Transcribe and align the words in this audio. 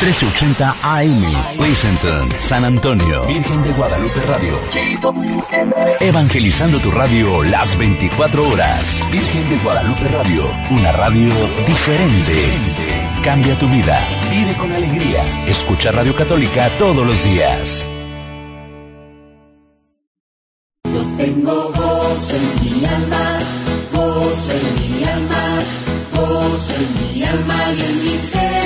1380 0.00 0.76
AM, 0.80 1.56
Pleasanton, 1.56 2.38
San 2.38 2.64
Antonio, 2.64 3.26
Virgen 3.26 3.64
de 3.64 3.72
Guadalupe 3.72 4.20
Radio. 4.20 4.60
Evangelizando 5.98 6.78
tu 6.78 6.92
radio 6.92 7.42
las 7.42 7.76
24 7.76 8.48
horas. 8.48 9.02
Virgen 9.10 9.50
de 9.50 9.58
Guadalupe 9.58 10.06
Radio, 10.06 10.48
una 10.70 10.92
radio 10.92 11.34
diferente. 11.66 12.48
Cambia 13.24 13.58
tu 13.58 13.66
vida, 13.68 14.06
vive 14.30 14.56
con 14.56 14.70
alegría. 14.70 15.24
Escucha 15.48 15.90
Radio 15.90 16.14
Católica 16.14 16.70
todos 16.78 17.04
los 17.04 17.24
días. 17.24 17.88
Yo 20.84 21.02
tengo 21.16 21.72
voz 21.72 22.34
en 22.34 22.62
mi 22.62 22.86
alma, 22.86 23.38
voz 23.92 24.50
en 24.50 24.96
mi 24.96 25.04
alma, 25.04 25.58
voz 26.14 26.70
en 26.70 27.16
mi 27.16 27.24
alma 27.24 27.72
y 27.76 27.80
en 27.80 28.04
mi 28.04 28.16
ser. 28.16 28.57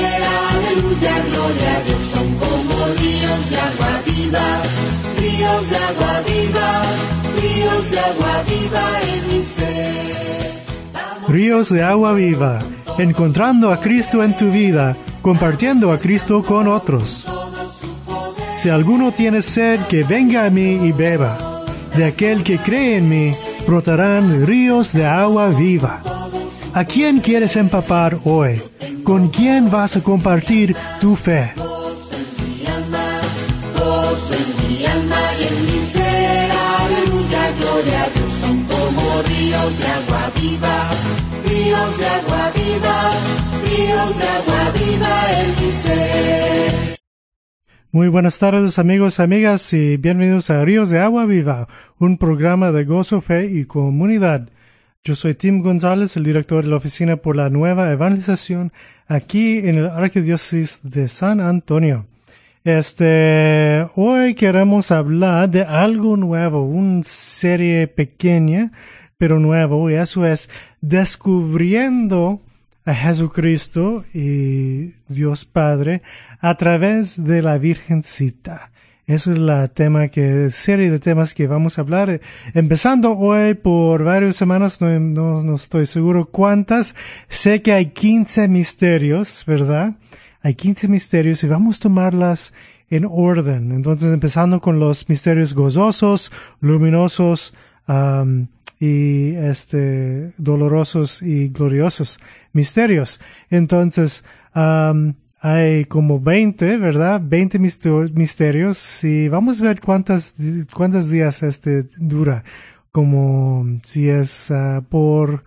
Aleluya, 0.72 1.12
gloria 1.30 1.76
a 1.76 1.80
Dios, 1.82 2.00
son 2.00 2.34
como 2.36 2.74
ríos 2.98 3.50
de 3.50 3.56
agua 3.58 4.00
viva, 4.06 4.62
ríos 5.18 5.70
de 5.70 5.76
agua 5.76 6.20
viva, 6.26 6.82
ríos 7.42 7.90
de 7.90 7.98
agua 7.98 8.42
viva 8.48 9.00
en 9.12 9.28
mi 9.28 9.42
ser. 9.42 11.28
Ríos 11.28 11.68
de 11.68 11.82
agua 11.82 12.14
viva, 12.14 12.60
encontrando 12.96 13.70
a 13.70 13.80
Cristo 13.80 14.24
en 14.24 14.34
tu 14.34 14.50
vida, 14.50 14.96
compartiendo 15.20 15.92
a 15.92 15.98
Cristo 15.98 16.42
con 16.42 16.66
otros. 16.68 17.26
Si 18.56 18.70
alguno 18.70 19.12
tiene 19.12 19.42
sed, 19.42 19.80
que 19.90 20.04
venga 20.04 20.46
a 20.46 20.50
mí 20.50 20.86
y 20.86 20.92
beba. 20.92 21.36
De 21.94 22.06
aquel 22.06 22.42
que 22.42 22.56
cree 22.58 22.96
en 22.96 23.10
mí, 23.10 23.34
brotarán 23.66 24.46
ríos 24.46 24.94
de 24.94 25.04
agua 25.04 25.48
viva. 25.48 26.00
¿A 26.74 26.86
quién 26.86 27.20
quieres 27.20 27.56
empapar 27.56 28.18
hoy? 28.24 28.62
¿Con 29.04 29.28
quién 29.28 29.70
vas 29.70 29.94
a 29.96 30.02
compartir 30.02 30.74
tu 31.00 31.16
fe? 31.16 31.52
en 34.32 34.68
mi 34.68 34.86
alma 34.86 35.20
y 35.38 35.42
en 35.48 35.66
mi 35.66 35.80
ser. 35.80 36.50
Aleluya, 36.80 37.52
gloria 37.60 38.04
a 38.04 38.08
Dios, 38.10 38.30
son 38.30 38.62
como 38.64 39.22
ríos 39.22 39.78
de 39.78 39.86
agua 39.86 40.30
viva, 40.40 40.90
ríos 41.44 41.98
de 41.98 42.06
agua 42.06 42.52
viva, 42.54 43.10
ríos 43.64 44.18
de 44.18 44.28
agua 44.28 44.70
viva 44.72 45.14
en 45.40 45.64
mi 45.64 45.72
ser. 45.72 46.98
Muy 47.90 48.08
buenas 48.08 48.38
tardes 48.38 48.78
amigos 48.78 49.20
amigas 49.20 49.70
y 49.74 49.98
bienvenidos 49.98 50.48
a 50.48 50.64
Ríos 50.64 50.88
de 50.88 51.00
Agua 51.00 51.26
Viva, 51.26 51.68
un 51.98 52.16
programa 52.16 52.72
de 52.72 52.84
gozo, 52.84 53.20
fe 53.20 53.50
y 53.52 53.66
comunidad. 53.66 54.48
Yo 55.04 55.16
soy 55.16 55.34
Tim 55.34 55.62
González, 55.62 56.16
el 56.16 56.22
director 56.22 56.62
de 56.62 56.70
la 56.70 56.76
Oficina 56.76 57.16
por 57.16 57.34
la 57.34 57.50
Nueva 57.50 57.90
Evangelización, 57.90 58.72
aquí 59.08 59.58
en 59.58 59.74
el 59.74 59.86
Arquidiócesis 59.86 60.78
de 60.84 61.08
San 61.08 61.40
Antonio. 61.40 62.06
Este, 62.62 63.84
hoy 63.96 64.34
queremos 64.34 64.92
hablar 64.92 65.50
de 65.50 65.62
algo 65.62 66.16
nuevo, 66.16 66.62
una 66.62 67.02
serie 67.02 67.88
pequeña, 67.88 68.70
pero 69.18 69.40
nuevo, 69.40 69.90
y 69.90 69.94
eso 69.94 70.24
es 70.24 70.48
descubriendo 70.80 72.40
a 72.84 72.94
Jesucristo 72.94 74.04
y 74.14 74.94
Dios 75.08 75.44
Padre 75.44 76.02
a 76.38 76.56
través 76.56 77.20
de 77.24 77.42
la 77.42 77.58
Virgencita. 77.58 78.70
Eso 79.06 79.32
es 79.32 79.38
la 79.38 79.68
tema 79.68 80.08
que, 80.08 80.50
serie 80.50 80.90
de 80.90 81.00
temas 81.00 81.34
que 81.34 81.46
vamos 81.46 81.76
a 81.76 81.82
hablar. 81.82 82.20
Empezando 82.54 83.16
hoy 83.18 83.54
por 83.54 84.04
varias 84.04 84.36
semanas, 84.36 84.80
no, 84.80 84.98
no, 84.98 85.42
no 85.42 85.54
estoy 85.56 85.86
seguro 85.86 86.26
cuántas. 86.26 86.94
Sé 87.28 87.62
que 87.62 87.72
hay 87.72 87.86
15 87.86 88.48
misterios, 88.48 89.44
¿verdad? 89.46 89.96
Hay 90.40 90.54
15 90.54 90.88
misterios 90.88 91.42
y 91.42 91.48
vamos 91.48 91.78
a 91.78 91.80
tomarlas 91.80 92.54
en 92.90 93.06
orden. 93.10 93.72
Entonces, 93.72 94.12
empezando 94.12 94.60
con 94.60 94.78
los 94.78 95.08
misterios 95.08 95.54
gozosos, 95.54 96.30
luminosos, 96.60 97.54
um, 97.88 98.46
y 98.82 99.36
este, 99.36 100.32
dolorosos 100.38 101.22
y 101.22 101.50
gloriosos 101.50 102.18
misterios. 102.52 103.20
Entonces, 103.48 104.24
hay 105.44 105.86
como 105.86 106.20
20, 106.20 106.76
¿verdad? 106.76 107.20
20 107.20 107.58
misterios 107.58 109.02
y 109.02 109.26
vamos 109.26 109.60
a 109.60 109.64
ver 109.64 109.80
cuántas, 109.80 110.36
cuántos 110.72 111.10
días 111.10 111.42
este 111.42 111.82
dura. 111.96 112.44
Como 112.92 113.80
si 113.82 114.08
es 114.08 114.50
uh, 114.50 114.84
por 114.84 115.42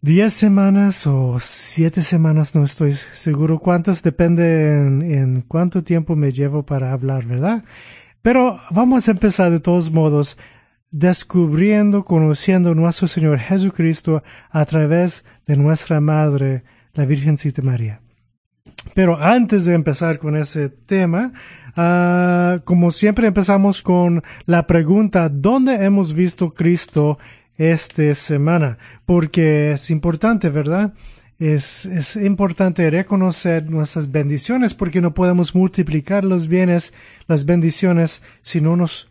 10 0.00 0.32
semanas 0.32 1.06
o 1.06 1.36
7 1.38 2.00
semanas, 2.02 2.56
no 2.56 2.64
estoy 2.64 2.94
seguro 2.94 3.60
cuántos, 3.60 4.02
depende 4.02 4.78
en, 4.78 5.02
en 5.02 5.42
cuánto 5.42 5.84
tiempo 5.84 6.16
me 6.16 6.32
llevo 6.32 6.64
para 6.64 6.92
hablar, 6.92 7.24
¿verdad? 7.24 7.62
Pero 8.20 8.58
vamos 8.72 9.06
a 9.06 9.12
empezar 9.12 9.52
de 9.52 9.60
todos 9.60 9.92
modos 9.92 10.36
descubriendo, 10.90 12.04
conociendo 12.04 12.74
nuestro 12.74 13.06
Señor 13.06 13.38
Jesucristo 13.38 14.24
a 14.50 14.64
través 14.64 15.24
de 15.46 15.56
nuestra 15.56 16.00
Madre, 16.00 16.64
la 16.94 17.04
Virgencita 17.04 17.62
María. 17.62 18.00
Pero 18.94 19.20
antes 19.20 19.64
de 19.64 19.74
empezar 19.74 20.18
con 20.18 20.36
ese 20.36 20.68
tema, 20.68 21.32
ah, 21.76 22.60
como 22.64 22.90
siempre 22.90 23.26
empezamos 23.26 23.82
con 23.82 24.22
la 24.46 24.66
pregunta, 24.66 25.28
¿dónde 25.28 25.84
hemos 25.84 26.14
visto 26.14 26.54
Cristo 26.54 27.18
esta 27.56 28.14
semana? 28.14 28.78
Porque 29.04 29.72
es 29.72 29.90
importante, 29.90 30.48
¿verdad? 30.48 30.94
Es, 31.38 31.84
es 31.86 32.16
importante 32.16 32.88
reconocer 32.90 33.68
nuestras 33.68 34.10
bendiciones 34.10 34.72
porque 34.72 35.02
no 35.02 35.12
podemos 35.12 35.54
multiplicar 35.54 36.24
los 36.24 36.48
bienes, 36.48 36.94
las 37.28 37.44
bendiciones, 37.44 38.22
si 38.40 38.60
no 38.62 38.76
nos 38.76 39.10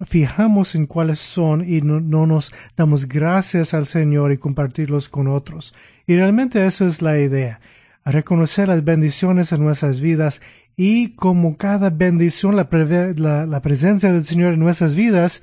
fijamos 0.00 0.74
en 0.74 0.86
cuáles 0.86 1.20
son 1.20 1.68
y 1.68 1.80
no, 1.80 2.00
nos 2.00 2.52
damos 2.76 3.08
gracias 3.08 3.74
al 3.74 3.86
Señor 3.86 4.32
y 4.32 4.38
compartirlos 4.38 5.08
con 5.08 5.28
otros. 5.28 5.74
Y 6.06 6.16
realmente 6.16 6.64
esa 6.64 6.86
es 6.86 7.02
la 7.02 7.18
idea, 7.18 7.60
reconocer 8.10 8.68
las 8.68 8.84
bendiciones 8.84 9.52
en 9.52 9.62
nuestras 9.62 10.00
vidas 10.00 10.40
y 10.76 11.14
como 11.14 11.56
cada 11.56 11.90
bendición, 11.90 12.56
la, 12.56 12.68
presencia 13.62 14.12
del 14.12 14.24
Señor 14.24 14.54
en 14.54 14.60
nuestras 14.60 14.94
vidas 14.94 15.42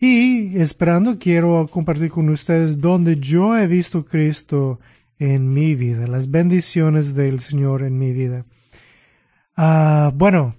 Y 0.00 0.58
esperando, 0.58 1.18
quiero 1.18 1.66
compartir 1.70 2.10
con 2.10 2.28
ustedes 2.28 2.80
donde 2.80 3.16
yo 3.16 3.56
he 3.56 3.66
visto 3.66 4.04
Cristo 4.04 4.80
en 5.18 5.52
mi 5.52 5.74
vida, 5.74 6.06
las 6.06 6.30
bendiciones 6.30 7.14
del 7.14 7.40
Señor 7.40 7.82
en 7.82 7.98
mi 7.98 8.12
vida. 8.12 8.44
Ah, 9.56 10.12
bueno, 10.14 10.54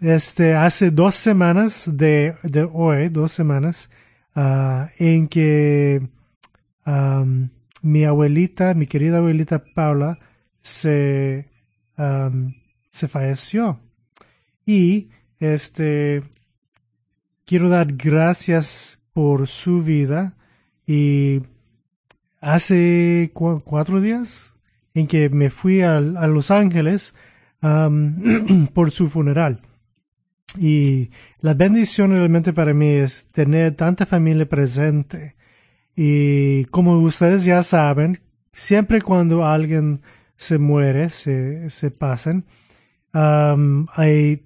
este, 0.00 0.54
hace 0.54 0.90
dos 0.90 1.14
semanas 1.14 1.90
de, 1.92 2.36
de 2.42 2.68
hoy, 2.70 3.08
dos 3.08 3.32
semanas, 3.32 3.90
uh, 4.36 4.86
en 4.98 5.28
que 5.28 6.06
um, 6.86 7.48
mi 7.82 8.04
abuelita, 8.04 8.74
mi 8.74 8.86
querida 8.86 9.18
abuelita 9.18 9.64
Paula, 9.74 10.18
se, 10.62 11.48
um, 11.96 12.54
se 12.90 13.08
falleció. 13.08 13.80
Y 14.66 15.08
este, 15.40 16.22
quiero 17.44 17.68
dar 17.68 17.92
gracias 17.92 18.98
por 19.12 19.46
su 19.46 19.82
vida 19.82 20.34
y 20.86 21.42
hace 22.40 23.30
cuatro 23.32 24.00
días 24.00 24.54
en 24.94 25.06
que 25.06 25.28
me 25.28 25.50
fui 25.50 25.82
a, 25.82 25.96
a 25.96 26.26
Los 26.26 26.50
Ángeles 26.50 27.14
por 28.74 28.90
su 28.90 29.08
funeral. 29.08 29.60
Y 30.58 31.10
la 31.40 31.54
bendición 31.54 32.10
realmente 32.12 32.52
para 32.52 32.74
mí 32.74 32.86
es 32.86 33.26
tener 33.32 33.74
tanta 33.74 34.06
familia 34.06 34.48
presente. 34.48 35.36
Y 35.96 36.66
como 36.66 36.98
ustedes 36.98 37.44
ya 37.44 37.62
saben, 37.62 38.20
siempre 38.52 39.00
cuando 39.00 39.44
alguien 39.44 40.02
se 40.36 40.58
muere, 40.58 41.10
se, 41.10 41.70
se 41.70 41.90
pasan, 41.90 42.44
hay, 43.12 44.42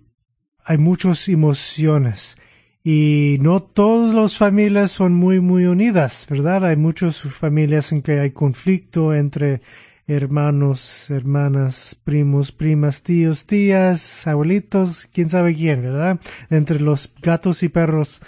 hay 0.65 0.79
muchas 0.79 1.29
emociones. 1.29 2.37
Y 2.85 3.39
no 3.41 3.61
todas 3.61 4.15
las 4.15 4.39
familias 4.39 4.93
son 4.93 5.13
muy, 5.15 5.41
muy 5.41 5.67
unidas, 5.67 6.27
¿verdad? 6.31 6.65
Hay 6.65 6.77
muchas 6.77 7.21
familias 7.21 7.93
en 7.93 8.03
que 8.03 8.21
hay 8.21 8.31
conflicto 8.31 9.15
entre 9.15 9.61
hermanos, 10.09 11.11
hermanas, 11.11 12.01
primos, 12.03 12.51
primas, 12.51 13.03
tíos, 13.03 13.47
tías, 13.47 14.27
abuelitos, 14.27 15.09
quién 15.13 15.29
sabe 15.29 15.55
quién, 15.55 15.83
¿verdad? 15.83 16.19
Entre 16.49 16.81
los 16.81 17.13
gatos 17.21 17.63
y 17.63 17.69
perros 17.69 18.23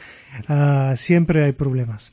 uh, 0.48 0.94
siempre 0.94 1.44
hay 1.44 1.52
problemas. 1.52 2.12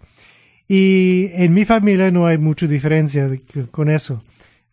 Y 0.70 1.30
en 1.34 1.54
mi 1.54 1.66
familia 1.66 2.12
no 2.12 2.28
hay 2.28 2.38
mucha 2.38 2.66
diferencia 2.66 3.30
con 3.72 3.90
eso. 3.90 4.24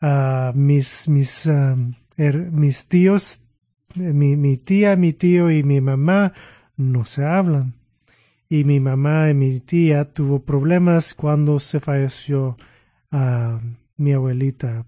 Uh, 0.00 0.52
mis, 0.54 1.08
mis, 1.08 1.46
um, 1.46 1.94
mis 2.52 2.86
tíos, 2.86 3.42
mi, 3.94 4.36
mi 4.36 4.58
tía, 4.58 4.96
mi 4.96 5.12
tío 5.12 5.50
y 5.50 5.64
mi 5.64 5.80
mamá 5.80 6.32
no 6.76 7.04
se 7.04 7.24
hablan. 7.24 7.74
Y 8.48 8.64
mi 8.64 8.80
mamá 8.80 9.30
y 9.30 9.34
mi 9.34 9.60
tía 9.60 10.04
tuvo 10.04 10.40
problemas 10.40 11.14
cuando 11.14 11.58
se 11.58 11.80
falleció 11.80 12.56
uh, 13.12 13.58
mi 13.96 14.12
abuelita. 14.12 14.84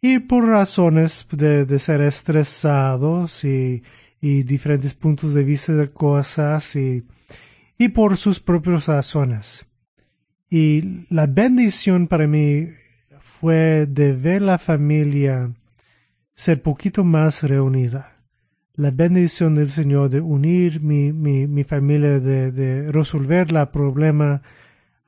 Y 0.00 0.20
por 0.20 0.46
razones 0.46 1.26
de, 1.32 1.64
de 1.64 1.78
ser 1.78 2.00
estresados 2.02 3.44
y, 3.44 3.82
y, 4.20 4.42
diferentes 4.44 4.94
puntos 4.94 5.34
de 5.34 5.42
vista 5.42 5.72
de 5.72 5.88
cosas 5.88 6.76
y, 6.76 7.04
y 7.76 7.88
por 7.88 8.16
sus 8.16 8.38
propias 8.38 8.86
razones. 8.86 9.66
Y 10.50 11.06
la 11.10 11.26
bendición 11.26 12.06
para 12.06 12.26
mí 12.26 12.68
fue 13.20 13.86
de 13.86 14.12
ver 14.12 14.42
la 14.42 14.58
familia 14.58 15.52
ser 16.34 16.62
poquito 16.62 17.02
más 17.02 17.42
reunida. 17.42 18.17
La 18.78 18.90
bendición 18.90 19.54
del 19.54 19.68
Señor 19.68 20.08
de 20.08 20.22
unir 20.22 20.80
mi, 20.80 21.12
mi, 21.12 21.46
mi 21.46 21.64
familia, 21.64 22.18
de, 22.18 22.50
de 22.50 22.90
resolver 22.90 23.52
la 23.52 23.70
problema 23.70 24.40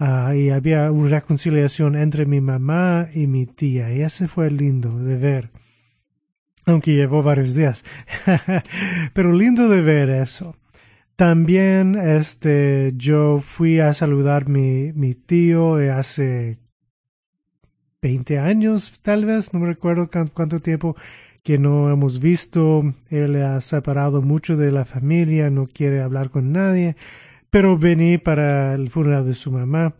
Ah, 0.02 0.34
y 0.34 0.48
había 0.48 0.90
una 0.90 1.10
reconciliación 1.10 1.94
entre 1.94 2.24
mi 2.24 2.40
mamá 2.40 3.10
y 3.12 3.26
mi 3.26 3.44
tía, 3.44 3.92
y 3.92 4.00
ese 4.00 4.28
fue 4.28 4.50
lindo 4.50 4.98
de 4.98 5.16
ver, 5.16 5.50
aunque 6.64 6.94
llevó 6.94 7.22
varios 7.22 7.54
días, 7.54 7.84
pero 9.12 9.34
lindo 9.34 9.68
de 9.68 9.82
ver 9.82 10.08
eso. 10.08 10.56
También, 11.16 11.96
este, 11.96 12.94
yo 12.96 13.40
fui 13.40 13.80
a 13.80 13.92
saludar 13.92 14.48
mi, 14.48 14.90
mi 14.94 15.14
tío 15.14 15.74
hace 15.94 16.58
20 18.00 18.38
años, 18.38 18.98
tal 19.02 19.26
vez, 19.26 19.52
no 19.52 19.60
me 19.60 19.66
recuerdo 19.66 20.08
cuánto 20.32 20.60
tiempo 20.60 20.96
que 21.42 21.58
no 21.58 21.90
hemos 21.90 22.20
visto. 22.20 22.94
Él 23.08 23.42
ha 23.42 23.60
separado 23.60 24.22
mucho 24.22 24.56
de 24.56 24.72
la 24.72 24.84
familia, 24.84 25.50
no 25.50 25.66
quiere 25.66 26.00
hablar 26.00 26.30
con 26.30 26.52
nadie 26.52 26.96
pero 27.50 27.76
vení 27.76 28.18
para 28.18 28.74
el 28.74 28.88
funeral 28.88 29.26
de 29.26 29.34
su 29.34 29.50
mamá. 29.50 29.94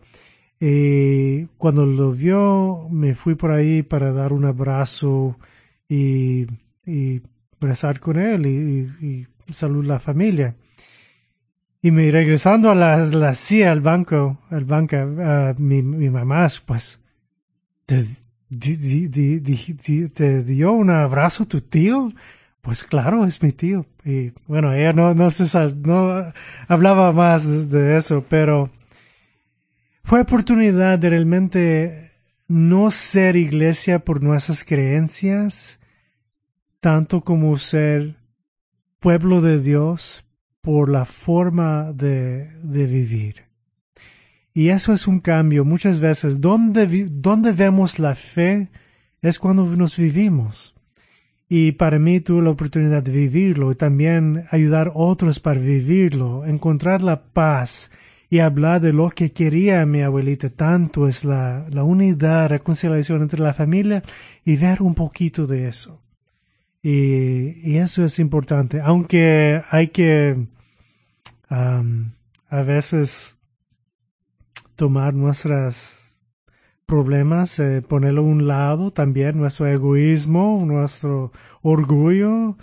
Y 0.59 1.45
cuando 1.57 1.85
lo 1.85 2.11
vio, 2.11 2.87
me 2.89 3.13
fui 3.13 3.35
por 3.35 3.51
ahí 3.51 3.83
para 3.83 4.11
dar 4.11 4.31
un 4.31 4.45
abrazo 4.45 5.37
y, 5.87 6.47
y 6.85 7.21
rezar 7.59 7.99
con 7.99 8.17
él 8.17 8.45
y, 8.45 9.05
y, 9.05 9.27
saludar 9.51 9.85
a 9.85 9.93
la 9.95 9.99
familia. 9.99 10.55
Y 11.81 11.91
me 11.91 12.09
regresando 12.11 12.69
a 12.69 12.75
la, 12.75 12.97
la 12.97 13.33
CIA, 13.33 13.71
al 13.71 13.81
banco, 13.81 14.37
al 14.49 14.65
banco, 14.65 14.95
mi, 15.57 15.81
mi 15.81 16.09
mamá, 16.09 16.47
pues, 16.65 17.01
te, 18.57 20.43
dio 20.43 20.71
un 20.73 20.89
abrazo 20.89 21.45
tu 21.45 21.61
tío 21.61 22.11
pues 22.61 22.83
claro, 22.83 23.25
es 23.25 23.41
mi 23.41 23.51
tío. 23.51 23.85
Y 24.05 24.33
bueno, 24.47 24.71
ella 24.73 24.93
no, 24.93 25.13
no, 25.13 25.31
se, 25.31 25.45
no 25.75 26.31
hablaba 26.67 27.11
más 27.11 27.69
de 27.69 27.97
eso, 27.97 28.23
pero 28.29 28.69
fue 30.03 30.21
oportunidad 30.21 30.99
de 30.99 31.09
realmente 31.09 32.11
no 32.47 32.91
ser 32.91 33.35
iglesia 33.35 33.99
por 33.99 34.21
nuestras 34.21 34.63
creencias, 34.63 35.79
tanto 36.79 37.21
como 37.21 37.57
ser 37.57 38.17
pueblo 38.99 39.41
de 39.41 39.59
Dios 39.59 40.23
por 40.61 40.89
la 40.89 41.05
forma 41.05 41.91
de, 41.93 42.51
de 42.61 42.85
vivir. 42.85 43.50
Y 44.53 44.69
eso 44.69 44.93
es 44.93 45.07
un 45.07 45.19
cambio. 45.19 45.63
Muchas 45.63 45.99
veces, 45.99 46.41
donde, 46.41 47.07
donde 47.09 47.51
vemos 47.53 47.99
la 47.99 48.15
fe 48.15 48.69
es 49.21 49.39
cuando 49.39 49.65
nos 49.65 49.97
vivimos. 49.97 50.75
Y 51.47 51.73
para 51.73 51.99
mí 51.99 52.21
tuve 52.21 52.43
la 52.43 52.51
oportunidad 52.51 53.03
de 53.03 53.11
vivirlo 53.11 53.71
y 53.71 53.75
también 53.75 54.45
ayudar 54.51 54.87
a 54.87 54.91
otros 54.95 55.39
para 55.39 55.59
vivirlo, 55.59 56.45
encontrar 56.45 57.01
la 57.01 57.23
paz 57.23 57.91
y 58.29 58.39
hablar 58.39 58.79
de 58.79 58.93
lo 58.93 59.09
que 59.09 59.33
quería 59.33 59.85
mi 59.85 60.01
abuelita 60.01 60.49
tanto 60.49 61.09
es 61.09 61.25
la, 61.25 61.67
la 61.69 61.83
unidad, 61.83 62.47
reconciliación 62.47 63.21
entre 63.21 63.41
la 63.41 63.53
familia 63.53 64.01
y 64.45 64.55
ver 64.55 64.81
un 64.81 64.95
poquito 64.95 65.45
de 65.45 65.67
eso. 65.67 66.01
Y, 66.81 67.69
y 67.69 67.77
eso 67.77 68.05
es 68.05 68.17
importante, 68.19 68.79
aunque 68.81 69.61
hay 69.69 69.89
que 69.89 70.47
a 71.49 72.63
veces 72.63 73.37
tomar 74.81 75.13
nuestras 75.13 76.17
problemas, 76.87 77.59
eh, 77.59 77.83
ponerlo 77.87 78.21
a 78.21 78.25
un 78.25 78.47
lado 78.47 78.89
también, 78.89 79.37
nuestro 79.37 79.67
egoísmo, 79.67 80.63
nuestro 80.65 81.31
orgullo, 81.61 82.57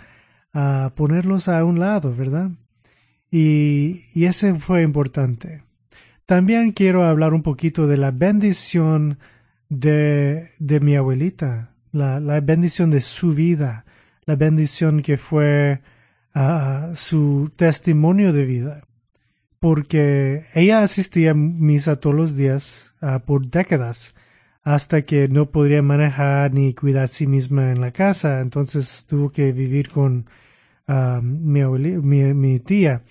a 0.51 0.91
ponerlos 0.97 1.47
a 1.47 1.63
un 1.63 1.79
lado, 1.79 2.13
¿verdad? 2.13 2.51
Y, 3.31 4.03
y 4.13 4.25
ese 4.25 4.55
fue 4.55 4.81
importante. 4.81 5.63
También 6.25 6.73
quiero 6.73 7.05
hablar 7.05 7.33
un 7.33 7.41
poquito 7.41 7.87
de 7.87 7.95
la 7.95 8.11
bendición 8.11 9.17
de, 9.69 10.49
de 10.59 10.81
mi 10.81 10.97
abuelita, 10.97 11.71
la, 11.93 12.19
la 12.19 12.41
bendición 12.41 12.91
de 12.91 12.99
su 12.99 13.33
vida, 13.33 13.85
la 14.25 14.35
bendición 14.35 15.03
que 15.03 15.15
fue 15.15 15.79
uh, 16.35 16.93
su 16.95 17.49
testimonio 17.55 18.33
de 18.33 18.43
vida 18.43 18.88
porque 19.59 20.45
ella 20.53 20.83
asistía 20.83 21.31
a 21.31 21.33
misa 21.33 21.97
todos 21.97 22.15
los 22.15 22.35
días 22.35 22.93
uh, 23.01 23.19
por 23.19 23.47
décadas 23.47 24.15
hasta 24.63 25.01
que 25.03 25.27
no 25.27 25.49
podría 25.51 25.81
manejar 25.81 26.53
ni 26.53 26.73
cuidar 26.73 27.05
a 27.05 27.07
sí 27.07 27.27
misma 27.27 27.71
en 27.71 27.81
la 27.81 27.91
casa, 27.91 28.39
entonces 28.39 29.05
tuvo 29.07 29.31
que 29.31 29.51
vivir 29.51 29.89
con 29.89 30.27
uh, 30.87 31.21
mi, 31.21 32.59
tía. 32.59 33.01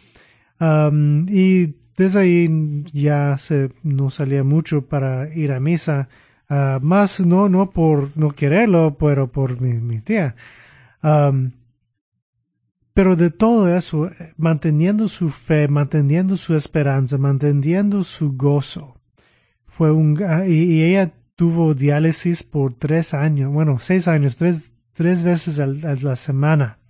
Y 0.61 1.75
desde 1.97 2.21
ahí 2.21 2.85
ya 2.93 3.37
se, 3.39 3.71
no 3.83 4.11
salía 4.11 4.45
mucho 4.45 4.83
para 4.83 5.35
ir 5.35 5.53
a 5.53 5.61
misa, 5.61 6.09
uh, 6.49 6.81
más 6.81 7.21
no, 7.21 7.49
no 7.49 7.71
por 7.71 8.17
no 8.17 8.31
quererlo, 8.31 8.97
pero 8.99 9.33
por 9.33 9.61
mi, 9.61 10.01
tía. 10.01 10.37
Pero 12.99 13.15
de 13.15 13.31
todo 13.31 13.73
eso, 13.73 14.11
manteniendo 14.37 15.07
su 15.07 15.29
fe, 15.29 15.69
manteniendo 15.69 16.37
su 16.37 16.57
esperanza, 16.57 17.17
manteniendo 17.17 18.03
su 18.03 18.33
gozo, 18.33 18.97
fue 19.67 19.93
un, 19.93 20.19
y, 20.49 20.83
ella 20.83 21.13
tuvo 21.37 21.75
diálisis 21.75 22.43
por 22.43 22.75
tres 22.75 23.15
años, 23.15 23.53
bueno, 23.53 23.79
seis 23.79 24.09
años, 24.09 24.35
tres, 24.35 24.73
tres 24.95 25.23
veces 25.23 25.61
a 25.61 25.67
la 25.69 26.17
semana, 26.17 26.81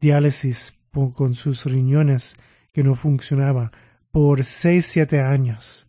diálisis 0.00 0.72
con 1.12 1.34
sus 1.34 1.66
riñones 1.66 2.36
que 2.72 2.82
no 2.82 2.94
funcionaban 2.94 3.70
por 4.10 4.44
seis, 4.44 4.86
siete 4.86 5.20
años, 5.20 5.86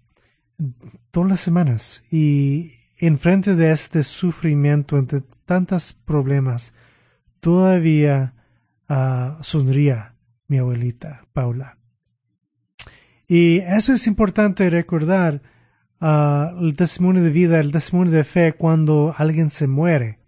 todas 1.12 1.30
las 1.30 1.40
semanas. 1.40 2.04
Y 2.12 2.74
enfrente 2.98 3.56
de 3.56 3.72
este 3.72 4.04
sufrimiento, 4.04 4.98
entre 4.98 5.22
tantos 5.46 5.94
problemas, 5.94 6.74
todavía 7.40 8.34
sonría 9.42 10.16
mi 10.48 10.58
abuelita 10.58 11.26
Paula. 11.34 11.78
Y 13.28 13.58
eso 13.60 13.94
es 13.94 14.08
importante 14.08 14.70
recordar 14.70 15.42
uh, 16.00 16.64
el 16.64 16.76
testimonio 16.76 17.24
de 17.24 17.32
vida, 17.32 17.60
el 17.60 17.72
testimonio 17.72 18.14
de 18.14 18.24
fe 18.24 18.54
cuando 18.54 19.14
alguien 19.18 19.50
se 19.50 19.68
muere. 19.68 20.20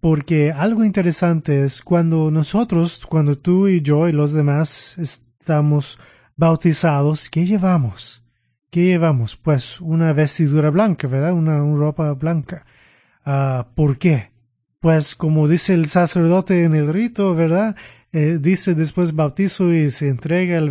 Porque 0.00 0.50
algo 0.50 0.84
interesante 0.84 1.62
es 1.62 1.82
cuando 1.82 2.30
nosotros, 2.30 3.06
cuando 3.06 3.38
tú 3.38 3.68
y 3.68 3.82
yo 3.82 4.08
y 4.08 4.12
los 4.12 4.32
demás 4.32 4.98
estamos 4.98 5.98
bautizados, 6.36 7.30
¿qué 7.30 7.46
llevamos? 7.46 8.24
¿Qué 8.70 8.84
llevamos? 8.84 9.36
Pues 9.36 9.80
una 9.80 10.12
vestidura 10.12 10.70
blanca, 10.70 11.06
¿verdad? 11.06 11.34
Una, 11.34 11.60
ropa 11.60 12.12
blanca. 12.14 12.64
Uh, 13.24 13.62
¿Por 13.74 13.98
qué? 13.98 14.31
Pues 14.82 15.14
como 15.14 15.46
dice 15.46 15.74
el 15.74 15.86
sacerdote 15.86 16.64
en 16.64 16.74
el 16.74 16.92
rito, 16.92 17.36
¿verdad? 17.36 17.76
Eh, 18.12 18.38
dice 18.40 18.74
después 18.74 19.14
bautizo 19.14 19.72
y 19.72 19.92
se 19.92 20.08
entrega 20.08 20.58
el 20.58 20.70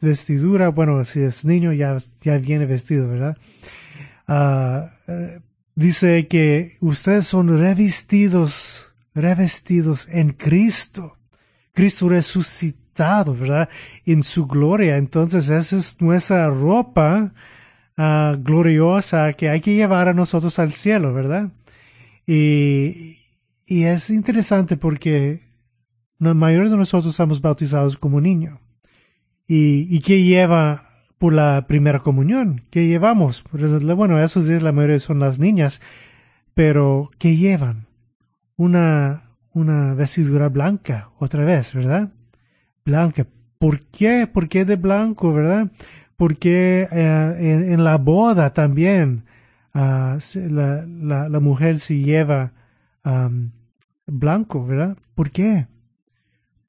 vestidura, 0.00 0.68
bueno, 0.68 1.02
si 1.02 1.18
es 1.22 1.44
niño 1.44 1.72
ya, 1.72 1.96
viene 2.38 2.64
vestido, 2.64 3.08
¿verdad? 3.08 3.36
Ah, 4.28 4.92
eh, 5.08 5.40
dice 5.74 6.28
que 6.28 6.76
ustedes 6.78 7.26
son 7.26 7.58
revestidos, 7.58 8.94
revestidos 9.16 10.06
en 10.12 10.30
Cristo. 10.30 11.16
Cristo 11.72 12.08
resucitado, 12.08 13.34
¿verdad? 13.34 13.68
En 14.06 14.22
su 14.22 14.46
gloria. 14.46 14.96
Entonces 14.96 15.48
esa 15.48 15.76
es 15.76 16.00
nuestra 16.00 16.48
ropa 16.50 17.32
uh, 17.98 18.36
gloriosa 18.40 19.32
que 19.32 19.48
hay 19.48 19.60
que 19.60 19.74
llevar 19.74 20.06
a 20.06 20.14
nosotros 20.14 20.56
al 20.60 20.72
cielo, 20.72 21.12
¿verdad? 21.12 21.50
Y, 22.28 23.19
y 23.70 23.84
es 23.84 24.10
interesante 24.10 24.76
porque 24.76 25.42
la 26.18 26.34
mayoría 26.34 26.70
de 26.70 26.76
nosotros 26.76 27.12
estamos 27.12 27.40
bautizados 27.40 27.96
como 27.96 28.20
niños. 28.20 28.58
¿Y, 29.46 30.00
qué 30.00 30.24
lleva 30.24 31.04
por 31.18 31.32
la 31.32 31.68
primera 31.68 32.00
comunión? 32.00 32.64
¿Qué 32.70 32.88
llevamos? 32.88 33.44
Bueno, 33.52 34.20
esos 34.20 34.48
días 34.48 34.64
la 34.64 34.72
mayoría 34.72 34.98
son 34.98 35.20
las 35.20 35.38
niñas, 35.38 35.80
pero 36.52 37.12
¿qué 37.16 37.36
llevan? 37.36 37.86
Una, 38.56 39.30
una 39.52 39.94
vestidura 39.94 40.48
blanca, 40.48 41.10
otra 41.20 41.44
vez, 41.44 41.72
¿verdad? 41.72 42.10
Blanca. 42.84 43.24
¿Por 43.58 43.82
qué? 43.82 44.26
¿Por 44.26 44.48
qué 44.48 44.64
de 44.64 44.74
blanco, 44.74 45.32
verdad? 45.32 45.70
Porque 46.16 46.88
eh, 46.90 47.66
en, 47.70 47.84
la 47.84 47.98
boda 47.98 48.52
también 48.52 49.26
uh, 49.76 50.18
la, 50.34 51.28
la, 51.28 51.40
mujer 51.40 51.78
se 51.78 51.98
lleva 51.98 52.52
blanco, 54.10 54.64
¿verdad? 54.64 54.96
¿Por 55.14 55.30
qué? 55.30 55.66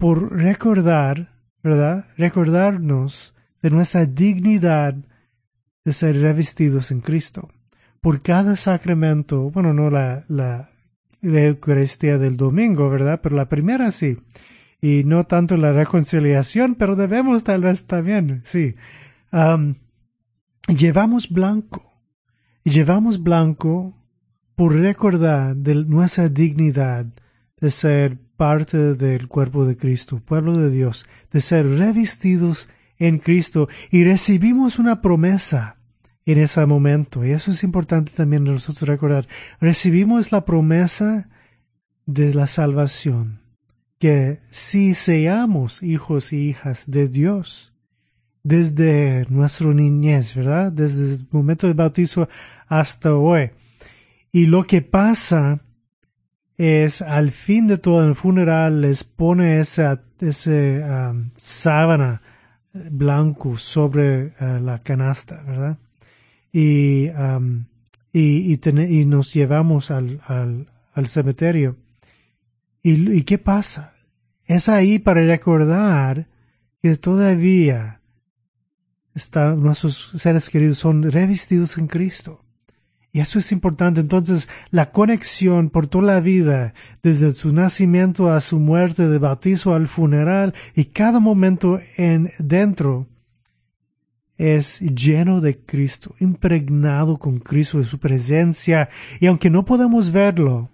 por 0.01 0.35
recordar, 0.35 1.29
¿verdad? 1.61 2.07
Recordarnos 2.17 3.35
de 3.61 3.69
nuestra 3.69 4.07
dignidad 4.07 4.95
de 5.85 5.93
ser 5.93 6.19
revestidos 6.19 6.89
en 6.89 7.01
Cristo. 7.01 7.49
Por 8.01 8.23
cada 8.23 8.55
sacramento, 8.55 9.51
bueno, 9.51 9.75
no 9.75 9.91
la, 9.91 10.25
la, 10.27 10.71
Eucaristía 11.21 12.17
del 12.17 12.35
domingo, 12.35 12.89
¿verdad? 12.89 13.19
Pero 13.21 13.35
la 13.35 13.47
primera 13.47 13.91
sí. 13.91 14.17
Y 14.81 15.03
no 15.03 15.25
tanto 15.25 15.55
la 15.55 15.71
reconciliación, 15.71 16.73
pero 16.73 16.95
debemos 16.95 17.43
tal 17.43 17.61
vez 17.61 17.85
también, 17.85 18.41
sí. 18.43 18.73
llevamos 20.67 21.29
blanco. 21.29 21.93
Y 22.63 22.71
llevamos 22.71 23.21
blanco 23.21 23.93
por 24.55 24.73
recordar 24.73 25.55
de 25.57 25.75
nuestra 25.85 26.27
dignidad 26.27 27.05
de 27.61 27.71
ser 27.71 28.17
parte 28.35 28.95
del 28.95 29.27
cuerpo 29.27 29.65
de 29.65 29.77
Cristo, 29.77 30.19
pueblo 30.19 30.57
de 30.57 30.71
Dios, 30.71 31.05
de 31.31 31.41
ser 31.41 31.67
revestidos 31.67 32.69
en 32.97 33.19
Cristo 33.19 33.69
y 33.91 34.03
recibimos 34.03 34.79
una 34.79 35.01
promesa 35.01 35.77
en 36.25 36.39
ese 36.39 36.65
momento. 36.65 37.23
Y 37.23 37.31
eso 37.31 37.51
es 37.51 37.63
importante 37.63 38.11
también 38.15 38.43
nosotros 38.43 38.89
recordar. 38.89 39.27
Recibimos 39.59 40.31
la 40.31 40.43
promesa 40.43 41.29
de 42.05 42.33
la 42.33 42.47
salvación, 42.47 43.41
que 43.99 44.39
si 44.49 44.95
seamos 44.95 45.83
hijos 45.83 46.33
y 46.33 46.49
hijas 46.49 46.89
de 46.89 47.07
Dios, 47.07 47.73
desde 48.43 49.27
nuestra 49.29 49.71
niñez, 49.73 50.33
¿verdad? 50.33 50.71
Desde 50.71 51.13
el 51.13 51.27
momento 51.29 51.67
del 51.67 51.75
bautizo 51.75 52.27
hasta 52.67 53.13
hoy. 53.15 53.51
Y 54.31 54.47
lo 54.47 54.65
que 54.65 54.81
pasa 54.81 55.61
es 56.61 57.01
al 57.01 57.31
fin 57.31 57.67
de 57.67 57.77
todo 57.77 58.03
el 58.03 58.15
funeral 58.15 58.81
les 58.81 59.03
pone 59.03 59.59
esa 59.59 60.01
ese 60.19 60.83
um, 60.83 61.31
sábana 61.35 62.21
blanco 62.73 63.57
sobre 63.57 64.33
uh, 64.39 64.59
la 64.61 64.79
canasta, 64.83 65.41
¿verdad? 65.43 65.77
Y, 66.53 67.09
um, 67.09 67.65
y, 68.13 68.53
y, 68.53 69.05
nos 69.05 69.33
llevamos 69.33 69.89
al, 69.89 70.21
al, 70.27 70.67
al 70.93 71.07
cementerio. 71.07 71.77
¿Y, 72.83 73.17
¿Y 73.17 73.23
qué 73.23 73.37
pasa? 73.37 73.93
Es 74.45 74.69
ahí 74.69 74.99
para 74.99 75.25
recordar 75.25 76.27
que 76.81 76.95
todavía 76.97 78.01
nuestros 79.57 80.11
seres 80.15 80.49
queridos 80.49 80.77
son 80.77 81.03
revestidos 81.03 81.77
en 81.77 81.87
Cristo. 81.87 82.40
Y 83.13 83.19
eso 83.19 83.39
es 83.39 83.51
importante. 83.51 83.99
Entonces, 83.99 84.47
la 84.69 84.91
conexión 84.91 85.69
por 85.69 85.87
toda 85.87 86.05
la 86.05 86.19
vida, 86.21 86.73
desde 87.03 87.33
su 87.33 87.53
nacimiento 87.53 88.31
a 88.31 88.39
su 88.39 88.59
muerte, 88.59 89.07
de 89.07 89.17
bautizo 89.17 89.73
al 89.73 89.87
funeral, 89.87 90.53
y 90.75 90.85
cada 90.85 91.19
momento 91.19 91.79
en 91.97 92.31
dentro, 92.39 93.07
es 94.37 94.79
lleno 94.79 95.39
de 95.39 95.59
Cristo, 95.59 96.15
impregnado 96.19 97.19
con 97.19 97.39
Cristo, 97.39 97.77
de 97.77 97.83
su 97.83 97.99
presencia. 97.99 98.89
Y 99.19 99.27
aunque 99.27 99.51
no 99.51 99.65
podemos 99.65 100.11
verlo, 100.11 100.71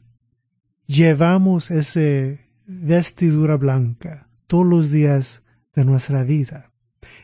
llevamos 0.86 1.70
esa 1.70 2.40
vestidura 2.66 3.58
blanca 3.58 4.30
todos 4.48 4.66
los 4.66 4.90
días 4.90 5.44
de 5.76 5.84
nuestra 5.84 6.24
vida. 6.24 6.72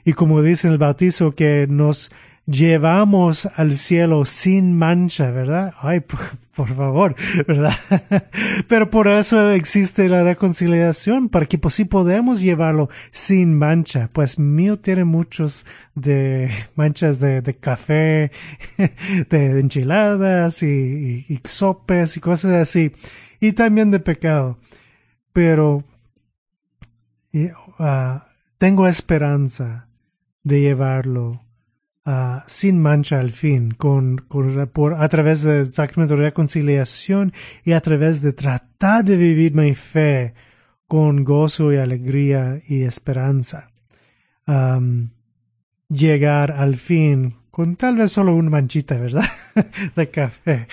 Y 0.04 0.14
como 0.14 0.42
dice 0.42 0.68
el 0.68 0.78
bautizo 0.78 1.34
que 1.34 1.66
nos 1.70 2.12
llevamos 2.46 3.48
al 3.56 3.74
cielo 3.74 4.26
sin 4.26 4.76
mancha, 4.78 5.32
¿verdad? 5.32 5.74
Ay, 5.80 6.02
por, 6.56 6.68
favor, 6.68 7.16
¿verdad? 7.48 7.74
Pero 8.68 8.90
por 8.90 9.08
eso 9.08 9.52
existe 9.52 10.10
la 10.10 10.24
reconciliación, 10.24 11.30
para 11.30 11.46
que 11.46 11.58
pues 11.58 11.76
sí 11.76 11.86
podemos 11.86 12.42
llevarlo 12.42 12.90
sin 13.12 13.58
mancha. 13.58 14.10
Pues 14.12 14.40
mío 14.40 14.78
tiene 14.78 15.04
muchos 15.04 15.66
de 15.96 16.50
manchas 16.76 17.20
de, 17.20 17.42
de 17.42 17.54
café, 17.56 18.32
de 19.30 19.60
enchiladas 19.60 20.64
y, 20.64 21.26
y, 21.28 21.40
sopes 21.46 22.18
y 22.18 22.20
cosas 22.20 22.54
así. 22.54 22.92
Y 23.40 23.54
también 23.54 23.92
de 23.92 24.00
pecado. 24.00 24.58
Pero 25.34 25.84
ah, 27.80 28.28
tengo 28.58 28.88
esperanza 28.88 29.88
de 30.44 30.62
llevarlo 30.62 31.43
Ah, 32.06 32.44
sin 32.48 32.82
mancha 32.82 33.20
al 33.20 33.32
fin, 33.32 33.72
con, 33.72 34.18
con, 34.28 34.68
por, 34.74 34.96
a 34.96 35.08
través 35.08 35.42
de 35.42 35.64
reconciliación 36.18 37.32
y 37.64 37.72
a 37.72 37.80
través 37.80 38.22
de 38.22 38.34
tratar 38.34 39.06
de 39.06 39.16
vivir 39.16 39.56
mi 39.56 39.74
fe 39.74 40.34
con 40.86 41.24
gozo 41.24 41.72
y 41.72 41.78
alegría 41.78 42.62
y 42.68 42.84
esperanza. 42.84 43.72
llegar 45.88 46.52
al 46.52 46.76
fin 46.76 47.36
con 47.52 47.76
tal 47.76 47.98
vez 47.98 48.12
solo 48.12 48.36
una 48.36 48.50
manchita, 48.50 48.96
¿verdad? 48.96 49.26
de 49.96 50.10
café. 50.10 50.68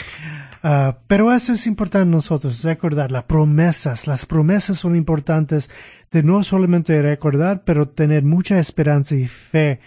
Ah, 0.62 0.98
pero 1.06 1.30
eso 1.32 1.52
es 1.52 1.66
importante 1.66 2.10
nosotros, 2.10 2.64
recordar 2.64 3.12
las 3.12 3.24
promesas. 3.24 4.06
Las 4.06 4.26
promesas 4.26 4.78
son 4.78 4.96
importantes 4.96 5.70
de 6.10 6.22
no 6.22 6.42
solamente 6.42 7.00
recordar, 7.02 7.64
pero 7.64 7.88
tener 7.88 8.24
mucha 8.24 8.58
esperanza 8.58 9.14
y 9.14 9.26
fe 9.26 9.80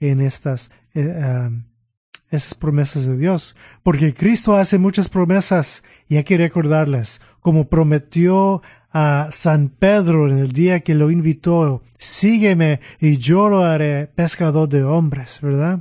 en 0.00 0.20
estas 0.20 0.72
eh, 0.94 1.50
esas 2.30 2.54
promesas 2.54 3.06
de 3.06 3.16
Dios, 3.16 3.56
porque 3.82 4.14
Cristo 4.14 4.56
hace 4.56 4.78
muchas 4.78 5.08
promesas 5.08 5.82
y 6.08 6.16
hay 6.16 6.24
que 6.24 6.38
recordarlas, 6.38 7.20
como 7.40 7.68
prometió 7.68 8.62
a 8.92 9.28
San 9.30 9.68
Pedro 9.68 10.28
en 10.28 10.38
el 10.38 10.52
día 10.52 10.80
que 10.80 10.94
lo 10.94 11.10
invitó, 11.10 11.82
sígueme 11.98 12.80
y 13.00 13.18
yo 13.18 13.48
lo 13.48 13.64
haré 13.64 14.06
pescador 14.06 14.68
de 14.68 14.82
hombres, 14.82 15.40
¿verdad? 15.40 15.80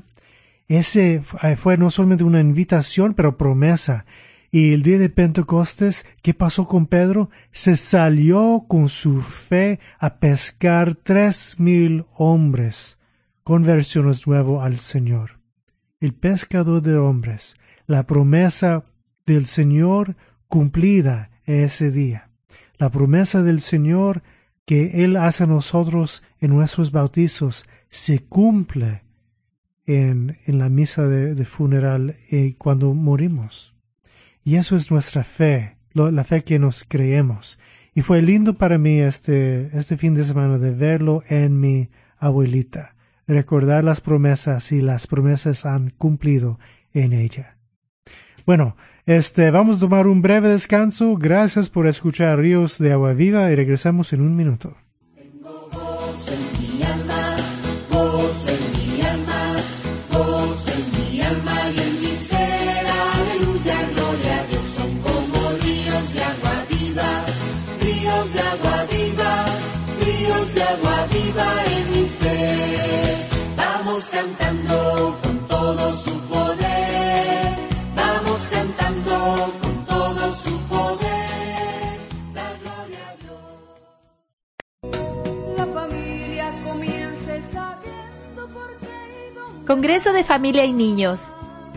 Ese 0.68 1.22
fue 1.22 1.78
no 1.78 1.90
solamente 1.90 2.24
una 2.24 2.42
invitación, 2.42 3.16
pero 3.16 3.38
promesa. 3.38 4.06
Y 4.52 4.74
el 4.74 4.84
día 4.84 5.00
de 5.00 5.10
Pentecostes, 5.10 6.06
¿qué 6.22 6.36
pasó 6.36 6.68
con 6.68 6.86
Pedro? 6.86 7.32
Se 7.52 7.76
salió 7.76 8.66
con 8.68 8.88
su 8.88 9.22
fe 9.22 9.80
a 9.98 10.18
pescar 10.20 10.94
tres 10.94 11.60
mil 11.60 12.06
hombres. 12.16 12.99
Conversiones 13.50 14.28
nuevo 14.28 14.62
al 14.62 14.78
Señor. 14.78 15.40
El 16.00 16.14
pescador 16.14 16.84
de 16.84 16.98
hombres. 16.98 17.56
La 17.88 18.06
promesa 18.06 18.84
del 19.26 19.48
Señor 19.48 20.16
cumplida 20.48 21.32
ese 21.46 21.90
día. 21.90 22.30
La 22.78 22.92
promesa 22.92 23.42
del 23.42 23.60
Señor 23.60 24.22
que 24.68 25.04
Él 25.04 25.18
hace 25.18 25.46
a 25.46 25.48
nosotros 25.48 26.22
en 26.40 26.52
nuestros 26.52 26.92
bautizos 26.92 27.66
se 27.90 28.20
cumple 28.20 29.02
en, 29.88 30.38
en 30.46 30.60
la 30.60 30.70
misa 30.70 31.08
de, 31.08 31.44
funeral 31.44 32.18
y 32.30 32.54
cuando 32.54 32.94
morimos. 32.94 33.74
Y 34.44 34.58
eso 34.58 34.76
es 34.76 34.92
nuestra 34.92 35.24
fe, 35.24 35.78
la 35.94 36.24
fe 36.24 36.44
que 36.44 36.60
nos 36.60 36.86
creemos. 36.88 37.58
Y 37.96 38.02
fue 38.02 38.22
lindo 38.22 38.60
para 38.60 38.78
mí 38.78 39.00
este, 39.00 39.76
este 39.76 39.98
fin 39.98 40.14
de 40.14 40.24
semana 40.24 40.60
de 40.60 40.70
verlo 40.70 41.24
en 41.28 41.60
mi 41.60 41.90
abuelita, 42.20 42.94
recordar 43.34 43.84
las 43.84 44.02
promesas 44.02 44.72
y 44.72 44.82
las 44.82 45.08
promesas 45.08 45.66
han 45.66 45.92
cumplido 45.92 46.60
en 46.94 47.14
ella. 47.14 47.58
Bueno, 48.46 48.76
este, 49.06 49.52
vamos 49.52 49.78
a 49.78 49.82
tomar 49.82 50.08
un 50.08 50.22
breve 50.22 50.50
descanso. 50.50 51.16
Gracias 51.16 51.70
por 51.70 51.88
escuchar 51.88 52.40
Ríos 52.40 52.80
de 52.80 52.92
Agua 52.92 53.14
Viva 53.14 53.52
y 53.52 53.56
regresamos 53.56 54.12
en 54.14 54.22
un 54.22 54.36
minuto. 54.36 54.76
Congreso 89.70 90.14
de 90.14 90.24
Familia 90.24 90.66
y 90.66 90.74
Niños. 90.74 91.22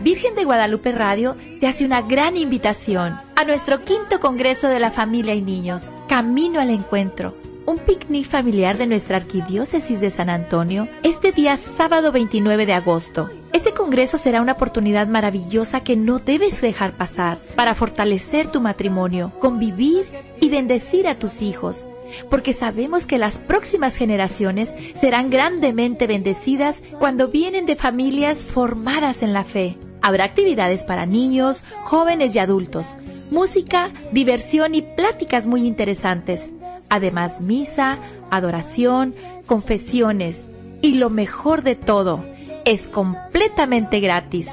Virgen 0.01 0.33
de 0.33 0.45
Guadalupe 0.45 0.91
Radio 0.93 1.37
te 1.59 1.67
hace 1.67 1.85
una 1.85 2.01
gran 2.01 2.37
invitación 2.37 3.19
a 3.35 3.43
nuestro 3.43 3.81
quinto 3.81 4.19
Congreso 4.19 4.67
de 4.67 4.79
la 4.79 4.89
Familia 4.89 5.35
y 5.35 5.43
Niños, 5.43 5.83
Camino 6.09 6.59
al 6.59 6.71
Encuentro 6.71 7.35
un 7.65 7.77
picnic 7.77 8.25
familiar 8.25 8.77
de 8.77 8.87
nuestra 8.87 9.17
Arquidiócesis 9.17 10.01
de 10.01 10.09
San 10.09 10.29
Antonio 10.29 10.87
este 11.03 11.31
día 11.31 11.55
sábado 11.57 12.11
29 12.11 12.65
de 12.65 12.73
agosto. 12.73 13.29
Este 13.53 13.73
congreso 13.73 14.17
será 14.17 14.41
una 14.41 14.53
oportunidad 14.53 15.07
maravillosa 15.07 15.81
que 15.81 15.95
no 15.95 16.19
debes 16.19 16.61
dejar 16.61 16.97
pasar 16.97 17.37
para 17.55 17.75
fortalecer 17.75 18.47
tu 18.47 18.59
matrimonio, 18.59 19.31
convivir 19.39 20.07
y 20.41 20.49
bendecir 20.49 21.07
a 21.07 21.15
tus 21.15 21.41
hijos, 21.41 21.85
porque 22.29 22.53
sabemos 22.53 23.05
que 23.05 23.17
las 23.17 23.37
próximas 23.37 23.95
generaciones 23.95 24.73
serán 24.99 25.29
grandemente 25.29 26.07
bendecidas 26.07 26.81
cuando 26.99 27.27
vienen 27.27 27.65
de 27.65 27.75
familias 27.75 28.45
formadas 28.45 29.23
en 29.23 29.33
la 29.33 29.43
fe. 29.43 29.77
Habrá 30.01 30.25
actividades 30.25 30.83
para 30.83 31.05
niños, 31.05 31.63
jóvenes 31.83 32.35
y 32.35 32.39
adultos, 32.39 32.97
música, 33.31 33.91
diversión 34.11 34.75
y 34.75 34.81
pláticas 34.81 35.47
muy 35.47 35.65
interesantes. 35.65 36.49
Además, 36.89 37.41
misa, 37.41 37.99
adoración, 38.29 39.15
confesiones 39.45 40.41
y 40.81 40.95
lo 40.95 41.09
mejor 41.09 41.63
de 41.63 41.75
todo, 41.75 42.25
es 42.65 42.87
completamente 42.87 43.99
gratis. 43.99 44.49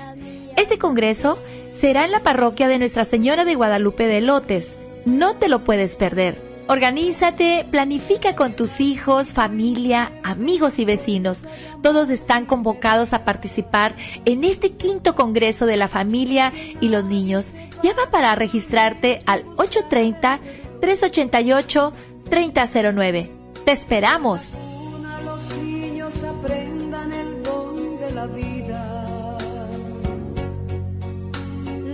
Este 0.57 0.79
congreso 0.79 1.39
será 1.73 2.05
en 2.05 2.13
la 2.13 2.23
parroquia 2.23 2.69
de 2.69 2.79
Nuestra 2.79 3.05
Señora 3.05 3.45
de 3.45 3.55
Guadalupe 3.55 4.07
de 4.07 4.21
Lotes. 4.21 4.77
No 5.05 5.37
te 5.37 5.49
lo 5.49 5.65
puedes 5.65 5.97
perder. 5.97 6.50
Organízate, 6.71 7.67
planifica 7.69 8.37
con 8.37 8.53
tus 8.53 8.81
hijos, 8.81 9.33
familia, 9.33 10.13
amigos 10.23 10.79
y 10.79 10.85
vecinos. 10.85 11.43
Todos 11.83 12.11
están 12.11 12.47
convocados 12.47 13.13
a 13.13 13.25
participar 13.25 13.97
en 14.25 14.45
este 14.45 14.71
quinto 14.75 15.17
Congreso 15.17 15.67
de 15.67 15.77
la 15.77 15.89
Familia 15.89 16.53
y 16.81 16.89
los 16.89 17.05
Niños. 17.05 17.49
Llama 17.83 18.03
para 18.13 18.37
registrarte 18.37 19.21
al 19.27 19.45
830 19.57 20.39
388 20.81 21.93
3009. 22.31 23.31
¡Te 23.65 23.73
esperamos! 23.73 24.51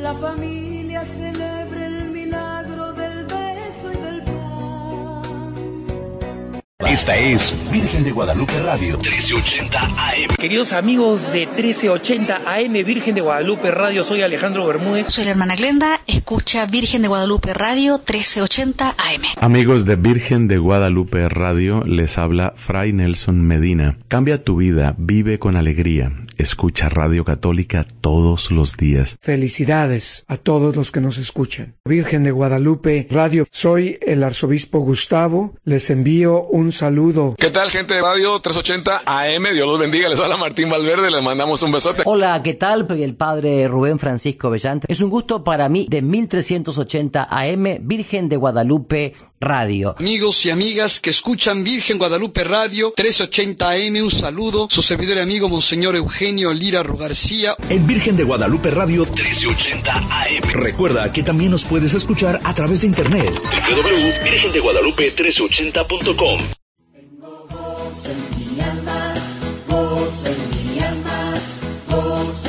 La 0.03 0.13
familia 0.13 0.66
Esta 6.85 7.17
es 7.17 7.55
Virgen 7.73 8.05
de 8.05 8.11
Guadalupe 8.11 8.53
Radio 8.63 8.99
1380 8.99 9.81
AM. 9.81 10.37
Queridos 10.39 10.75
amigos 10.75 11.33
de 11.33 11.47
1380 11.47 12.43
AM 12.45 12.73
Virgen 12.85 13.15
de 13.15 13.23
Guadalupe 13.23 13.71
Radio, 13.71 14.05
soy 14.05 14.21
Alejandro 14.21 14.67
Bermúdez. 14.67 15.07
Soy 15.07 15.25
la 15.25 15.31
hermana 15.31 15.57
Glenda, 15.57 16.03
escucha 16.07 16.67
Virgen 16.67 17.01
de 17.01 17.09
Guadalupe 17.09 17.55
Radio 17.55 17.95
1380 17.97 18.91
AM. 18.91 19.23
Amigos 19.41 19.87
de 19.87 19.97
Virgen 19.97 20.49
de 20.49 20.59
Guadalupe 20.59 21.27
Radio, 21.31 21.83
les 21.87 22.19
habla 22.19 22.53
Fray 22.57 22.93
Nelson 22.93 23.41
Medina. 23.41 23.97
Cambia 24.09 24.45
tu 24.45 24.57
vida, 24.57 24.95
vive 24.99 25.39
con 25.39 25.57
alegría. 25.57 26.13
Escucha 26.37 26.91
Radio 26.91 27.25
Católica 27.25 27.87
todos 28.03 28.51
los 28.51 28.77
días. 28.77 29.17
Felicidades 29.23 30.27
a 30.29 30.37
todos 30.37 30.77
los 30.77 30.93
que 30.93 31.01
nos 31.01 31.17
escuchan. 31.17 31.77
Virgen 31.87 32.25
de 32.25 32.33
Guadalupe 32.33 33.09
Radio, 33.11 33.47
soy 33.51 33.99
el 34.03 34.23
arzobispo 34.23 34.81
Gustavo, 34.81 35.55
les 35.65 35.89
envío 35.89 36.43
un 36.43 36.66
saludo. 36.73 37.35
¿Qué 37.39 37.51
tal 37.51 37.71
gente 37.71 37.95
de 37.95 38.03
Radio 38.03 38.39
380 38.41 39.03
AM? 39.05 39.45
Dios 39.53 39.67
los 39.67 39.79
bendiga, 39.79 40.09
les 40.09 40.21
habla 40.21 40.37
Martín 40.37 40.71
Valverde, 40.71 41.11
les 41.11 41.23
mandamos 41.23 41.63
un 41.63 41.73
besote. 41.73 42.03
Hola, 42.05 42.43
¿qué 42.43 42.55
tal? 42.55 42.87
El 42.91 43.15
padre 43.15 43.69
Rubén 43.69 43.99
Francisco 43.99 44.51
Bellante. 44.51 44.87
Es 44.91 45.01
un 45.01 45.11
gusto 45.11 45.45
para 45.45 45.69
mí 45.69 45.87
de 45.89 46.03
1380 46.03 47.29
AM, 47.31 47.79
Virgen 47.83 48.29
de 48.29 48.37
Guadalupe 48.37 49.15
Radio. 49.41 49.95
Amigos 49.99 50.45
y 50.47 50.51
amigas 50.51 50.99
que 51.01 51.11
escuchan 51.11 51.63
Virgen 51.63 51.99
Guadalupe 51.99 52.43
Radio 52.45 52.95
380 52.97 53.71
AM, 53.71 53.97
un 54.03 54.11
saludo. 54.11 54.67
Su 54.71 54.81
servidor 54.83 55.19
y 55.19 55.21
amigo 55.21 55.47
Monseñor 55.49 55.95
Eugenio 55.95 56.53
Lira 56.55 56.83
García. 56.83 57.55
En 57.69 57.87
Virgen 57.87 58.17
de 58.17 58.25
Guadalupe 58.25 58.71
Radio 58.71 59.05
1380 59.05 59.93
AM. 59.93 60.43
Recuerda 60.55 61.13
que 61.13 61.23
también 61.23 61.51
nos 61.51 61.65
puedes 61.65 61.93
escuchar 61.95 62.41
a 62.45 62.55
través 62.55 62.81
de 62.81 62.87
internet. 62.89 63.31
www.virgendeguadalupe380.com 63.75 66.41
Tengo 66.93 67.47
voz 67.51 68.07
en 68.07 68.17
mi 68.39 68.61
alma, 68.61 69.15
voz 69.69 70.25
en 70.25 70.37
mi 70.51 70.79
alma, 70.81 71.35
voz 71.89 72.46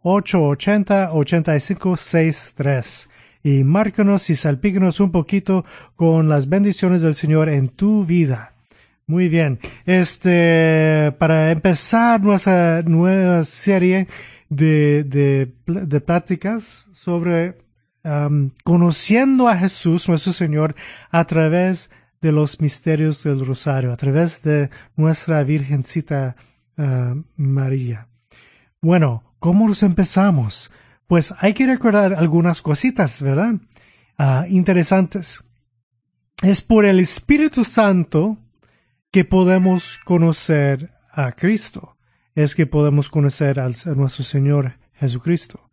880 0.00 1.12
8563 1.12 3.10
y 3.46 3.62
márcanos 3.62 4.28
y 4.28 4.34
salpícanos 4.34 4.98
un 4.98 5.12
poquito 5.12 5.64
con 5.94 6.28
las 6.28 6.48
bendiciones 6.48 7.00
del 7.00 7.14
Señor 7.14 7.48
en 7.48 7.68
tu 7.68 8.04
vida. 8.04 8.54
Muy 9.06 9.28
bien. 9.28 9.60
Este, 9.84 11.14
para 11.16 11.52
empezar 11.52 12.20
nuestra 12.20 12.82
nueva 12.82 13.44
serie 13.44 14.08
de, 14.48 15.04
de, 15.04 16.00
pláticas 16.00 16.88
sobre 16.92 17.54
conociendo 18.64 19.48
a 19.48 19.56
Jesús, 19.56 20.08
nuestro 20.08 20.32
Señor, 20.32 20.74
a 21.10 21.24
través 21.24 21.88
de 22.20 22.32
los 22.32 22.60
misterios 22.60 23.22
del 23.22 23.46
Rosario, 23.46 23.92
a 23.92 23.96
través 23.96 24.42
de 24.42 24.70
nuestra 24.96 25.44
Virgencita 25.44 26.34
uh, 26.78 27.22
María. 27.36 28.08
Bueno, 28.80 29.22
¿cómo 29.38 29.68
nos 29.68 29.84
empezamos? 29.84 30.70
Pues 31.06 31.32
hay 31.38 31.54
que 31.54 31.66
recordar 31.66 32.14
algunas 32.14 32.62
cositas, 32.62 33.22
¿verdad? 33.22 33.54
Uh, 34.18 34.44
interesantes. 34.48 35.44
Es 36.42 36.62
por 36.62 36.84
el 36.84 37.00
Espíritu 37.00 37.64
Santo 37.64 38.38
que 39.10 39.24
podemos 39.24 40.00
conocer 40.04 40.90
a 41.12 41.32
Cristo. 41.32 41.96
Es 42.34 42.54
que 42.54 42.66
podemos 42.66 43.08
conocer 43.08 43.60
al, 43.60 43.74
a 43.84 43.90
nuestro 43.90 44.24
Señor 44.24 44.74
Jesucristo. 44.94 45.70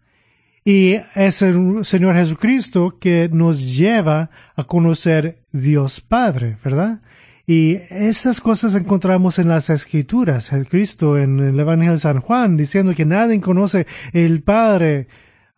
Y 0.65 0.95
es 1.15 1.41
el 1.41 1.83
Señor 1.83 2.15
Jesucristo 2.15 2.97
que 2.99 3.29
nos 3.31 3.75
lleva 3.75 4.29
a 4.55 4.63
conocer 4.63 5.43
Dios 5.51 5.99
Padre, 5.99 6.57
¿verdad? 6.63 7.01
Y 7.45 7.73
esas 7.89 8.39
cosas 8.39 8.73
encontramos 8.73 9.37
en 9.39 9.49
las 9.49 9.69
Escrituras. 9.69 10.53
El 10.53 10.67
Cristo 10.69 11.17
en 11.17 11.39
el 11.41 11.59
Evangelio 11.59 11.91
de 11.93 11.99
San 11.99 12.21
Juan 12.21 12.55
diciendo 12.55 12.93
que 12.95 13.05
nadie 13.05 13.41
conoce 13.41 13.85
el 14.13 14.41
Padre, 14.41 15.09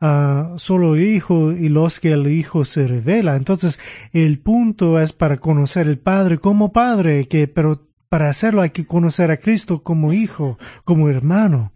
uh, 0.02 0.58
solo 0.58 0.96
el 0.96 1.04
Hijo 1.04 1.52
y 1.52 1.70
los 1.70 2.00
que 2.00 2.12
el 2.12 2.28
Hijo 2.28 2.66
se 2.66 2.88
revela. 2.88 3.36
Entonces, 3.36 3.80
el 4.14 4.40
punto 4.40 5.00
es 5.00 5.14
para 5.14 5.38
conocer 5.38 5.88
el 5.88 5.98
Padre 5.98 6.38
como 6.38 6.72
Padre, 6.72 7.28
que, 7.28 7.48
pero 7.48 7.88
para 8.10 8.30
hacerlo 8.30 8.62
hay 8.62 8.70
que 8.70 8.86
conocer 8.86 9.32
a 9.32 9.38
Cristo 9.38 9.84
como 9.84 10.14
Hijo, 10.14 10.58
como 10.84 11.10
hermano. 11.10 11.72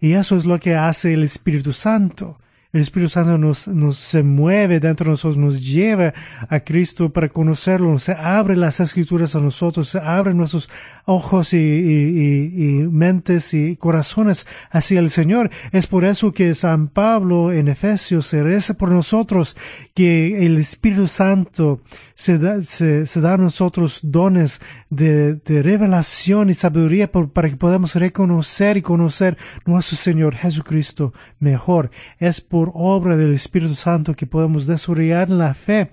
Y 0.00 0.12
eso 0.12 0.36
es 0.36 0.44
lo 0.44 0.58
que 0.60 0.76
hace 0.76 1.14
el 1.14 1.24
Espíritu 1.24 1.72
Santo. 1.72 2.38
El 2.70 2.82
Espíritu 2.82 3.08
Santo 3.08 3.38
nos, 3.38 3.66
nos 3.66 3.96
se 3.96 4.22
mueve 4.22 4.78
dentro 4.78 5.06
de 5.06 5.12
nosotros, 5.12 5.38
nos 5.38 5.64
lleva 5.64 6.12
a 6.50 6.60
Cristo 6.60 7.10
para 7.10 7.30
conocerlo, 7.30 7.98
se 7.98 8.12
abre 8.12 8.56
las 8.56 8.78
escrituras 8.78 9.34
a 9.34 9.40
nosotros, 9.40 9.88
se 9.88 9.98
abren 9.98 10.36
nuestros 10.36 10.68
ojos 11.06 11.54
y, 11.54 11.56
y, 11.56 12.80
y, 12.82 12.86
mentes 12.88 13.54
y 13.54 13.76
corazones 13.76 14.46
hacia 14.70 15.00
el 15.00 15.08
Señor. 15.08 15.50
Es 15.72 15.86
por 15.86 16.04
eso 16.04 16.32
que 16.32 16.52
San 16.52 16.88
Pablo 16.88 17.52
en 17.52 17.68
Efesios 17.68 18.26
se 18.26 18.42
reza 18.42 18.74
por 18.74 18.90
nosotros, 18.90 19.56
que 19.94 20.44
el 20.44 20.58
Espíritu 20.58 21.06
Santo 21.06 21.80
se 22.14 22.36
da, 22.36 22.60
se, 22.60 23.06
se 23.06 23.20
da 23.22 23.32
a 23.32 23.38
nosotros 23.38 24.00
dones 24.02 24.60
de, 24.90 25.34
de 25.34 25.62
revelación 25.62 26.50
y 26.50 26.54
sabiduría 26.54 27.10
para 27.10 27.48
que 27.48 27.56
podamos 27.56 27.94
reconocer 27.94 28.76
y 28.76 28.82
conocer 28.82 29.36
nuestro 29.66 29.96
Señor 29.96 30.34
Jesucristo 30.36 31.12
mejor. 31.40 31.90
Es 32.18 32.40
por 32.40 32.70
obra 32.74 33.16
del 33.16 33.32
Espíritu 33.32 33.74
Santo 33.74 34.14
que 34.14 34.26
podemos 34.26 34.66
desarrollar 34.66 35.28
la 35.30 35.54
fe. 35.54 35.90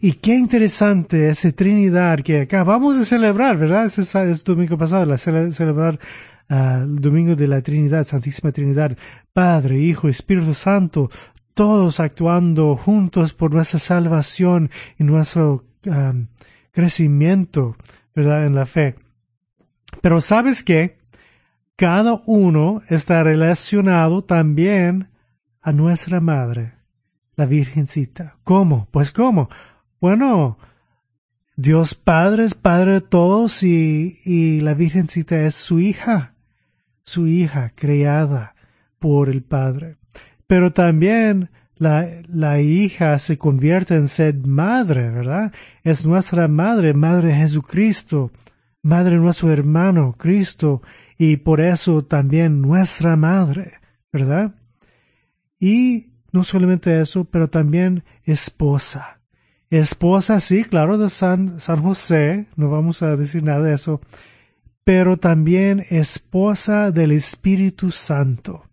Y 0.00 0.12
qué 0.12 0.34
interesante 0.34 1.28
esa 1.28 1.52
Trinidad 1.52 2.20
que 2.20 2.42
acabamos 2.42 2.98
de 2.98 3.04
celebrar, 3.04 3.56
¿verdad? 3.56 3.86
Es, 3.86 4.44
domingo 4.44 4.76
pasado, 4.76 5.06
la 5.06 5.18
celebrar 5.18 5.98
uh, 6.50 6.82
el 6.82 7.00
domingo 7.00 7.34
de 7.34 7.48
la 7.48 7.60
Trinidad, 7.60 8.04
Santísima 8.04 8.52
Trinidad, 8.52 8.96
Padre, 9.32 9.78
Hijo, 9.78 10.08
Espíritu 10.08 10.54
Santo, 10.54 11.08
todos 11.54 12.00
actuando 12.00 12.76
juntos 12.76 13.32
por 13.32 13.54
nuestra 13.54 13.78
salvación 13.78 14.70
y 14.98 15.04
nuestro 15.04 15.64
um, 15.86 16.26
crecimiento, 16.72 17.76
¿verdad? 18.16 18.46
En 18.46 18.54
la 18.54 18.66
fe. 18.66 18.96
Pero 20.00 20.20
sabes 20.20 20.64
que 20.64 20.98
cada 21.76 22.22
uno 22.24 22.82
está 22.88 23.22
relacionado 23.22 24.24
también 24.24 25.10
a 25.60 25.72
nuestra 25.72 26.20
madre, 26.20 26.72
la 27.36 27.44
Virgencita. 27.44 28.38
¿Cómo? 28.42 28.88
Pues 28.90 29.12
cómo? 29.12 29.50
Bueno, 30.00 30.58
Dios 31.56 31.94
Padre 31.94 32.44
es 32.44 32.54
Padre 32.54 32.94
de 32.94 33.00
todos 33.02 33.62
y, 33.62 34.18
y 34.24 34.60
la 34.60 34.72
Virgencita 34.72 35.42
es 35.42 35.54
su 35.54 35.78
hija, 35.78 36.34
su 37.02 37.26
hija 37.26 37.72
creada 37.74 38.54
por 38.98 39.28
el 39.28 39.42
Padre. 39.42 39.98
Pero 40.46 40.72
también 40.72 41.50
la, 41.76 42.08
la 42.28 42.60
hija 42.60 43.18
se 43.18 43.38
convierte 43.38 43.94
en 43.94 44.08
ser 44.08 44.34
madre, 44.46 45.10
¿verdad? 45.10 45.52
Es 45.82 46.06
nuestra 46.06 46.48
madre, 46.48 46.94
madre 46.94 47.34
Jesucristo, 47.34 48.30
madre 48.82 49.16
nuestro 49.16 49.52
hermano 49.52 50.14
Cristo, 50.16 50.82
y 51.18 51.38
por 51.38 51.60
eso 51.60 52.02
también 52.02 52.60
nuestra 52.60 53.16
madre, 53.16 53.74
¿verdad? 54.12 54.54
Y 55.58 56.12
no 56.32 56.42
solamente 56.42 57.00
eso, 57.00 57.24
pero 57.24 57.48
también 57.48 58.04
esposa. 58.24 59.20
Esposa, 59.70 60.40
sí, 60.40 60.64
claro, 60.64 60.98
de 60.98 61.10
San, 61.10 61.58
San 61.58 61.82
José, 61.82 62.46
no 62.56 62.70
vamos 62.70 63.02
a 63.02 63.16
decir 63.16 63.42
nada 63.42 63.60
de 63.60 63.74
eso, 63.74 64.00
pero 64.84 65.16
también 65.16 65.84
esposa 65.90 66.92
del 66.92 67.12
Espíritu 67.12 67.90
Santo. 67.90 68.65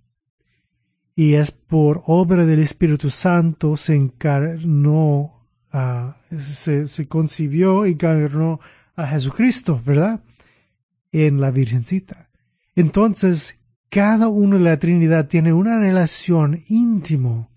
Y 1.15 1.35
es 1.35 1.51
por 1.51 2.03
obra 2.07 2.45
del 2.45 2.59
Espíritu 2.59 3.09
Santo 3.09 3.77
se 3.77 3.95
encarnó, 3.95 5.47
uh, 5.73 6.37
se, 6.37 7.07
concibió 7.07 7.85
y 7.85 7.91
encarnó 7.91 8.59
a 8.95 9.07
Jesucristo, 9.07 9.79
¿verdad? 9.85 10.21
En 11.11 11.39
la 11.39 11.51
Virgencita. 11.51 12.29
Entonces, 12.75 13.59
cada 13.89 14.27
uno 14.27 14.57
de 14.57 14.63
la 14.63 14.79
Trinidad 14.79 15.27
tiene 15.27 15.53
una 15.53 15.79
relación 15.79 16.63
íntimo 16.67 17.51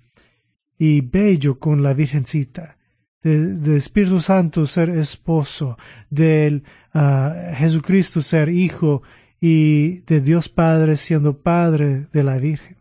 y 0.78 1.00
bello 1.00 1.58
con 1.58 1.82
la 1.82 1.94
Virgencita, 1.94 2.76
del 3.22 3.76
Espíritu 3.76 4.20
Santo 4.20 4.66
ser 4.66 4.90
esposo, 4.90 5.78
del 6.10 6.62
uh, 6.94 7.54
Jesucristo 7.54 8.20
ser 8.20 8.50
hijo 8.50 9.02
y 9.40 10.02
de 10.02 10.20
Dios 10.20 10.48
Padre 10.48 10.96
siendo 10.96 11.38
Padre 11.38 12.06
de 12.12 12.22
la 12.22 12.36
Virgen. 12.36 12.75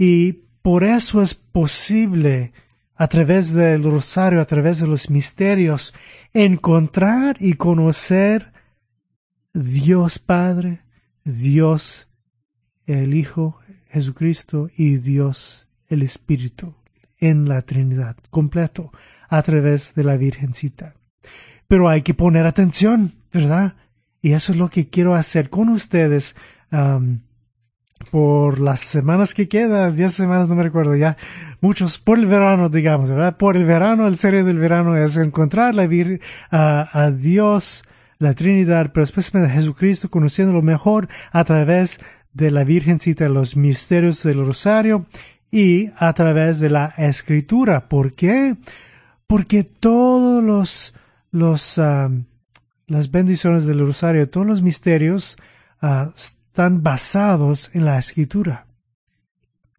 Y 0.00 0.32
por 0.62 0.82
eso 0.82 1.20
es 1.20 1.34
posible, 1.34 2.54
a 2.96 3.06
través 3.06 3.52
del 3.52 3.84
rosario, 3.84 4.40
a 4.40 4.46
través 4.46 4.80
de 4.80 4.86
los 4.86 5.10
misterios, 5.10 5.92
encontrar 6.32 7.36
y 7.38 7.52
conocer 7.52 8.54
Dios 9.52 10.18
Padre, 10.18 10.80
Dios 11.22 12.08
el 12.86 13.12
Hijo 13.12 13.60
Jesucristo 13.90 14.70
y 14.74 14.96
Dios 14.96 15.68
el 15.86 16.00
Espíritu 16.00 16.74
en 17.18 17.46
la 17.46 17.60
Trinidad 17.60 18.16
completo 18.30 18.92
a 19.28 19.42
través 19.42 19.92
de 19.92 20.04
la 20.04 20.16
Virgencita. 20.16 20.94
Pero 21.68 21.90
hay 21.90 22.00
que 22.00 22.14
poner 22.14 22.46
atención, 22.46 23.16
¿verdad? 23.30 23.74
Y 24.22 24.32
eso 24.32 24.52
es 24.52 24.58
lo 24.58 24.70
que 24.70 24.88
quiero 24.88 25.14
hacer 25.14 25.50
con 25.50 25.68
ustedes 25.68 26.36
por 28.10 28.60
las 28.60 28.80
semanas 28.80 29.34
que 29.34 29.48
quedan, 29.48 29.94
diez 29.94 30.14
semanas, 30.14 30.48
no 30.48 30.54
me 30.54 30.62
recuerdo 30.62 30.96
ya, 30.96 31.16
muchos 31.60 31.98
por 31.98 32.18
el 32.18 32.26
verano, 32.26 32.68
digamos, 32.68 33.10
¿verdad? 33.10 33.36
Por 33.36 33.56
el 33.56 33.64
verano, 33.64 34.06
el 34.06 34.16
serie 34.16 34.42
del 34.42 34.58
verano 34.58 34.96
es 34.96 35.16
encontrar 35.16 35.74
la 35.74 35.86
vir 35.86 36.20
a, 36.50 36.88
a 36.92 37.10
Dios, 37.10 37.84
la 38.18 38.34
Trinidad, 38.34 38.90
pero 38.92 39.04
especialmente 39.04 39.52
a 39.52 39.56
Jesucristo, 39.56 40.08
conociéndolo 40.08 40.62
mejor 40.62 41.08
a 41.30 41.44
través 41.44 42.00
de 42.32 42.50
la 42.50 42.64
Virgencita, 42.64 43.28
los 43.28 43.56
misterios 43.56 44.22
del 44.22 44.44
Rosario 44.44 45.06
y 45.50 45.90
a 45.96 46.12
través 46.12 46.60
de 46.60 46.70
la 46.70 46.94
Escritura. 46.96 47.88
¿Por 47.88 48.14
qué? 48.14 48.56
Porque 49.26 49.64
todos 49.64 50.42
los, 50.42 50.94
los, 51.30 51.78
uh, 51.78 52.24
las 52.86 53.10
bendiciones 53.10 53.66
del 53.66 53.80
Rosario, 53.80 54.28
todos 54.28 54.46
los 54.46 54.62
misterios 54.62 55.36
uh, 55.82 56.10
están 56.50 56.82
basados 56.82 57.70
en 57.72 57.84
la 57.86 57.98
Escritura. 57.98 58.66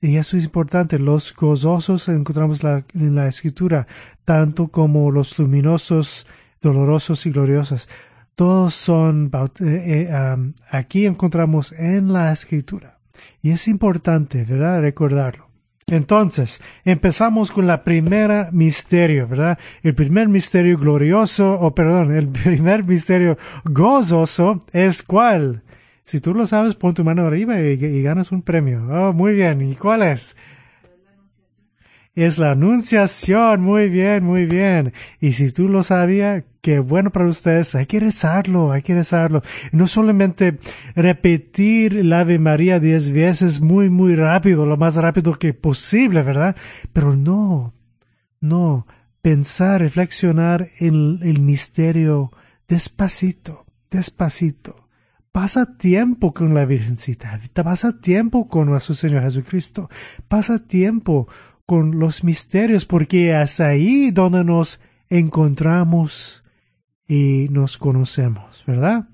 Y 0.01 0.17
eso 0.17 0.35
es 0.35 0.45
importante. 0.45 0.97
Los 0.97 1.35
gozosos 1.35 2.09
encontramos 2.09 2.61
en 2.63 3.15
la 3.15 3.27
Escritura, 3.27 3.85
tanto 4.25 4.69
como 4.69 5.11
los 5.11 5.37
luminosos, 5.37 6.25
dolorosos 6.59 7.25
y 7.25 7.31
gloriosos 7.31 7.87
todos 8.41 8.73
son, 8.73 9.29
eh, 9.59 10.09
eh, 10.09 10.53
aquí 10.71 11.05
encontramos 11.05 11.73
en 11.73 12.11
la 12.11 12.31
escritura. 12.31 12.97
Y 13.43 13.51
es 13.51 13.67
importante, 13.67 14.43
¿verdad? 14.43 14.81
Recordarlo. 14.81 15.47
Entonces, 15.85 16.59
empezamos 16.85 17.51
con 17.51 17.67
la 17.67 17.83
primera 17.83 18.49
misterio, 18.51 19.27
¿verdad? 19.27 19.59
El 19.83 19.93
primer 19.93 20.27
misterio 20.29 20.77
glorioso, 20.77 21.53
o 21.59 21.75
perdón, 21.75 22.15
el 22.15 22.27
primer 22.43 22.83
misterio 22.83 23.37
gozoso 23.63 24.65
es 24.71 25.03
cuál? 25.03 25.61
Si 26.03 26.19
tú 26.19 26.33
lo 26.33 26.47
sabes, 26.47 26.75
pon 26.75 26.93
tu 26.93 27.03
mano 27.03 27.23
arriba 27.23 27.59
y, 27.59 28.01
ganas 28.01 28.31
un 28.31 28.41
premio. 28.41 28.85
Oh, 28.89 29.13
muy 29.13 29.33
bien. 29.33 29.61
¿Y 29.61 29.75
cuál 29.75 30.03
es? 30.03 30.35
es 32.15 32.37
la 32.37 32.51
anunciación. 32.51 33.61
Muy 33.61 33.89
bien, 33.89 34.23
muy 34.23 34.45
bien. 34.45 34.93
Y 35.19 35.33
si 35.33 35.51
tú 35.51 35.69
lo 35.69 35.83
sabías, 35.83 36.43
qué 36.61 36.79
bueno 36.79 37.11
para 37.11 37.27
ustedes. 37.27 37.75
Hay 37.75 37.85
que 37.85 37.99
rezarlo, 37.99 38.71
hay 38.71 38.81
que 38.81 38.95
rezarlo. 38.95 39.41
No 39.71 39.87
solamente 39.87 40.57
repetir 40.95 42.05
la 42.05 42.21
Ave 42.21 42.39
María 42.39 42.79
diez 42.79 43.11
veces 43.11 43.61
muy, 43.61 43.89
muy 43.89 44.15
rápido, 44.15 44.65
lo 44.65 44.77
más 44.77 44.95
rápido 44.95 45.37
que 45.37 45.53
posible, 45.53 46.21
¿verdad? 46.23 46.55
Pero 46.93 47.15
no, 47.15 47.73
no. 48.39 48.87
Pensar, 49.21 49.81
reflexionar 49.81 50.71
en 50.79 51.19
el 51.21 51.41
misterio 51.41 52.31
despacito, 52.67 53.65
despacito. 53.91 54.80
Pasa 55.31 55.77
tiempo 55.77 56.33
con 56.33 56.53
la 56.53 56.65
Virgencita, 56.65 57.39
pasa 57.63 58.01
tiempo 58.01 58.49
con 58.49 58.67
nuestro 58.67 58.93
Señor 58.93 59.23
Jesucristo, 59.23 59.89
pasa 60.27 60.59
tiempo 60.59 61.29
con 61.65 61.99
los 61.99 62.25
misterios, 62.25 62.85
porque 62.85 63.41
es 63.41 63.61
ahí 63.61 64.11
donde 64.11 64.43
nos 64.43 64.81
encontramos 65.09 66.43
y 67.07 67.47
nos 67.49 67.77
conocemos, 67.77 68.61
¿verdad? 68.67 69.07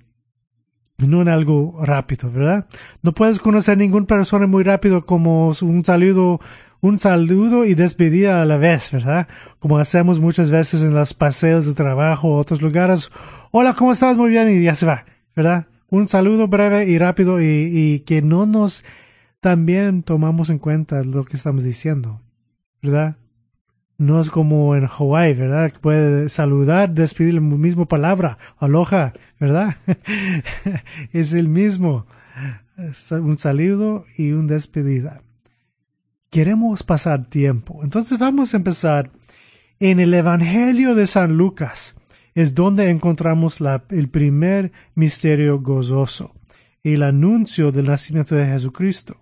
No 0.98 1.22
en 1.22 1.30
algo 1.30 1.78
rápido, 1.86 2.32
¿verdad? 2.32 2.68
No 3.04 3.12
puedes 3.14 3.38
conocer 3.38 3.78
ninguna 3.78 4.08
persona 4.08 4.48
muy 4.48 4.64
rápido 4.64 5.06
como 5.06 5.54
un 5.62 5.86
saludo, 5.86 6.40
un 6.82 6.98
saludo 6.98 7.64
y 7.64 7.76
despedida 7.76 8.42
a 8.42 8.46
la 8.46 8.58
vez, 8.58 8.92
¿verdad? 8.92 9.28
Como 9.60 9.78
hacemos 9.78 10.20
muchas 10.20 10.50
veces 10.50 10.82
en 10.82 10.96
los 10.96 11.14
paseos 11.14 11.68
de 11.68 11.76
trabajo 11.76 12.30
o 12.30 12.38
otros 12.38 12.64
lugares. 12.64 13.12
Hola, 13.52 13.76
¿cómo 13.76 13.92
estás? 13.92 14.18
Muy 14.18 14.32
bien 14.32 14.50
y 14.50 14.64
ya 14.64 14.74
se 14.74 14.88
va, 14.88 15.06
¿verdad? 15.36 15.68
Un 15.90 16.08
saludo 16.08 16.48
breve 16.48 16.86
y 16.86 16.98
rápido 16.98 17.42
y, 17.42 18.04
que 18.06 18.22
no 18.22 18.46
nos 18.46 18.84
también 19.40 20.04
tomamos 20.04 20.50
en 20.50 20.60
cuenta 20.60 21.04
lo 21.04 21.24
que 21.24 21.38
estamos 21.38 21.64
diciendo. 21.64 22.22
¿verdad? 22.82 23.18
No 23.98 24.20
es 24.20 24.30
como 24.30 24.76
en 24.76 24.86
Hawái, 24.86 25.34
¿verdad? 25.34 25.74
Puede 25.82 26.30
saludar, 26.30 26.94
despedir 26.94 27.34
la 27.36 27.42
misma 27.42 27.86
palabra, 27.86 28.38
aloha, 28.60 29.14
¿verdad? 29.40 29.78
es 31.14 31.34
el 31.34 31.50
mismo. 31.50 32.06
Un 33.10 33.38
saludo 33.38 34.06
y 34.16 34.34
un 34.34 34.46
despedida. 34.46 35.24
Queremos 36.30 36.84
pasar 36.84 37.26
tiempo. 37.26 37.80
Entonces 37.84 38.20
vamos 38.20 38.54
a 38.54 38.58
empezar 38.58 39.12
en 39.80 40.00
el 40.00 40.14
Evangelio 40.14 40.94
de 40.94 41.08
San 41.08 41.38
Lucas. 41.38 41.97
Es 42.38 42.54
donde 42.54 42.92
encontramos 42.92 43.64
el 43.90 44.10
primer 44.10 44.72
misterio 44.94 45.60
gozoso, 45.60 46.36
el 46.84 47.02
anuncio 47.02 47.72
del 47.72 47.88
nacimiento 47.88 48.36
de 48.36 48.46
Jesucristo. 48.46 49.18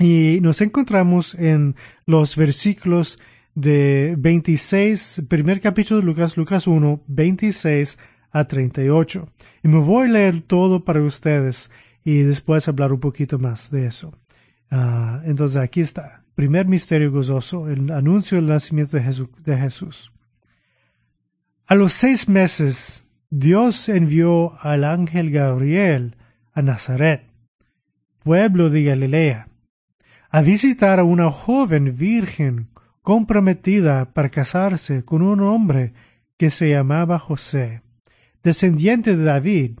Y 0.00 0.40
nos 0.42 0.60
encontramos 0.60 1.36
en 1.36 1.76
los 2.06 2.34
versículos 2.34 3.20
de 3.54 4.16
26, 4.18 5.26
primer 5.28 5.60
capítulo 5.60 6.00
de 6.00 6.06
Lucas, 6.06 6.36
Lucas 6.36 6.66
1, 6.66 7.04
26 7.06 7.96
a 8.32 8.44
38. 8.48 9.28
Y 9.62 9.68
me 9.68 9.78
voy 9.78 10.08
a 10.08 10.10
leer 10.10 10.40
todo 10.40 10.82
para 10.82 11.00
ustedes 11.00 11.70
y 12.02 12.22
después 12.22 12.66
hablar 12.66 12.92
un 12.92 12.98
poquito 12.98 13.38
más 13.38 13.70
de 13.70 13.86
eso. 13.86 14.12
Ah, 14.72 15.22
entonces 15.24 15.58
aquí 15.58 15.82
está. 15.82 16.24
Primer 16.34 16.66
misterio 16.66 17.12
gozoso, 17.12 17.68
el 17.68 17.92
anuncio 17.92 18.38
del 18.38 18.48
nacimiento 18.48 18.96
de 18.96 19.04
Jesús, 19.04 19.28
de 19.44 19.56
Jesús. 19.56 20.10
A 21.68 21.74
los 21.74 21.92
seis 21.92 22.28
meses, 22.28 23.06
Dios 23.30 23.88
envió 23.88 24.58
al 24.60 24.84
ángel 24.84 25.30
Gabriel 25.30 26.16
a 26.52 26.62
Nazaret, 26.62 27.30
pueblo 28.24 28.70
de 28.70 28.84
Galilea 28.84 29.48
a 30.30 30.42
visitar 30.42 30.98
a 30.98 31.04
una 31.04 31.30
joven 31.30 31.96
virgen 31.96 32.68
comprometida 33.02 34.12
para 34.12 34.28
casarse 34.28 35.04
con 35.04 35.22
un 35.22 35.40
hombre 35.40 35.94
que 36.36 36.50
se 36.50 36.70
llamaba 36.70 37.18
José, 37.18 37.82
descendiente 38.42 39.16
de 39.16 39.24
David. 39.24 39.78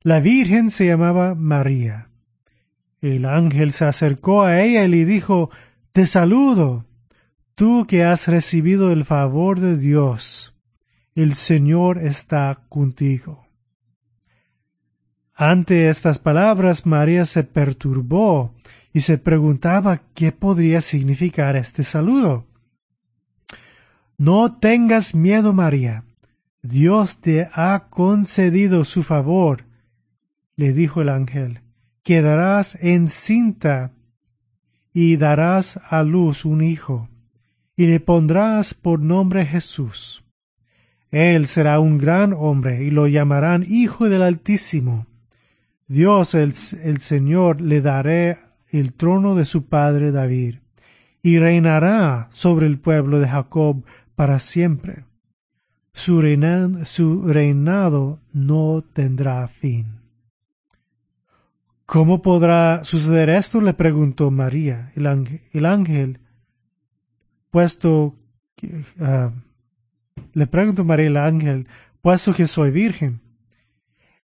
La 0.00 0.20
virgen 0.20 0.70
se 0.70 0.86
llamaba 0.86 1.34
María. 1.34 2.08
El 3.00 3.26
ángel 3.26 3.72
se 3.72 3.84
acercó 3.84 4.42
a 4.42 4.62
ella 4.62 4.84
y 4.84 4.88
le 4.88 5.04
dijo, 5.04 5.50
Te 5.92 6.06
saludo, 6.06 6.86
tú 7.56 7.84
que 7.88 8.04
has 8.04 8.28
recibido 8.28 8.92
el 8.92 9.04
favor 9.04 9.60
de 9.60 9.76
Dios. 9.76 10.53
El 11.14 11.34
Señor 11.34 11.98
está 11.98 12.64
contigo. 12.68 13.46
Ante 15.32 15.88
estas 15.88 16.18
palabras 16.18 16.86
María 16.86 17.24
se 17.24 17.44
perturbó 17.44 18.52
y 18.92 19.00
se 19.00 19.18
preguntaba 19.18 20.02
qué 20.14 20.32
podría 20.32 20.80
significar 20.80 21.54
este 21.54 21.84
saludo. 21.84 22.46
No 24.18 24.58
tengas 24.58 25.14
miedo, 25.14 25.52
María. 25.52 26.04
Dios 26.62 27.18
te 27.18 27.48
ha 27.52 27.86
concedido 27.90 28.82
su 28.82 29.04
favor, 29.04 29.66
le 30.56 30.72
dijo 30.72 31.00
el 31.00 31.10
ángel. 31.10 31.60
Quedarás 32.02 32.76
encinta 32.80 33.92
y 34.92 35.16
darás 35.16 35.78
a 35.88 36.02
luz 36.02 36.44
un 36.44 36.62
hijo, 36.62 37.08
y 37.76 37.86
le 37.86 38.00
pondrás 38.00 38.74
por 38.74 39.00
nombre 39.00 39.46
Jesús. 39.46 40.23
Él 41.14 41.46
será 41.46 41.78
un 41.78 41.98
gran 41.98 42.32
hombre 42.32 42.84
y 42.84 42.90
lo 42.90 43.06
llamarán 43.06 43.64
Hijo 43.68 44.08
del 44.08 44.22
Altísimo. 44.22 45.06
Dios 45.86 46.34
el, 46.34 46.52
el 46.82 46.98
Señor 46.98 47.60
le 47.60 47.80
daré 47.80 48.38
el 48.70 48.94
trono 48.94 49.34
de 49.34 49.44
su 49.44 49.66
padre 49.66 50.10
David, 50.10 50.56
y 51.22 51.38
reinará 51.38 52.28
sobre 52.32 52.66
el 52.66 52.78
pueblo 52.78 53.20
de 53.20 53.28
Jacob 53.28 53.84
para 54.14 54.38
siempre. 54.38 55.04
Su, 55.92 56.20
reinado 56.20 58.18
no 58.32 58.84
tendrá 58.92 59.46
fin. 59.46 60.00
¿Cómo 61.86 62.20
podrá 62.20 62.82
suceder 62.82 63.30
esto? 63.30 63.60
le 63.60 63.74
preguntó 63.74 64.30
María. 64.30 64.92
El 64.96 65.66
ángel, 65.66 66.18
puesto 67.50 68.14
uh, 68.62 69.30
le 70.32 70.46
preguntó 70.46 70.84
María 70.84 71.06
el 71.06 71.16
ángel, 71.16 71.68
puesto 72.02 72.34
que 72.34 72.46
soy 72.46 72.70
virgen. 72.70 73.20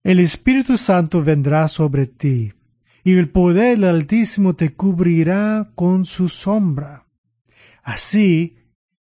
El 0.04 0.20
Espíritu 0.20 0.78
Santo 0.78 1.24
vendrá 1.24 1.68
sobre 1.68 2.08
ti 2.08 2.54
y 3.04 3.16
el 3.16 3.30
poder 3.30 3.80
del 3.80 3.90
Altísimo 3.90 4.56
te 4.56 4.74
cubrirá 4.74 5.72
con 5.76 6.06
su 6.06 6.30
sombra. 6.30 7.06
Así 7.84 8.58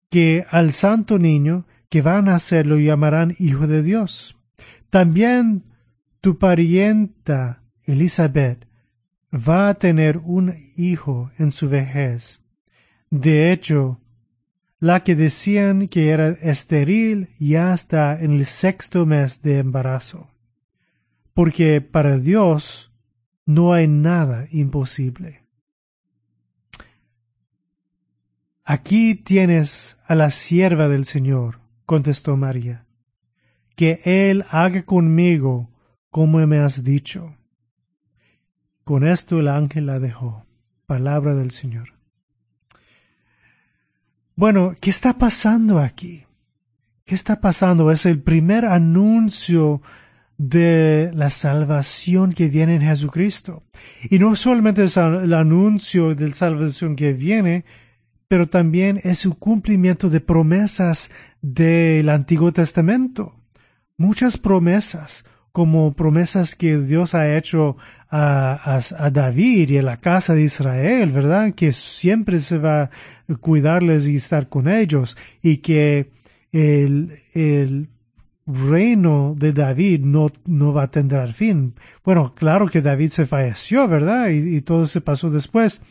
que 0.10 0.46
al 0.50 0.72
santo 0.72 1.20
niño 1.20 1.66
que 1.90 2.02
va 2.02 2.18
a 2.18 2.22
nacer 2.22 2.68
lo 2.68 2.78
llamarán 2.78 3.36
Hijo 3.40 3.68
de 3.68 3.84
Dios. 3.84 4.38
También 4.90 5.64
tu 6.22 6.38
parienta 6.38 7.64
Elizabeth 7.84 8.68
va 9.34 9.70
a 9.70 9.74
tener 9.76 10.18
un 10.18 10.54
hijo 10.76 11.32
en 11.38 11.52
su 11.52 11.70
vejez. 11.70 12.40
De 13.10 13.52
hecho, 13.52 14.00
la 14.80 15.04
que 15.04 15.16
decían 15.16 15.88
que 15.88 16.10
era 16.10 16.30
estéril 16.30 17.30
ya 17.40 17.74
está 17.74 18.20
en 18.20 18.34
el 18.34 18.46
sexto 18.46 19.06
mes 19.06 19.42
de 19.42 19.58
embarazo. 19.58 20.30
Porque 21.34 21.82
para 21.82 22.18
Dios 22.18 22.92
no 23.46 23.74
hay 23.74 23.88
nada 23.88 24.48
imposible. 24.52 25.44
Aquí 28.64 29.16
tienes 29.16 29.98
a 30.06 30.16
la 30.16 30.30
sierva 30.30 30.90
del 30.90 31.06
Señor, 31.06 31.62
contestó 31.86 32.36
María, 32.36 32.86
que 33.76 34.02
Él 34.04 34.46
haga 34.50 34.84
conmigo 34.84 35.70
como 36.10 36.46
me 36.46 36.60
has 36.60 36.84
dicho. 36.84 37.38
Con 38.84 39.08
esto 39.08 39.40
el 39.40 39.48
ángel 39.48 39.86
la 39.86 40.00
dejó. 40.00 40.46
Palabra 40.86 41.36
del 41.36 41.52
Señor. 41.52 41.97
Bueno, 44.38 44.76
¿qué 44.80 44.92
está 44.92 45.18
pasando 45.18 45.80
aquí? 45.80 46.26
¿Qué 47.06 47.16
está 47.16 47.42
pasando? 47.42 47.90
Es 47.90 48.06
el 48.06 48.22
primer 48.22 48.66
anuncio 48.66 49.82
de 50.38 51.10
la 51.16 51.32
salvación 51.32 52.32
que 52.34 52.48
viene 52.48 52.76
en 52.76 52.84
Jesucristo. 52.84 53.64
Y 54.12 54.20
no 54.20 54.36
solamente 54.36 54.84
es 54.84 54.96
el 54.96 55.34
anuncio 55.34 56.14
de 56.14 56.28
la 56.28 56.36
salvación 56.36 56.96
que 56.96 57.14
viene, 57.14 57.66
pero 58.28 58.48
también 58.48 59.02
es 59.04 59.26
un 59.26 59.32
cumplimiento 59.32 60.08
de 60.08 60.22
promesas 60.22 61.10
del 61.42 62.08
Antiguo 62.08 62.54
Testamento. 62.54 63.34
Muchas 63.98 64.38
promesas, 64.38 65.26
como 65.52 65.96
promesas 65.96 66.54
que 66.54 66.78
Dios 66.78 67.16
ha 67.16 67.36
hecho 67.36 67.78
a, 68.10 68.80
a, 68.98 69.10
David 69.10 69.70
y 69.70 69.78
a 69.78 69.82
la 69.82 69.98
casa 69.98 70.34
de 70.34 70.44
Israel, 70.44 71.12
¿verdad? 71.12 71.54
Que 71.54 71.74
siempre 71.74 72.40
se 72.40 72.58
va 72.58 72.84
a 72.84 72.90
cuidarles 73.40 74.08
y 74.08 74.16
estar 74.16 74.48
con 74.50 74.68
ellos 74.68 75.18
y 75.42 75.58
que 75.58 76.12
el, 76.52 77.20
el 77.34 77.90
reino 78.46 79.36
de 79.38 79.52
David 79.52 80.02
no, 80.02 80.28
no 80.46 80.74
va 80.74 80.84
a 80.84 80.92
tener 80.92 81.34
fin. 81.34 81.76
Bueno, 82.04 82.34
claro 82.34 82.68
que 82.68 82.82
David 82.82 83.10
se 83.10 83.26
falleció, 83.26 83.88
¿verdad? 83.88 84.30
Y, 84.30 84.62
todo 84.62 84.88
se 84.88 85.02
pasó 85.02 85.30
después. 85.30 85.82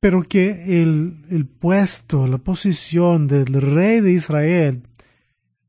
pero 0.00 0.22
que 0.22 0.82
el, 0.82 1.24
el 1.30 1.46
puesto, 1.46 2.26
la 2.26 2.38
posición 2.38 3.28
del 3.28 3.52
rey 3.52 4.00
de 4.00 4.12
Israel 4.12 4.82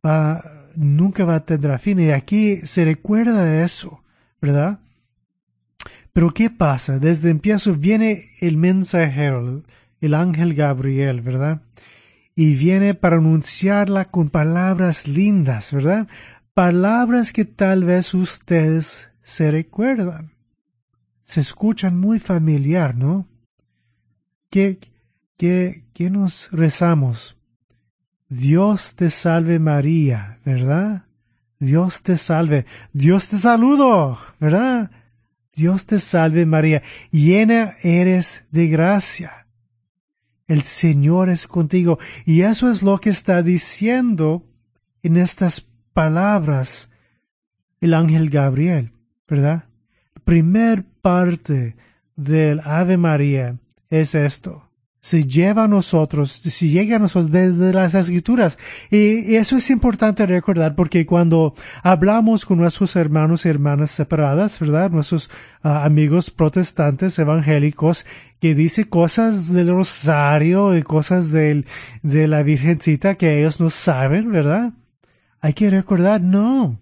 va, 0.05 0.69
nunca 0.75 1.25
va 1.25 1.35
a 1.35 1.45
tener 1.45 1.77
fin. 1.79 1.99
Y 1.99 2.11
aquí 2.11 2.57
se 2.63 2.85
recuerda 2.85 3.63
eso, 3.63 4.01
¿verdad? 4.41 4.79
Pero 6.13 6.31
¿qué 6.31 6.51
pasa? 6.51 6.99
Desde 6.99 7.31
empiezo 7.31 7.75
viene 7.75 8.29
el 8.39 8.55
mensajero, 8.55 9.63
el 9.99 10.13
ángel 10.13 10.53
Gabriel, 10.53 11.21
¿verdad? 11.21 11.61
Y 12.35 12.55
viene 12.55 12.93
para 12.93 13.17
anunciarla 13.17 14.05
con 14.05 14.29
palabras 14.29 15.07
lindas, 15.07 15.71
¿verdad? 15.73 16.07
Palabras 16.53 17.33
que 17.33 17.45
tal 17.45 17.83
vez 17.83 18.13
ustedes 18.13 19.09
se 19.23 19.49
recuerdan. 19.49 20.33
Se 21.25 21.41
escuchan 21.41 21.99
muy 21.99 22.19
familiar, 22.19 22.95
¿no? 22.95 23.27
¿Qué, 24.51 24.79
qué, 25.35 25.85
qué 25.93 26.11
nos 26.11 26.51
rezamos? 26.51 27.37
Dios 28.29 28.95
te 28.95 29.09
salve 29.09 29.57
María, 29.57 30.39
¿verdad? 30.45 31.05
Dios 31.59 32.03
te 32.03 32.17
salve. 32.17 32.65
Dios 32.91 33.29
te 33.29 33.37
saludo, 33.37 34.19
¿verdad? 34.39 34.91
Dios 35.53 35.85
te 35.85 35.99
salve 35.99 36.45
María, 36.45 36.81
llena 37.11 37.75
eres 37.83 38.45
de 38.51 38.67
gracia. 38.67 39.47
El 40.47 40.63
Señor 40.63 41.29
es 41.29 41.47
contigo. 41.47 41.99
Y 42.25 42.41
eso 42.41 42.69
es 42.69 42.83
lo 42.83 42.99
que 42.99 43.09
está 43.09 43.41
diciendo 43.43 44.45
en 45.03 45.17
estas 45.17 45.61
palabras 45.93 46.89
el 47.81 47.93
ángel 47.93 48.29
Gabriel, 48.29 48.91
¿verdad? 49.27 49.65
Primer 50.23 50.85
parte 50.85 51.75
del 52.15 52.61
Ave 52.63 52.97
María 52.97 53.57
es 53.89 54.15
esto 54.15 54.69
se 55.03 55.25
lleva 55.25 55.65
a 55.65 55.67
nosotros, 55.67 56.31
si 56.31 56.69
llega 56.69 56.95
a 56.95 56.99
nosotros 56.99 57.29
desde 57.29 57.73
las 57.73 57.93
escrituras. 57.93 58.57
Y 58.89 59.35
eso 59.35 59.57
es 59.57 59.69
importante 59.69 60.25
recordar 60.25 60.75
porque 60.75 61.05
cuando 61.05 61.55
hablamos 61.83 62.45
con 62.45 62.59
nuestros 62.59 62.95
hermanos 62.95 63.45
y 63.45 63.49
hermanas 63.49 63.91
separadas, 63.91 64.57
¿verdad? 64.61 64.91
Nuestros 64.91 65.29
ah, 65.61 65.83
amigos 65.83 66.31
protestantes 66.31 67.19
evangélicos 67.19 68.05
que 68.39 68.55
dice 68.55 68.87
cosas 68.87 69.51
del 69.51 69.71
rosario 69.71 70.73
y 70.77 70.83
cosas 70.83 71.31
del, 71.31 71.65
de 72.01 72.29
la 72.29 72.41
virgencita 72.41 73.15
que 73.15 73.41
ellos 73.41 73.59
no 73.59 73.69
saben, 73.69 74.31
¿verdad? 74.31 74.71
Hay 75.41 75.51
que 75.51 75.69
recordar, 75.69 76.21
no. 76.21 76.79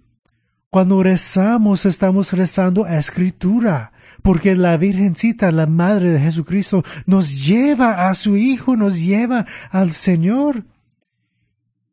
Cuando 0.69 1.01
rezamos, 1.01 1.88
estamos 1.88 2.34
rezando 2.34 2.86
escritura 2.86 3.93
porque 4.21 4.55
la 4.55 4.77
Virgencita, 4.77 5.51
la 5.51 5.67
Madre 5.67 6.12
de 6.12 6.19
Jesucristo, 6.19 6.84
nos 7.05 7.45
lleva 7.45 8.10
a 8.10 8.13
su 8.13 8.38
Hijo, 8.38 8.75
nos 8.75 8.99
lleva 8.99 9.45
al 9.69 9.91
Señor. 9.91 10.65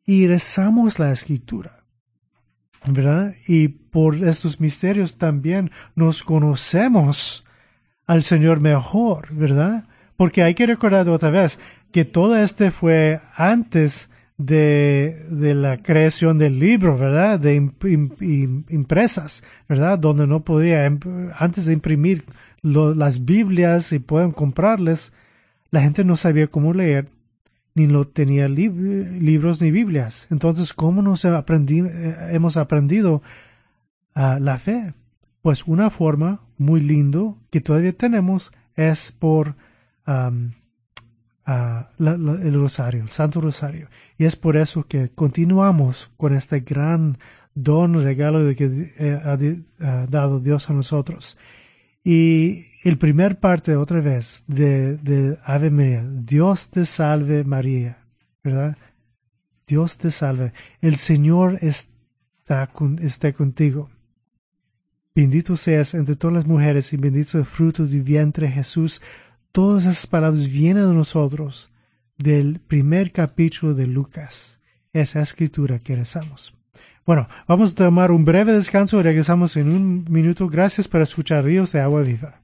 Y 0.04 0.26
rezamos 0.26 0.98
la 0.98 1.12
Escritura, 1.12 1.84
¿verdad? 2.86 3.34
Y 3.46 3.68
por 3.68 4.14
estos 4.16 4.60
misterios 4.60 5.18
también 5.18 5.70
nos 5.94 6.22
conocemos 6.22 7.44
al 8.06 8.22
Señor 8.22 8.60
mejor, 8.60 9.34
¿verdad? 9.34 9.86
Porque 10.16 10.42
hay 10.42 10.54
que 10.54 10.66
recordar 10.66 11.08
otra 11.10 11.30
vez 11.30 11.58
que 11.92 12.04
todo 12.04 12.36
este 12.36 12.70
fue 12.70 13.20
antes 13.34 14.10
de, 14.38 15.27
de 15.31 15.55
la 15.55 15.83
creación 15.83 16.38
del 16.38 16.59
libro, 16.59 16.96
¿verdad? 16.96 17.38
De 17.40 17.57
impresas, 17.57 19.42
¿verdad? 19.68 19.98
Donde 19.98 20.27
no 20.27 20.44
podía, 20.44 20.87
antes 21.37 21.66
de 21.66 21.72
imprimir 21.72 22.24
las 22.62 23.24
Biblias 23.24 23.92
y 23.92 23.98
pueden 23.98 24.31
comprarles, 24.31 25.12
la 25.70 25.83
gente 25.83 26.05
no 26.05 26.16
sabía 26.16 26.46
cómo 26.46 26.72
leer, 26.72 27.09
ni 27.74 27.87
lo 27.88 28.07
tenía 28.07 28.48
libros 28.48 29.61
ni 29.61 29.70
Biblias. 29.70 30.27
Entonces, 30.31 30.72
¿cómo 30.72 31.03
nos 31.03 31.24
eh, 31.24 31.31
hemos 32.31 32.57
aprendido 32.57 33.22
uh, 34.16 34.40
la 34.40 34.59
fe? 34.59 34.94
Pues 35.42 35.66
una 35.66 35.90
forma 35.90 36.40
muy 36.57 36.81
lindo 36.81 37.38
que 37.51 37.61
todavía 37.61 37.92
tenemos 37.92 38.53
es 38.77 39.12
por 39.12 39.57
el 41.48 42.54
rosario, 42.54 43.02
el 43.02 43.08
Santo 43.08 43.40
Rosario. 43.40 43.88
Y 44.18 44.24
es 44.24 44.37
por 44.37 44.56
eso 44.56 44.84
que 44.84 45.11
continuamos 45.11 46.11
con 46.16 46.34
este 46.34 46.61
gran 46.61 47.18
don, 47.54 47.94
regalo 48.02 48.54
que 48.54 48.92
eh, 48.98 49.20
ha, 49.22 50.06
dado 50.06 50.40
Dios 50.40 50.68
a 50.68 50.74
nosotros. 50.74 51.38
Y 52.04 52.66
el 52.84 52.98
primer 52.98 53.40
parte, 53.40 53.76
otra 53.76 54.00
vez, 54.00 54.44
de, 54.46 54.98
de 54.98 55.38
Ave 55.44 55.70
María, 55.70 56.06
Dios 56.06 56.70
te 56.70 56.84
salve 56.84 57.44
María, 57.44 57.98
¿verdad? 58.44 58.76
Dios 59.66 59.98
te 59.98 60.11
salve. 60.11 60.52
El 60.80 60.96
Señor 60.96 61.58
está, 61.62 62.66
con, 62.68 62.98
está 62.98 63.32
contigo. 63.32 63.90
Bendito 65.14 65.56
seas 65.56 65.94
entre 65.94 66.14
todas 66.14 66.34
las 66.34 66.46
mujeres 66.46 66.92
y 66.92 66.96
bendito 66.96 67.38
el 67.38 67.44
fruto 67.44 67.84
de 67.84 67.98
tu 67.98 68.04
vientre 68.04 68.48
Jesús 68.48 69.02
todas 69.52 69.84
esas 69.84 70.06
palabras 70.06 70.50
vienen 70.50 70.88
de 70.88 70.94
nosotros 70.94 71.70
del 72.16 72.61
primer 72.61 73.12
capítulo 73.12 73.74
de 73.74 73.87
Lucas, 73.87 74.58
esa 74.92 75.20
escritura 75.20 75.78
que 75.78 75.96
rezamos. 75.96 76.54
Bueno, 77.06 77.28
vamos 77.46 77.72
a 77.72 77.74
tomar 77.74 78.11
un 78.11 78.24
breve 78.24 78.52
descanso 78.52 79.00
y 79.00 79.02
regresamos 79.02 79.56
en 79.56 79.70
un 79.70 80.04
minuto. 80.11 80.48
Gracias 80.48 80.88
por 80.88 81.00
escuchar 81.00 81.44
Ríos 81.44 81.72
de 81.72 81.80
Agua 81.80 82.02
Viva. 82.02 82.40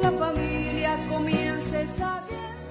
La 0.00 0.12
familia 0.12 0.98
comienza 1.08 2.24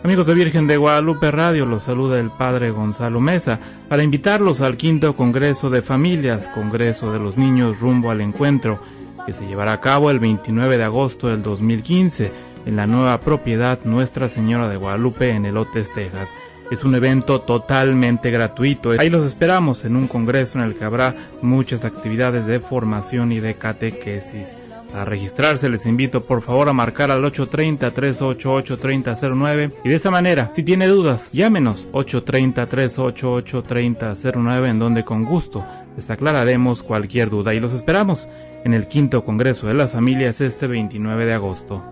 Amigos 0.06 0.28
de 0.28 0.34
Virgen 0.36 0.68
de 0.68 0.78
Guadalupe 0.78 1.32
Radio, 1.32 1.66
los 1.66 1.84
saluda 1.84 2.18
el 2.18 2.32
Padre 2.32 2.72
Gonzalo 2.72 3.20
Mesa 3.20 3.60
para 3.90 4.04
invitarlos 4.04 4.62
al 4.62 4.78
quinto 4.78 5.14
Congreso 5.18 5.70
de 5.70 5.82
Familias, 5.82 6.48
Congreso 6.48 7.12
de 7.12 7.20
los 7.20 7.38
Niños 7.38 7.82
rumbo 7.82 8.10
al 8.10 8.22
Encuentro, 8.22 8.80
que 9.26 9.34
se 9.34 9.46
llevará 9.48 9.74
a 9.74 9.82
cabo 9.82 10.12
el 10.12 10.20
29 10.20 10.78
de 10.78 10.84
agosto 10.86 11.28
del 11.28 11.44
2015 11.44 12.32
en 12.66 12.76
la 12.78 12.88
nueva 12.88 13.20
propiedad 13.20 13.80
Nuestra 13.84 14.30
Señora 14.30 14.70
de 14.70 14.78
Guadalupe 14.78 15.30
en 15.32 15.46
Elotes, 15.46 15.92
Texas. 15.92 16.34
Es 16.72 16.84
un 16.84 16.96
evento 16.96 17.42
totalmente 17.42 18.32
gratuito. 18.32 18.92
Ahí 18.98 19.10
los 19.10 19.26
esperamos 19.26 19.86
en 19.86 19.96
un 19.96 20.08
congreso 20.08 20.58
en 20.58 20.66
el 20.66 20.76
que 20.76 20.86
habrá 20.86 21.16
muchas 21.42 21.86
actividades 21.86 22.46
de 22.46 22.60
formación 22.60 23.32
y 23.32 23.40
de 23.40 23.56
catequesis. 23.56 24.50
A 24.94 25.06
registrarse 25.06 25.70
les 25.70 25.86
invito 25.88 26.24
por 26.24 26.44
favor 26.44 26.70
a 26.70 26.74
marcar 26.74 27.10
al 27.10 27.24
830-388-3009 27.24 29.74
y 29.84 29.90
de 29.90 29.96
esa 29.96 30.12
manera, 30.12 30.52
si 30.54 30.62
tiene 30.62 30.86
dudas, 30.88 31.32
llámenos 31.32 31.90
830-388-3009 31.94 34.70
en 34.70 34.78
donde 34.78 35.04
con 35.04 35.26
gusto 35.26 35.66
les 35.96 36.12
aclararemos 36.12 36.84
cualquier 36.84 37.32
duda 37.32 37.56
y 37.56 37.60
los 37.60 37.74
esperamos 37.74 38.28
en 38.64 38.76
el 38.76 38.88
quinto 38.88 39.26
Congreso 39.26 39.66
de 39.68 39.74
las 39.74 39.94
Familias 39.94 40.42
este 40.42 40.68
29 40.68 41.26
de 41.26 41.34
agosto. 41.34 41.84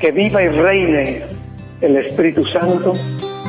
Que 0.00 0.12
viva 0.12 0.42
y 0.42 0.48
reine 0.48 1.22
el 1.80 1.96
Espíritu 1.96 2.44
Santo 2.46 2.92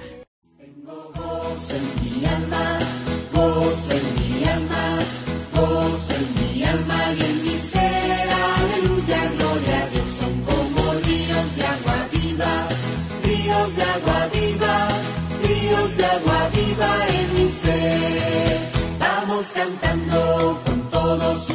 Cantando 19.54 20.60
con 20.64 20.90
todo 20.90 21.38
su 21.40 21.54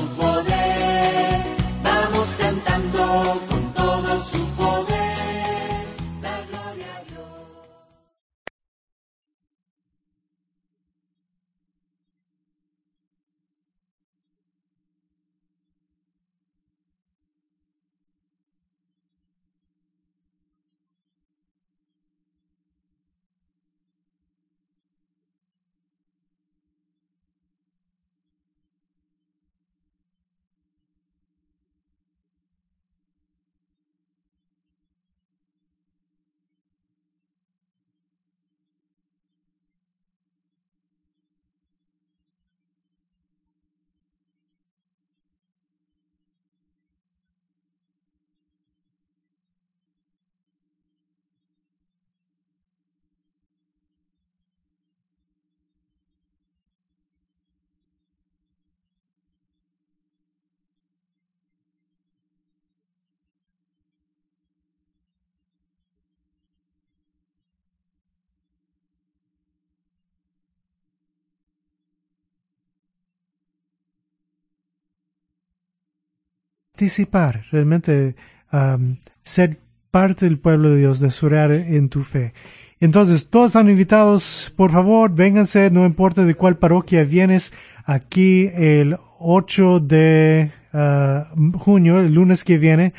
participar, 76.74 77.44
realmente 77.52 78.16
um, 78.52 78.96
ser 79.22 79.58
parte 79.92 80.24
del 80.24 80.40
pueblo 80.40 80.70
de 80.70 80.78
Dios, 80.78 80.98
de 80.98 81.12
surar 81.12 81.52
en 81.52 81.88
tu 81.88 82.02
fe. 82.02 82.34
Entonces, 82.80 83.28
todos 83.28 83.46
están 83.46 83.70
invitados, 83.70 84.52
por 84.56 84.72
favor, 84.72 85.14
vénganse, 85.14 85.70
no 85.70 85.86
importa 85.86 86.24
de 86.24 86.34
cuál 86.34 86.58
parroquia 86.58 87.04
vienes, 87.04 87.52
aquí 87.84 88.50
el 88.52 88.98
8 89.20 89.78
de 89.78 90.50
uh, 90.72 91.58
junio, 91.58 92.00
el 92.00 92.12
lunes 92.12 92.42
que 92.42 92.58
viene, 92.58 92.92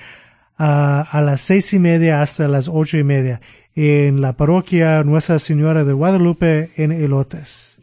uh, 0.57 1.03
a 1.11 1.21
las 1.21 1.41
seis 1.41 1.73
y 1.73 1.79
media 1.79 2.21
hasta 2.21 2.47
las 2.47 2.69
ocho 2.69 2.97
y 2.97 3.03
media, 3.03 3.41
en 3.75 4.21
la 4.21 4.37
parroquia 4.37 5.03
Nuestra 5.03 5.37
Señora 5.37 5.83
de 5.83 5.91
Guadalupe 5.91 6.71
en 6.77 6.93
Elotes. 6.93 7.77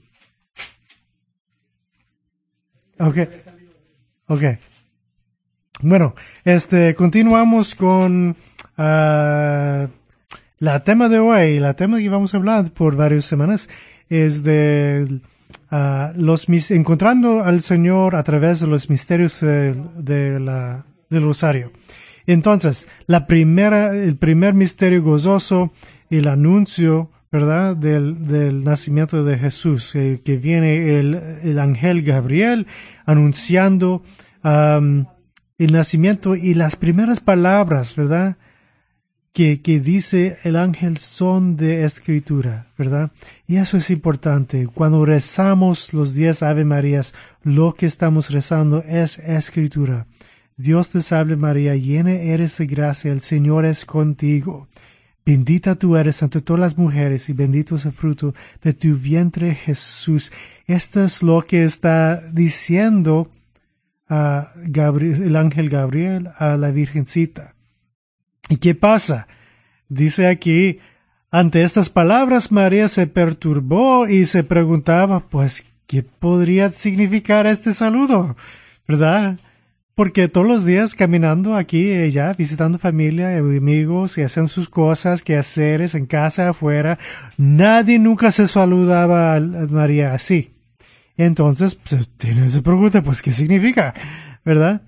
Okay. 2.98 3.28
Okay. 4.26 4.58
Bueno, 5.80 6.14
este, 6.44 6.94
continuamos 6.94 7.74
con 7.74 8.30
uh, 8.30 8.34
la 8.76 9.88
tema 10.84 11.08
de 11.08 11.18
hoy. 11.18 11.58
La 11.58 11.74
tema 11.74 11.98
que 11.98 12.08
vamos 12.08 12.34
a 12.34 12.36
hablar 12.36 12.70
por 12.72 12.94
varias 12.94 13.24
semanas 13.24 13.68
es 14.08 14.44
de 14.44 15.20
uh, 15.72 16.12
los 16.14 16.48
encontrando 16.70 17.42
al 17.42 17.62
Señor 17.62 18.14
a 18.14 18.22
través 18.22 18.60
de 18.60 18.68
los 18.68 18.90
misterios 18.90 19.40
de, 19.40 20.38
la, 20.38 20.84
del 21.10 21.24
rosario. 21.24 21.72
Entonces, 22.26 22.86
la 23.06 23.26
primera, 23.26 23.96
el 23.96 24.16
primer 24.16 24.54
misterio 24.54 25.02
gozoso, 25.02 25.72
el 26.10 26.28
anuncio, 26.28 27.10
¿verdad? 27.32 27.74
Del, 27.74 28.28
del 28.28 28.62
nacimiento 28.62 29.24
de 29.24 29.38
Jesús, 29.38 29.96
eh, 29.96 30.20
que 30.24 30.36
viene 30.36 31.00
el, 31.00 31.14
el 31.42 31.58
ángel 31.58 32.02
Gabriel 32.02 32.68
anunciando 33.04 34.04
um, 34.44 35.06
el 35.64 35.72
nacimiento 35.72 36.36
y 36.36 36.54
las 36.54 36.76
primeras 36.76 37.20
palabras, 37.20 37.94
¿verdad? 37.96 38.36
Que, 39.32 39.62
que 39.62 39.80
dice 39.80 40.38
el 40.44 40.56
ángel 40.56 40.98
son 40.98 41.56
de 41.56 41.84
escritura, 41.84 42.66
¿verdad? 42.76 43.12
Y 43.46 43.56
eso 43.56 43.76
es 43.76 43.90
importante. 43.90 44.66
Cuando 44.66 45.04
rezamos 45.04 45.94
los 45.94 46.14
diez 46.14 46.42
Ave 46.42 46.64
Marías, 46.64 47.14
lo 47.42 47.74
que 47.74 47.86
estamos 47.86 48.30
rezando 48.30 48.84
es 48.86 49.18
escritura. 49.18 50.06
Dios 50.56 50.90
te 50.90 51.00
salve 51.00 51.36
María, 51.36 51.74
llena 51.74 52.12
eres 52.12 52.58
de 52.58 52.66
gracia, 52.66 53.10
el 53.10 53.20
Señor 53.20 53.64
es 53.64 53.84
contigo. 53.84 54.68
Bendita 55.24 55.76
tú 55.76 55.96
eres 55.96 56.20
entre 56.22 56.40
todas 56.40 56.60
las 56.60 56.76
mujeres 56.76 57.28
y 57.28 57.32
bendito 57.32 57.76
es 57.76 57.86
el 57.86 57.92
fruto 57.92 58.34
de 58.62 58.72
tu 58.72 58.96
vientre 58.96 59.54
Jesús. 59.54 60.32
Esto 60.66 61.04
es 61.04 61.22
lo 61.22 61.42
que 61.42 61.64
está 61.64 62.20
diciendo 62.32 63.30
Gabriel, 64.08 65.22
el 65.22 65.36
ángel 65.36 65.68
Gabriel 65.68 66.30
a 66.36 66.56
la 66.56 66.70
Virgencita. 66.70 67.54
¿Y 68.48 68.56
qué 68.56 68.74
pasa? 68.74 69.26
Dice 69.88 70.26
aquí, 70.26 70.80
ante 71.30 71.62
estas 71.62 71.88
palabras 71.88 72.52
María 72.52 72.88
se 72.88 73.06
perturbó 73.06 74.06
y 74.06 74.26
se 74.26 74.44
preguntaba, 74.44 75.28
pues, 75.28 75.64
¿qué 75.86 76.02
podría 76.02 76.68
significar 76.68 77.46
este 77.46 77.72
saludo? 77.72 78.36
¿Verdad? 78.86 79.38
Porque 79.94 80.28
todos 80.28 80.46
los 80.46 80.64
días 80.64 80.94
caminando 80.94 81.54
aquí, 81.54 81.90
ella, 81.90 82.32
visitando 82.32 82.78
familia 82.78 83.34
y 83.34 83.38
amigos, 83.38 84.16
y 84.16 84.22
hacen 84.22 84.48
sus 84.48 84.68
cosas, 84.68 85.22
que 85.22 85.36
haceres 85.36 85.94
en 85.94 86.06
casa, 86.06 86.48
afuera, 86.48 86.98
nadie 87.36 87.98
nunca 87.98 88.30
se 88.30 88.48
saludaba 88.48 89.36
a 89.36 89.40
María 89.40 90.14
así. 90.14 90.51
Entonces, 91.24 91.76
pues, 91.76 92.10
se 92.52 92.62
pregunta, 92.62 93.02
pues, 93.02 93.22
¿qué 93.22 93.30
significa? 93.30 93.94
¿Verdad? 94.44 94.82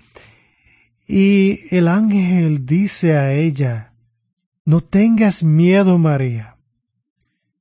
Y 1.07 1.61
el 1.71 1.87
ángel 1.87 2.67
dice 2.67 3.17
a 3.17 3.33
ella, 3.33 3.93
no 4.65 4.81
tengas 4.81 5.45
miedo, 5.45 5.97
María. 5.97 6.57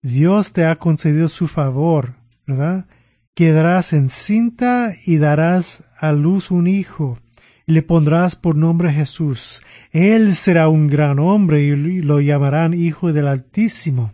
Dios 0.01 0.53
te 0.53 0.65
ha 0.65 0.76
concedido 0.78 1.28
su 1.28 1.47
favor, 1.47 2.15
¿verdad? 2.47 2.88
Quedarás 3.36 3.93
encinta 3.93 4.93
y 5.05 5.17
darás 5.17 5.84
a 5.97 6.11
luz 6.11 6.49
un 6.49 6.65
hijo, 6.65 7.19
le 7.67 7.84
pondrás 7.84 8.36
por 8.36 8.55
nombre 8.55 8.91
Jesús. 8.91 9.61
Él 9.91 10.34
será 10.34 10.67
un 10.67 10.88
gran 10.88 11.19
hombre 11.19 11.61
y 11.61 12.01
lo 12.01 12.19
llamarán 12.21 12.74
Hijo 12.74 13.13
del 13.13 13.28
Altísimo 13.28 14.11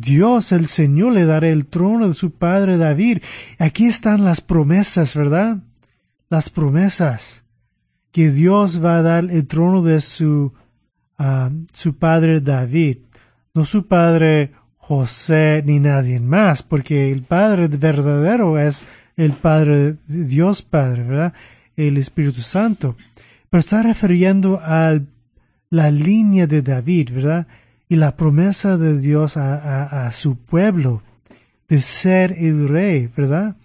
Dios 0.00 0.52
el 0.52 0.66
Señor 0.66 1.12
le 1.12 1.24
dará 1.24 1.48
el 1.48 1.66
trono 1.66 2.08
de 2.08 2.14
su 2.14 2.32
padre 2.32 2.76
David. 2.76 3.18
Aquí 3.58 3.86
están 3.86 4.24
las 4.24 4.40
promesas, 4.40 5.16
¿verdad? 5.16 5.58
Las 6.28 6.50
promesas 6.50 7.44
que 8.12 8.30
Dios 8.30 8.84
va 8.84 8.98
a 8.98 9.02
dar 9.02 9.24
el 9.24 9.46
trono 9.46 9.82
de 9.82 10.00
su 10.00 10.52
a 11.18 11.50
su 11.72 11.96
padre 11.98 12.40
David, 12.40 12.98
no 13.54 13.64
su 13.64 13.88
padre 13.88 14.52
José 14.88 15.62
ni 15.66 15.80
nadie 15.80 16.18
más, 16.18 16.62
porque 16.62 17.12
el 17.12 17.22
Padre 17.22 17.68
verdadero 17.68 18.58
es 18.58 18.86
el 19.18 19.32
Padre, 19.32 19.96
Dios 20.08 20.62
Padre, 20.62 21.02
¿verdad? 21.02 21.34
El 21.76 21.98
Espíritu 21.98 22.40
Santo. 22.40 22.96
Pero 23.50 23.60
está 23.60 23.82
refiriendo 23.82 24.58
a 24.62 24.98
la 25.68 25.90
línea 25.90 26.46
de 26.46 26.62
David, 26.62 27.10
¿verdad? 27.12 27.46
Y 27.88 27.96
la 27.96 28.16
promesa 28.16 28.76
de 28.76 28.98
Dios 28.98 29.36
a, 29.36 30.06
a 30.06 30.12
su 30.12 30.36
pueblo 30.36 31.02
de 31.68 31.80
ser 31.80 32.32
el 32.32 32.68
rey, 32.68 33.08
¿verdad? 33.14 33.56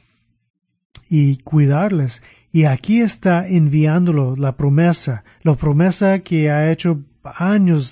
Y 1.10 1.38
cuidarles. 1.38 2.22
Y 2.52 2.66
aquí 2.66 3.02
está 3.02 3.48
enviándolo 3.48 4.36
la 4.36 4.56
promesa, 4.56 5.24
la 5.42 5.56
promesa 5.56 6.20
que 6.20 6.52
ha 6.52 6.72
hecho 6.72 7.02
años, 7.24 7.86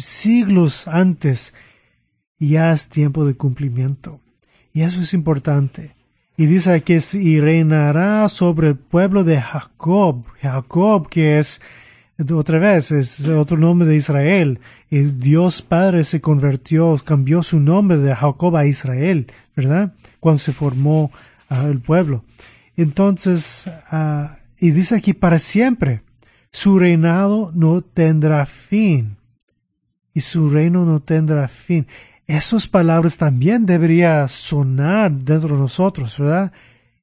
siglos 0.00 0.88
antes 0.88 1.54
y 2.38 2.50
ya 2.50 2.72
es 2.72 2.88
tiempo 2.88 3.24
de 3.24 3.34
cumplimiento. 3.34 4.20
Y 4.72 4.82
eso 4.82 5.00
es 5.00 5.14
importante. 5.14 5.96
Y 6.36 6.46
dice 6.46 6.82
que 6.82 7.02
y 7.14 7.40
reinará 7.40 8.28
sobre 8.28 8.68
el 8.68 8.76
pueblo 8.76 9.24
de 9.24 9.40
Jacob. 9.40 10.24
Jacob, 10.42 11.08
que 11.08 11.38
es, 11.38 11.62
otra 12.34 12.58
vez, 12.58 12.90
es 12.92 13.26
otro 13.26 13.56
nombre 13.56 13.86
de 13.86 13.96
Israel. 13.96 14.60
El 14.90 15.20
Dios 15.20 15.62
Padre 15.62 16.04
se 16.04 16.20
convirtió, 16.20 16.96
cambió 17.04 17.42
su 17.42 17.60
nombre 17.60 17.98
de 17.98 18.14
Jacob 18.14 18.56
a 18.56 18.66
Israel, 18.66 19.26
¿verdad? 19.54 19.92
Cuando 20.20 20.38
se 20.38 20.52
formó 20.52 21.10
ah, 21.48 21.66
el 21.68 21.80
pueblo. 21.80 22.24
Entonces, 22.76 23.70
ah, 23.90 24.38
y 24.58 24.70
dice 24.70 24.96
aquí 24.96 25.12
para 25.12 25.38
siempre, 25.38 26.02
su 26.50 26.78
reinado 26.78 27.52
no 27.54 27.82
tendrá 27.82 28.46
fin. 28.46 29.16
Y 30.14 30.20
su 30.20 30.48
reino 30.48 30.86
no 30.86 31.00
tendrá 31.00 31.46
fin 31.46 31.86
esas 32.26 32.66
palabras 32.66 33.16
también 33.16 33.66
deberían 33.66 34.28
sonar 34.28 35.12
dentro 35.12 35.54
de 35.54 35.60
nosotros, 35.60 36.18
¿verdad? 36.18 36.52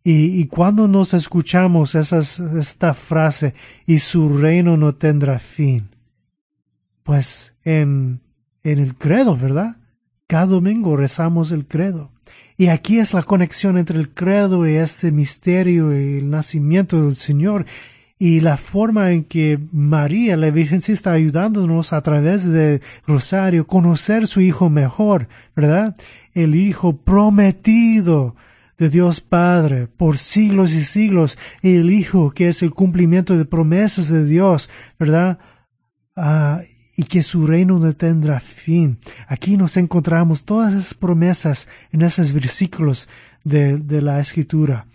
Y, 0.06 0.48
cuando 0.48 0.90
nos 0.90 1.14
escuchamos 1.14 1.96
esas, 1.96 2.40
esta 2.40 2.94
frase, 2.94 3.54
y 3.86 4.00
su 4.00 4.38
reino 4.38 4.76
no 4.76 4.96
tendrá 4.96 5.40
fin, 5.40 5.92
pues 7.04 7.54
en, 7.64 8.20
en 8.64 8.80
el 8.80 8.96
credo, 8.96 9.38
¿verdad? 9.38 9.78
Cada 10.28 10.48
domingo 10.48 10.98
rezamos 10.98 11.54
el 11.54 11.66
credo. 11.66 12.12
Y 12.58 12.68
aquí 12.68 13.00
es 13.00 13.14
la 13.14 13.24
conexión 13.24 13.78
entre 13.78 13.98
el 13.98 14.10
credo 14.10 14.68
y 14.68 14.76
este 14.76 15.12
misterio 15.12 15.98
y 15.98 16.18
el 16.18 16.30
nacimiento 16.30 17.02
del 17.02 17.16
Señor 17.16 17.66
y 18.20 18.40
la 18.40 18.58
forma 18.58 19.12
en 19.12 19.24
que 19.24 19.60
María, 19.72 20.38
la 20.38 20.50
Virgen, 20.52 20.82
sí 20.82 20.92
está 20.92 21.12
ayudándonos 21.12 21.94
a 21.94 22.02
través 22.02 22.46
de 22.46 22.82
Rosario 23.06 23.68
conocer 23.68 24.28
su 24.28 24.40
Hijo 24.40 24.70
mejor, 24.70 25.28
¿verdad? 25.56 25.96
El 26.34 26.56
Hijo 26.56 26.96
prometido 26.96 28.36
de 28.84 28.90
Dios 28.90 29.22
Padre 29.22 29.88
por 29.88 30.18
siglos 30.18 30.74
y 30.74 30.84
siglos, 30.84 31.38
el 31.62 31.90
Hijo 31.90 32.32
que 32.32 32.50
es 32.50 32.62
el 32.64 32.72
cumplimiento 32.72 33.38
de 33.38 33.46
promesas 33.46 34.10
de 34.10 34.26
Dios, 34.26 34.70
¿verdad? 35.00 35.40
Ah, 36.18 36.62
y 36.98 37.04
que 37.04 37.24
su 37.24 37.48
reino 37.48 37.80
no 37.80 37.94
tendrá 37.94 38.42
fin. 38.42 39.00
Aquí 39.28 39.56
nos 39.56 39.78
encontramos 39.78 40.44
todas 40.44 40.74
esas 40.74 40.94
promesas 40.94 41.70
en 41.94 42.02
esos 42.02 42.34
versículos 42.34 43.08
de, 43.46 43.80
la 44.02 44.20
Escritura. 44.20 44.86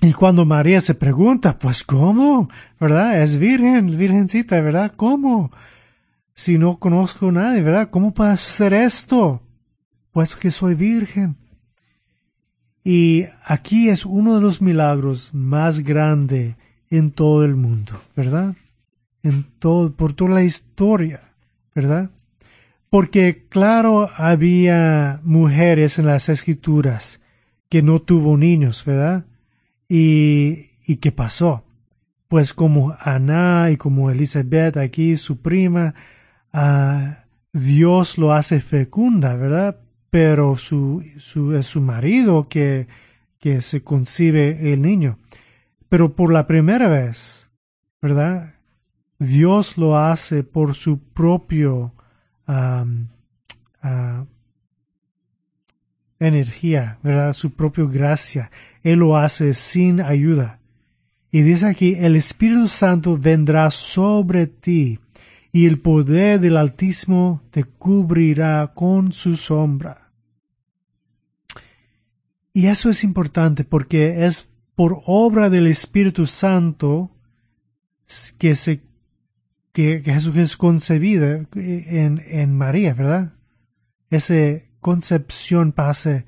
Y 0.00 0.12
cuando 0.12 0.46
María 0.46 0.80
se 0.80 0.94
pregunta, 0.94 1.58
pues 1.58 1.82
¿cómo? 1.82 2.48
¿Verdad? 2.78 3.22
Es 3.22 3.38
virgen, 3.38 3.90
virgencita, 3.98 4.60
¿verdad? 4.60 4.92
¿Cómo? 4.96 5.50
Si 6.32 6.58
no 6.58 6.78
conozco 6.78 7.30
a 7.30 7.32
nadie, 7.32 7.60
¿verdad? 7.60 7.90
¿Cómo 7.90 8.14
puede 8.14 8.36
suceder 8.36 8.74
esto? 8.74 9.42
Pues 10.12 10.36
que 10.36 10.52
soy 10.52 10.76
virgen. 10.76 11.39
Y 12.84 13.26
aquí 13.44 13.88
es 13.90 14.06
uno 14.06 14.36
de 14.36 14.40
los 14.40 14.62
milagros 14.62 15.34
más 15.34 15.80
grandes 15.80 16.56
en 16.88 17.10
todo 17.10 17.44
el 17.44 17.54
mundo, 17.54 18.00
¿verdad? 18.16 18.54
En 19.22 19.44
todo, 19.58 19.92
por 19.92 20.12
toda 20.12 20.30
la 20.30 20.42
historia, 20.42 21.20
¿verdad? 21.74 22.10
Porque 22.88 23.46
claro, 23.48 24.10
había 24.16 25.20
mujeres 25.22 25.98
en 25.98 26.06
las 26.06 26.28
escrituras 26.28 27.20
que 27.68 27.82
no 27.82 28.00
tuvo 28.00 28.36
niños, 28.36 28.84
¿verdad? 28.84 29.26
¿Y, 29.88 30.70
y 30.86 30.96
qué 30.96 31.12
pasó? 31.12 31.64
Pues 32.28 32.52
como 32.52 32.96
Ana 32.98 33.70
y 33.70 33.76
como 33.76 34.10
Elizabeth 34.10 34.76
aquí, 34.76 35.16
su 35.16 35.40
prima, 35.40 35.94
ah, 36.52 37.24
Dios 37.52 38.18
lo 38.18 38.32
hace 38.32 38.60
fecunda, 38.60 39.34
¿verdad? 39.34 39.76
Pero 40.10 40.56
su, 40.56 41.04
su, 41.18 41.56
es 41.56 41.66
su 41.66 41.80
marido 41.80 42.48
que, 42.48 42.88
que 43.38 43.60
se 43.62 43.82
concibe 43.82 44.72
el 44.72 44.82
niño. 44.82 45.18
Pero 45.88 46.14
por 46.14 46.32
la 46.32 46.46
primera 46.46 46.88
vez, 46.88 47.50
¿verdad? 48.02 48.54
Dios 49.18 49.76
lo 49.76 49.98
hace 49.98 50.42
por 50.42 50.74
su 50.74 50.98
propio 50.98 51.92
ah, 52.46 52.84
energía, 56.18 56.98
¿verdad? 57.02 57.32
Su 57.32 57.52
propia 57.52 57.84
gracia. 57.84 58.50
Él 58.82 59.00
lo 59.00 59.16
hace 59.16 59.54
sin 59.54 60.00
ayuda. 60.00 60.58
Y 61.30 61.42
dice 61.42 61.66
aquí, 61.66 61.94
el 61.98 62.16
Espíritu 62.16 62.66
Santo 62.66 63.16
vendrá 63.16 63.70
sobre 63.70 64.46
ti 64.46 64.98
y 65.52 65.66
el 65.66 65.80
poder 65.80 66.40
del 66.40 66.56
Altísimo 66.56 67.42
te 67.50 67.64
cubrirá 67.64 68.72
con 68.74 69.12
su 69.12 69.36
sombra. 69.36 70.12
Y 72.52 72.66
eso 72.66 72.90
es 72.90 73.04
importante 73.04 73.64
porque 73.64 74.26
es 74.26 74.48
por 74.74 75.02
obra 75.06 75.50
del 75.50 75.66
Espíritu 75.66 76.26
Santo 76.26 77.10
que 78.38 78.56
se 78.56 78.82
que, 79.72 80.02
Jesús 80.04 80.34
es 80.36 80.56
concebido 80.56 81.46
en, 81.54 82.22
en 82.26 82.56
María, 82.56 82.92
¿verdad? 82.92 83.34
Esa 84.10 84.34
concepción 84.80 85.72
pase 85.72 86.24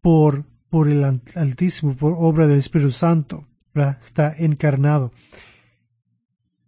por 0.00 0.46
por 0.68 0.88
el 0.88 1.04
Altísimo, 1.34 1.96
por 1.96 2.14
obra 2.18 2.46
del 2.46 2.58
Espíritu 2.58 2.90
Santo, 2.90 3.46
está 3.74 4.34
encarnado. 4.36 5.12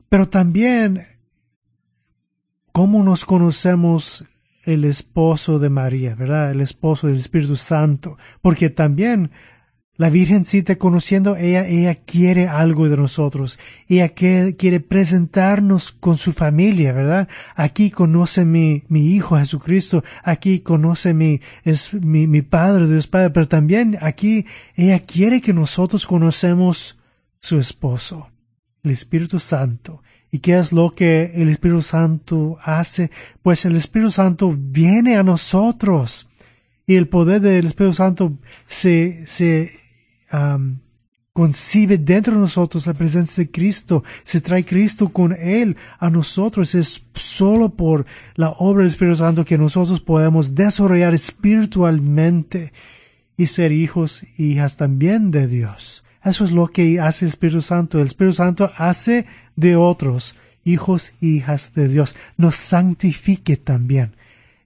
Pero 0.09 0.29
también, 0.29 1.07
¿cómo 2.79 3.03
nos 3.03 3.25
conocemos 3.25 4.25
el 4.63 4.85
esposo 4.85 5.59
de 5.59 5.69
María, 5.69 6.15
verdad? 6.15 6.53
El 6.53 6.61
esposo 6.61 7.09
del 7.09 7.17
Espíritu 7.17 7.57
Santo. 7.57 8.19
Porque 8.41 8.71
también 8.71 9.33
la 9.97 10.11
Virgencita 10.11 10.77
conociendo, 10.77 11.35
ella, 11.35 11.67
ella 11.67 11.97
quiere 11.97 12.47
algo 12.47 12.89
de 12.89 12.97
nosotros. 12.97 13.59
Ella 13.89 14.11
quiere 14.11 14.79
presentarnos 14.79 15.91
con 15.91 16.17
su 16.17 16.33
familia, 16.33 16.93
¿verdad? 16.93 17.29
Aquí 17.57 17.91
conoce 17.91 18.45
mi, 18.45 18.85
mi 18.87 19.09
Hijo 19.09 19.37
Jesucristo. 19.37 20.05
Aquí 20.23 20.61
conoce 20.61 21.15
mi, 21.15 21.41
es 21.65 21.93
mi, 21.93 22.29
mi 22.29 22.43
Padre, 22.43 22.87
Dios 22.87 23.09
Padre. 23.09 23.31
Pero 23.31 23.49
también 23.49 23.99
aquí 24.01 24.47
ella 24.77 25.01
quiere 25.01 25.41
que 25.41 25.53
nosotros 25.53 26.07
conocemos 26.07 26.97
su 27.41 27.59
esposo, 27.59 28.31
el 28.85 28.93
Espíritu 28.93 29.41
Santo. 29.41 30.01
¿Y 30.31 30.41
qué 30.41 30.59
es 30.59 30.73
lo 30.73 30.95
que 30.95 31.33
el 31.35 31.49
Espíritu 31.49 31.83
Santo 31.83 32.59
hace? 32.63 33.11
Pues 33.43 33.65
el 33.65 33.77
Espíritu 33.77 34.11
Santo 34.11 34.55
viene 34.57 35.17
a 35.17 35.23
nosotros. 35.23 36.29
Y 36.87 36.97
el 36.97 37.09
poder 37.09 37.41
del 37.41 37.67
Espíritu 37.67 37.95
Santo 37.95 38.39
se, 38.67 39.27
se 39.27 39.73
concibe 41.39 41.99
dentro 41.99 42.35
de 42.35 42.41
nosotros 42.41 42.87
la 42.87 42.95
presencia 42.95 43.45
de 43.45 43.51
Cristo, 43.51 44.03
se 44.25 44.41
trae 44.41 44.65
Cristo 44.65 45.09
con 45.09 45.33
Él 45.33 45.77
a 45.99 46.11
nosotros. 46.11 46.75
Es 46.75 47.03
solo 47.15 47.71
por 47.71 48.07
la 48.35 48.51
obra 48.51 48.83
del 48.83 48.91
Espíritu 48.91 49.17
Santo 49.17 49.45
que 49.45 49.57
nosotros 49.57 50.01
podemos 50.01 50.55
desarrollar 50.55 51.15
espiritualmente 51.15 52.73
y 53.37 53.47
ser 53.47 53.73
hijos 53.73 54.25
e 54.25 54.43
hijas 54.43 54.77
también 54.77 55.31
de 55.31 55.47
Dios. 55.47 56.05
Eso 56.25 56.45
es 56.45 56.51
lo 56.51 56.67
que 56.67 57.01
hace 57.01 57.25
el 57.25 57.29
Espíritu 57.29 57.61
Santo. 57.63 58.01
El 58.01 58.07
Espíritu 58.07 58.35
Santo 58.35 58.71
hace 58.77 59.27
de 59.59 59.75
otros 59.75 60.37
hijos 60.65 61.13
e 61.21 61.27
hijas 61.27 61.73
de 61.75 61.89
Dios. 61.89 62.15
Nos 62.37 62.55
santifique 62.57 63.57
también. 63.57 64.15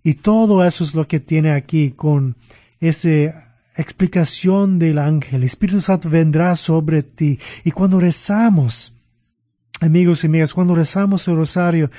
Y 0.05 0.15
todo 0.15 0.65
eso 0.65 0.85
es 0.85 0.95
lo 0.95 1.09
que 1.09 1.21
tiene 1.21 1.53
aquí 1.53 1.93
con 1.93 2.37
ese 2.81 3.35
explicación 3.75 4.79
del 4.79 4.99
ángel. 4.99 5.37
El 5.37 5.45
Espíritu 5.45 5.81
Santo 5.81 6.11
vendrá 6.11 6.55
sobre 6.57 7.03
ti. 7.03 7.39
Y 7.65 7.71
cuando 7.71 7.99
rezamos, 7.99 8.93
amigos 9.81 10.25
y 10.25 10.27
amigas, 10.27 10.53
cuando 10.53 10.75
rezamos 10.75 11.27
el 11.29 11.37
rosario, 11.37 11.91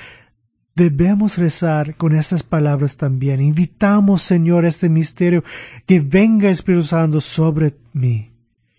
debemos 0.76 1.38
rezar 1.38 1.96
con 1.96 2.14
estas 2.14 2.42
palabras 2.42 2.96
también. 2.96 3.40
Invitamos, 3.40 4.22
Señor, 4.22 4.64
este 4.64 4.88
misterio, 4.88 5.42
que 5.86 6.00
venga 6.00 6.46
el 6.46 6.52
Espíritu 6.52 6.84
Santo 6.84 7.20
sobre 7.20 7.74
mí, 7.92 8.30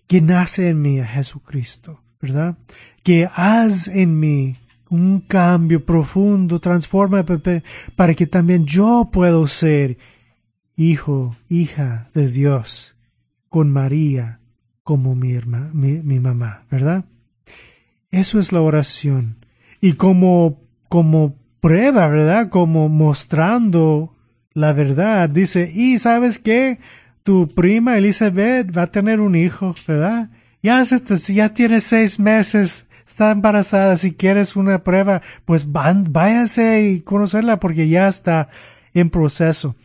que 0.06 0.20
nace 0.22 0.68
en 0.68 0.80
mí 0.80 1.00
a 1.00 1.06
Jesucristo, 1.06 2.00
¿verdad? 2.20 2.56
Que 3.06 3.28
haz 3.32 3.86
en 3.86 4.18
mí 4.18 4.56
un 4.90 5.20
cambio 5.20 5.84
profundo, 5.84 6.58
transforma 6.58 7.24
para 7.94 8.14
que 8.14 8.26
también 8.26 8.66
yo 8.66 9.10
pueda 9.12 9.46
ser 9.46 9.96
hijo, 10.74 11.36
hija 11.48 12.10
de 12.14 12.26
Dios, 12.26 12.96
con 13.48 13.70
María 13.70 14.40
como 14.82 15.14
mi, 15.14 15.38
mi, 15.72 16.18
mamá, 16.18 16.64
¿verdad? 16.68 17.04
Eso 18.10 18.40
es 18.40 18.50
la 18.50 18.60
oración. 18.60 19.36
Y 19.80 19.92
como, 19.92 20.64
como 20.88 21.36
prueba, 21.60 22.08
¿verdad? 22.08 22.48
Como 22.48 22.88
mostrando 22.88 24.16
la 24.52 24.72
verdad, 24.72 25.28
dice, 25.28 25.70
y 25.72 26.00
sabes 26.00 26.40
qué, 26.40 26.80
tu 27.22 27.54
prima 27.54 27.98
Elizabeth 27.98 28.76
va 28.76 28.82
a 28.82 28.90
tener 28.90 29.20
un 29.20 29.36
hijo, 29.36 29.76
¿verdad? 29.86 30.28
Ya, 30.66 30.82
ya 30.82 31.54
tiene 31.54 31.80
seis 31.80 32.18
meses, 32.18 32.85
está 33.06 33.30
embarazada, 33.30 33.96
si 33.96 34.14
quieres 34.14 34.56
una 34.56 34.82
prueba, 34.82 35.22
pues 35.44 35.70
van, 35.70 36.12
váyase 36.12 36.82
y 36.90 37.00
conocerla 37.00 37.60
porque 37.60 37.88
ya 37.88 38.08
está 38.08 38.48
en 38.94 39.10
proceso. 39.10 39.76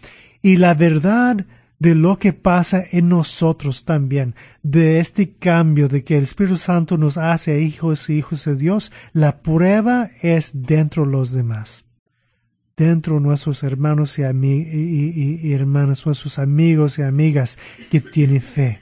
Y 0.41 0.57
la 0.57 0.73
verdad 0.73 1.45
de 1.79 1.95
lo 1.95 2.19
que 2.19 2.31
pasa 2.31 2.83
en 2.91 3.09
nosotros 3.09 3.85
también, 3.85 4.35
de 4.61 4.99
este 4.99 5.33
cambio 5.33 5.87
de 5.87 6.03
que 6.03 6.17
el 6.17 6.23
Espíritu 6.23 6.57
Santo 6.57 6.95
nos 6.95 7.17
hace 7.17 7.61
hijos 7.61 8.07
y 8.09 8.19
hijos 8.19 8.45
de 8.45 8.55
Dios, 8.55 8.91
la 9.13 9.41
prueba 9.41 10.11
es 10.21 10.51
dentro 10.53 11.05
de 11.05 11.11
los 11.11 11.31
demás. 11.31 11.85
Dentro 12.77 13.15
de 13.15 13.21
nuestros 13.21 13.63
hermanos 13.63 14.17
y, 14.17 14.23
y, 14.23 15.39
y 15.43 15.53
hermanas, 15.53 16.05
nuestros 16.05 16.39
amigos 16.39 16.99
y 16.99 17.01
amigas 17.01 17.57
que 17.89 17.99
tienen 17.99 18.41
fe. 18.41 18.81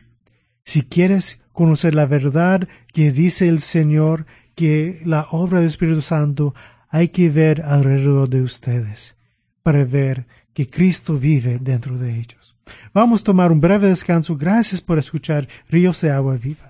Si 0.63 0.83
quieres 0.83 1.39
conocer 1.59 1.93
la 1.93 2.05
verdad 2.05 2.69
que 2.93 3.11
dice 3.11 3.49
el 3.49 3.59
Señor, 3.59 4.25
que 4.55 5.01
la 5.03 5.27
obra 5.31 5.59
del 5.59 5.67
Espíritu 5.67 5.99
Santo 5.99 6.55
hay 6.87 7.09
que 7.09 7.29
ver 7.29 7.63
alrededor 7.63 8.29
de 8.29 8.41
ustedes 8.41 9.17
para 9.61 9.83
ver 9.83 10.25
que 10.53 10.69
Cristo 10.69 11.17
vive 11.17 11.59
dentro 11.59 11.97
de 11.97 12.17
ellos. 12.17 12.55
Vamos 12.93 13.19
a 13.19 13.23
tomar 13.25 13.51
un 13.51 13.59
breve 13.59 13.89
descanso. 13.89 14.37
Gracias 14.37 14.79
por 14.79 14.99
escuchar 14.99 15.49
Ríos 15.67 15.99
de 15.99 16.11
Agua 16.11 16.37
Viva. 16.37 16.68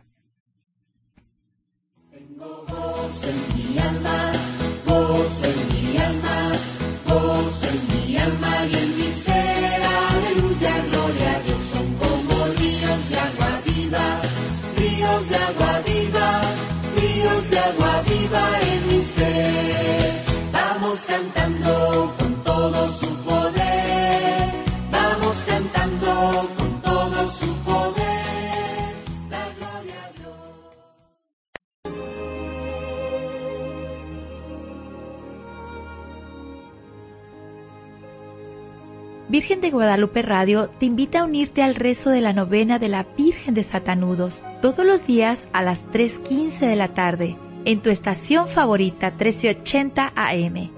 Virgen 39.30 39.62
de 39.62 39.70
Guadalupe 39.70 40.24
Radio 40.24 40.72
te 40.80 40.88
invita 40.88 41.20
a 41.20 41.24
unirte 41.24 41.62
al 41.62 41.76
rezo 41.76 42.10
de 42.10 42.20
la 42.20 42.34
novena 42.34 42.80
de 42.80 42.90
la 42.90 43.04
Virgen 43.16 43.54
de 43.54 43.62
Satanudos 43.62 44.42
todos 44.60 44.84
los 44.84 45.06
días 45.06 45.48
a 45.54 45.62
las 45.62 45.86
3.15 45.92 46.62
de 46.62 46.76
la 46.76 46.96
tarde 46.96 47.38
en 47.64 47.80
tu 47.80 47.92
estación 47.92 48.48
favorita 48.48 49.12
1380 49.12 50.14
AM. 50.16 50.72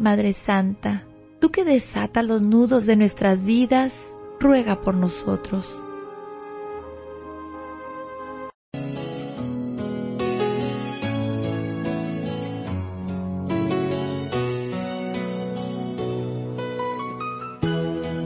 Madre 0.00 0.32
Santa, 0.32 1.04
tú 1.40 1.52
que 1.52 1.64
desatas 1.64 2.24
los 2.24 2.42
nudos 2.42 2.86
de 2.86 2.96
nuestras 2.96 3.44
vidas, 3.44 4.04
ruega 4.40 4.80
por 4.80 4.96
nosotros. 4.96 5.72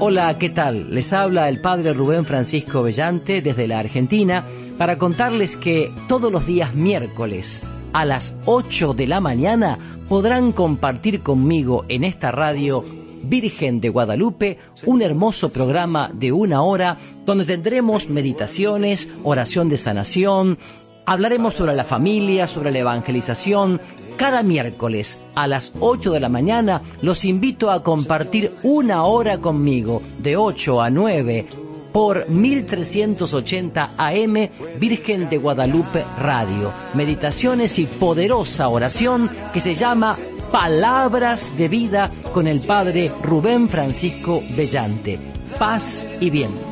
Hola, 0.00 0.38
¿qué 0.38 0.48
tal? 0.48 0.94
Les 0.94 1.12
habla 1.12 1.48
el 1.48 1.60
Padre 1.60 1.92
Rubén 1.92 2.24
Francisco 2.24 2.84
Bellante 2.84 3.42
desde 3.42 3.66
la 3.66 3.80
Argentina 3.80 4.46
para 4.78 4.96
contarles 4.96 5.56
que 5.56 5.92
todos 6.06 6.30
los 6.30 6.46
días 6.46 6.72
miércoles 6.72 7.64
a 7.92 8.04
las 8.04 8.36
8 8.44 8.94
de 8.94 9.08
la 9.08 9.20
mañana 9.20 9.76
podrán 10.08 10.52
compartir 10.52 11.22
conmigo 11.22 11.84
en 11.88 12.04
esta 12.04 12.30
radio 12.30 12.84
Virgen 13.24 13.80
de 13.80 13.88
Guadalupe, 13.88 14.58
un 14.86 15.02
hermoso 15.02 15.48
programa 15.48 16.12
de 16.14 16.30
una 16.30 16.62
hora 16.62 16.96
donde 17.26 17.44
tendremos 17.44 18.08
meditaciones, 18.08 19.08
oración 19.24 19.68
de 19.68 19.78
sanación, 19.78 20.58
hablaremos 21.08 21.54
sobre 21.54 21.74
la 21.74 21.84
familia, 21.84 22.46
sobre 22.46 22.70
la 22.70 22.80
evangelización. 22.80 23.80
Cada 24.18 24.42
miércoles 24.42 25.20
a 25.34 25.46
las 25.46 25.72
8 25.80 26.12
de 26.12 26.20
la 26.20 26.28
mañana 26.28 26.82
los 27.00 27.24
invito 27.24 27.70
a 27.70 27.82
compartir 27.82 28.52
una 28.62 29.04
hora 29.04 29.38
conmigo, 29.38 30.02
de 30.18 30.36
8 30.36 30.82
a 30.82 30.90
9, 30.90 31.46
por 31.92 32.28
1380 32.28 33.90
AM 33.96 34.50
Virgen 34.78 35.30
de 35.30 35.38
Guadalupe 35.38 36.04
Radio. 36.20 36.72
Meditaciones 36.92 37.78
y 37.78 37.86
poderosa 37.86 38.68
oración 38.68 39.30
que 39.54 39.60
se 39.60 39.74
llama 39.74 40.18
Palabras 40.52 41.56
de 41.56 41.68
Vida 41.68 42.12
con 42.34 42.46
el 42.46 42.60
Padre 42.60 43.10
Rubén 43.22 43.70
Francisco 43.70 44.42
Bellante. 44.54 45.18
Paz 45.58 46.06
y 46.20 46.28
bien. 46.28 46.67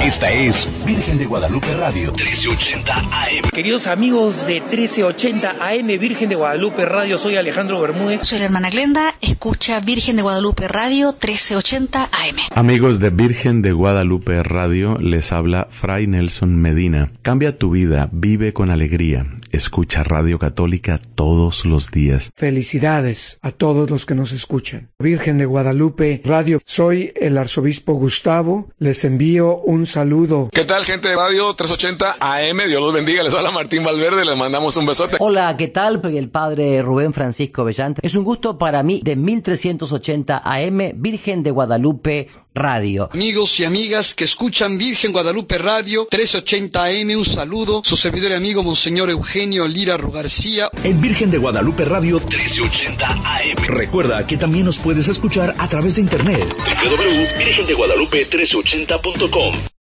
Esta 0.00 0.32
es 0.32 0.66
Virgen 0.86 1.18
de 1.18 1.26
Guadalupe 1.26 1.66
Radio 1.74 2.12
1380 2.12 2.94
AM. 2.94 3.50
Queridos 3.52 3.86
amigos 3.86 4.46
de 4.46 4.62
1380 4.62 5.50
AM 5.60 5.86
Virgen 5.86 6.30
de 6.30 6.34
Guadalupe 6.34 6.86
Radio, 6.86 7.18
soy 7.18 7.36
Alejandro 7.36 7.78
Bermúdez. 7.78 8.22
Soy 8.22 8.38
la 8.38 8.46
hermana 8.46 8.70
Glenda, 8.70 9.14
escucha 9.20 9.80
Virgen 9.80 10.16
de 10.16 10.22
Guadalupe 10.22 10.66
Radio 10.66 11.08
1380 11.08 12.04
AM. 12.04 12.36
Amigos 12.54 13.00
de 13.00 13.10
Virgen 13.10 13.60
de 13.60 13.72
Guadalupe 13.72 14.42
Radio, 14.42 14.96
les 14.98 15.30
habla 15.30 15.68
Fray 15.70 16.06
Nelson 16.06 16.56
Medina. 16.56 17.12
Cambia 17.20 17.58
tu 17.58 17.72
vida, 17.72 18.08
vive 18.12 18.54
con 18.54 18.70
alegría. 18.70 19.26
Escucha 19.50 20.02
Radio 20.02 20.38
Católica 20.38 21.02
todos 21.14 21.66
los 21.66 21.90
días. 21.90 22.30
Felicidades 22.34 23.38
a 23.42 23.50
todos 23.50 23.90
los 23.90 24.06
que 24.06 24.14
nos 24.14 24.32
escuchan. 24.32 24.88
Virgen 24.98 25.36
de 25.36 25.44
Guadalupe 25.44 26.22
Radio, 26.24 26.62
soy 26.64 27.12
el 27.20 27.36
arzobispo 27.36 27.92
Gustavo. 27.92 28.70
Les 28.78 29.04
envío 29.04 29.58
un 29.58 29.81
saludo. 29.86 30.48
¿Qué 30.52 30.64
tal, 30.64 30.84
gente 30.84 31.08
de 31.08 31.16
Radio 31.16 31.54
380 31.54 32.16
AM? 32.20 32.58
Dios 32.66 32.80
los 32.80 32.92
bendiga. 32.92 33.22
Les 33.22 33.34
habla 33.34 33.50
Martín 33.50 33.84
Valverde. 33.84 34.24
Les 34.24 34.36
mandamos 34.36 34.76
un 34.76 34.86
besote. 34.86 35.16
Hola, 35.20 35.56
¿qué 35.56 35.68
tal? 35.68 36.00
El 36.04 36.30
Padre 36.30 36.82
Rubén 36.82 37.12
Francisco 37.12 37.64
Bellante. 37.64 38.00
Es 38.04 38.14
un 38.14 38.24
gusto 38.24 38.58
para 38.58 38.82
mí 38.82 39.00
de 39.02 39.16
1380 39.16 40.42
AM 40.44 40.92
Virgen 40.96 41.42
de 41.42 41.50
Guadalupe 41.50 42.28
Radio. 42.54 43.08
Amigos 43.12 43.58
y 43.60 43.64
amigas 43.64 44.14
que 44.14 44.24
escuchan 44.24 44.78
Virgen 44.78 45.12
Guadalupe 45.12 45.58
Radio 45.58 46.08
380 46.10 46.84
AM, 46.84 47.10
un 47.16 47.24
saludo. 47.24 47.82
Su 47.84 47.96
servidor 47.96 48.32
y 48.32 48.34
amigo 48.34 48.62
Monseñor 48.62 49.08
Eugenio 49.10 49.66
Lira 49.66 49.96
García. 49.96 50.68
En 50.84 51.00
Virgen 51.00 51.30
de 51.30 51.38
Guadalupe 51.38 51.84
Radio 51.84 52.18
1380 52.18 53.06
AM. 53.06 53.56
Recuerda 53.66 54.26
que 54.26 54.36
también 54.36 54.66
nos 54.66 54.78
puedes 54.78 55.08
escuchar 55.08 55.54
a 55.58 55.68
través 55.68 55.96
de 55.96 56.02
internet. 56.02 56.46
www.virgendeguadalupe380.com 56.82 59.81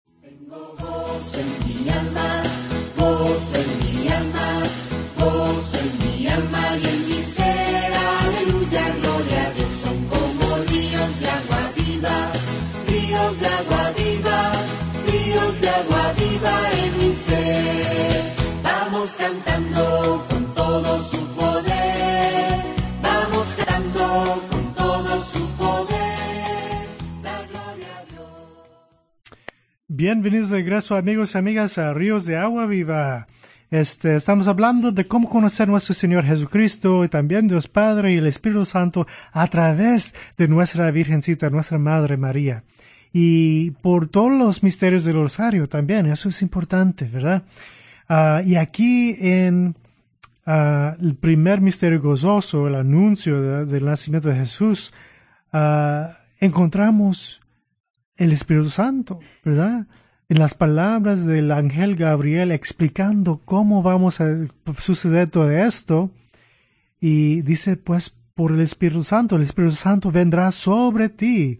Bienvenidos 30.04 30.50
de 30.50 30.58
regreso 30.58 30.96
amigos 30.96 31.34
y 31.34 31.38
amigas 31.38 31.78
a 31.78 31.94
Ríos 31.94 32.26
de 32.26 32.36
Agua 32.36 32.66
Viva. 32.66 33.26
Este, 33.70 34.16
estamos 34.16 34.48
hablando 34.48 34.92
de 34.92 35.06
cómo 35.06 35.30
conocer 35.30 35.66
nuestro 35.66 35.94
Señor 35.94 36.26
Jesucristo 36.26 37.06
y 37.06 37.08
también 37.08 37.48
Dios 37.48 37.68
Padre 37.68 38.12
y 38.12 38.18
el 38.18 38.26
Espíritu 38.26 38.66
Santo 38.66 39.06
a 39.32 39.46
través 39.46 40.14
de 40.36 40.46
nuestra 40.46 40.90
Virgencita, 40.90 41.48
nuestra 41.48 41.78
Madre 41.78 42.18
María. 42.18 42.64
y 43.14 43.70
por 43.80 44.08
todos 44.08 44.30
los 44.32 44.62
misterios 44.62 45.04
del 45.06 45.14
rosario 45.14 45.66
también, 45.68 46.04
eso 46.04 46.28
es 46.28 46.42
importante, 46.42 47.06
¿verdad? 47.06 47.44
Ah, 48.06 48.42
y 48.44 48.56
aquí 48.56 49.16
en 49.18 49.74
ah, 50.44 50.96
el 51.00 51.14
primer 51.14 51.62
misterio 51.62 52.02
gozoso, 52.02 52.68
el 52.68 52.74
anuncio 52.74 53.64
del 53.64 53.86
nacimiento 53.86 54.28
de 54.28 54.34
Jesús, 54.34 54.92
ah, 55.50 56.18
encontramos 56.40 57.40
el 58.16 58.32
Espíritu 58.32 58.70
Santo, 58.70 59.20
¿verdad? 59.44 59.86
En 60.28 60.38
las 60.38 60.54
palabras 60.54 61.24
del 61.26 61.50
ángel 61.50 61.96
Gabriel 61.96 62.52
explicando 62.52 63.42
cómo 63.44 63.82
vamos 63.82 64.20
a 64.20 64.46
suceder 64.78 65.28
todo 65.28 65.50
esto, 65.50 66.10
y 67.06 67.42
dice, 67.42 67.76
pues, 67.76 68.14
por 68.34 68.52
el 68.52 68.60
Espíritu 68.60 69.04
Santo, 69.04 69.36
el 69.36 69.42
Espíritu 69.42 69.74
Santo 69.74 70.10
vendrá 70.10 70.50
sobre 70.50 71.10
ti 71.10 71.58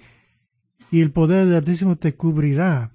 y 0.91 1.01
el 1.03 1.11
poder 1.11 1.45
del 1.45 1.57
Altísimo 1.57 1.97
te 1.97 2.15
cubrirá. 2.15 2.93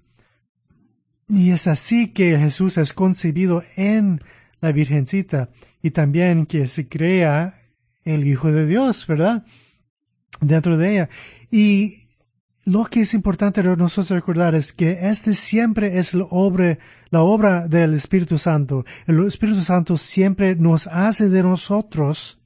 Y 1.28 1.52
es 1.52 1.68
así 1.68 2.08
que 2.08 2.40
Jesús 2.40 2.80
es 2.80 2.92
concebido 2.92 3.64
en 3.76 4.22
la 4.62 4.72
Virgencita 4.72 5.50
y 5.84 5.92
también 5.92 6.48
que 6.48 6.66
se 6.66 6.88
crea 6.88 7.62
el 8.04 8.26
Hijo 8.26 8.52
de 8.52 8.66
Dios, 8.66 9.06
¿verdad? 9.06 9.46
Dentro 10.42 10.76
de 10.76 10.92
ella. 10.92 11.10
Y 11.52 12.09
lo 12.70 12.86
que 12.86 13.02
es 13.02 13.16
importante 13.16 13.64
nosotros 13.64 14.12
recordar 14.12 14.54
es 14.54 14.74
que 14.74 15.08
este 15.10 15.34
siempre 15.34 15.98
es 15.98 16.14
la 16.14 16.26
obra, 16.30 16.78
la 17.10 17.24
obra 17.24 17.68
del 17.68 17.96
Espíritu 17.96 18.38
Santo. 18.38 18.86
El 19.08 19.26
Espíritu 19.26 19.62
Santo 19.62 19.98
siempre 19.98 20.56
nos 20.56 20.86
hace 20.86 21.30
de 21.30 21.42
nosotros 21.42 22.40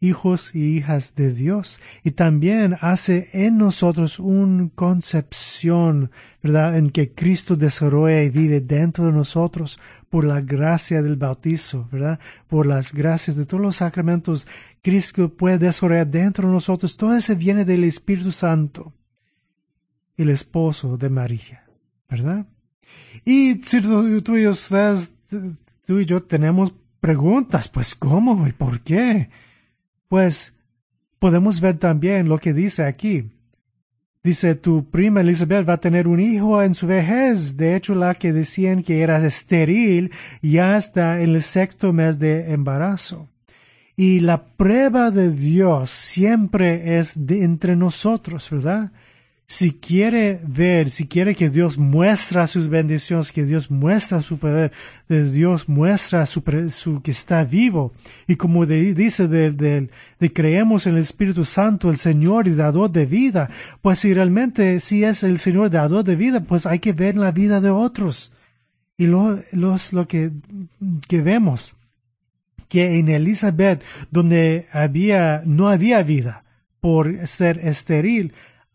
hijos 0.00 0.54
y 0.54 0.76
hijas 0.76 1.14
de 1.14 1.32
Dios 1.32 1.80
y 2.02 2.12
también 2.12 2.78
hace 2.80 3.28
en 3.32 3.58
nosotros 3.58 4.18
una 4.18 4.70
concepción, 4.74 6.10
¿verdad?, 6.42 6.76
en 6.76 6.90
que 6.90 7.12
Cristo 7.12 7.54
desarrolla 7.54 8.22
y 8.24 8.30
vive 8.30 8.60
dentro 8.60 9.06
de 9.06 9.12
nosotros 9.12 9.78
por 10.08 10.24
la 10.24 10.40
gracia 10.40 11.00
del 11.00 11.14
bautizo, 11.14 11.86
¿verdad? 11.92 12.18
Por 12.48 12.66
las 12.66 12.92
gracias 12.92 13.36
de 13.36 13.46
todos 13.46 13.62
los 13.62 13.76
sacramentos, 13.76 14.48
Cristo 14.82 15.28
puede 15.28 15.58
desarrollar 15.58 16.08
dentro 16.08 16.48
de 16.48 16.54
nosotros. 16.54 16.96
Todo 16.96 17.14
eso 17.14 17.36
viene 17.36 17.64
del 17.64 17.84
Espíritu 17.84 18.32
Santo, 18.32 18.92
el 20.22 20.30
esposo 20.30 20.96
de 20.96 21.08
María, 21.08 21.64
¿verdad? 22.08 22.46
Y 23.24 23.56
tú, 23.56 24.16
y 24.16 24.22
tú 24.22 24.36
y 25.98 26.04
yo 26.04 26.22
tenemos 26.22 26.72
preguntas, 27.00 27.68
pues 27.68 27.94
¿cómo 27.94 28.46
y 28.46 28.52
por 28.52 28.80
qué? 28.80 29.30
Pues 30.08 30.54
podemos 31.18 31.60
ver 31.60 31.76
también 31.76 32.28
lo 32.28 32.38
que 32.38 32.52
dice 32.52 32.84
aquí. 32.84 33.30
Dice, 34.22 34.54
tu 34.54 34.90
prima 34.90 35.22
Elizabeth 35.22 35.66
va 35.66 35.74
a 35.74 35.80
tener 35.80 36.06
un 36.06 36.20
hijo 36.20 36.62
en 36.62 36.74
su 36.74 36.86
vejez. 36.86 37.56
De 37.56 37.74
hecho, 37.74 37.94
la 37.94 38.14
que 38.16 38.34
decían 38.34 38.82
que 38.82 39.00
era 39.00 39.24
estéril 39.26 40.12
ya 40.42 40.76
está 40.76 41.22
en 41.22 41.30
el 41.30 41.42
sexto 41.42 41.94
mes 41.94 42.18
de 42.18 42.52
embarazo. 42.52 43.28
Y 43.96 44.20
la 44.20 44.44
prueba 44.44 45.10
de 45.10 45.30
Dios 45.32 45.88
siempre 45.88 46.98
es 46.98 47.26
de 47.26 47.44
entre 47.44 47.76
nosotros, 47.76 48.50
¿verdad? 48.50 48.92
Si 49.50 49.72
quiere 49.72 50.40
ver, 50.46 50.90
si 50.90 51.08
quiere 51.08 51.34
que 51.34 51.50
Dios 51.50 51.76
muestra 51.76 52.46
sus 52.46 52.68
bendiciones, 52.68 53.32
que 53.32 53.44
Dios 53.44 53.68
muestra 53.68 54.22
su 54.22 54.38
poder, 54.38 54.70
que 55.08 55.24
Dios 55.24 55.68
muestra 55.68 56.24
su, 56.26 56.40
su 56.68 57.02
que 57.02 57.10
está 57.10 57.42
vivo. 57.42 57.92
Y 58.28 58.36
como 58.36 58.64
dice 58.64 59.26
de, 59.26 59.50
de, 59.50 60.32
creemos 60.32 60.86
en 60.86 60.94
el 60.94 61.00
Espíritu 61.00 61.44
Santo, 61.44 61.90
el 61.90 61.96
Señor 61.96 62.46
y 62.46 62.54
dador 62.54 62.92
de 62.92 63.06
vida, 63.06 63.50
pues 63.82 63.98
si 63.98 64.14
realmente 64.14 64.78
si 64.78 65.02
es 65.02 65.24
el 65.24 65.40
Señor 65.40 65.70
dador 65.70 66.04
de 66.04 66.14
vida, 66.14 66.44
pues 66.44 66.64
hay 66.64 66.78
que 66.78 66.92
ver 66.92 67.16
la 67.16 67.32
vida 67.32 67.60
de 67.60 67.70
otros. 67.70 68.32
Y 68.96 69.08
lo, 69.08 69.40
los, 69.50 69.92
lo 69.92 70.06
que, 70.06 70.30
que 71.08 71.22
vemos, 71.22 71.74
que 72.68 73.00
en 73.00 73.08
Elizabeth, 73.08 73.82
donde 74.12 74.68
había, 74.70 75.42
no 75.44 75.68
había 75.68 76.04
vida 76.04 76.44
por 76.80 77.26
ser 77.26 77.58
estéril, 77.58 78.32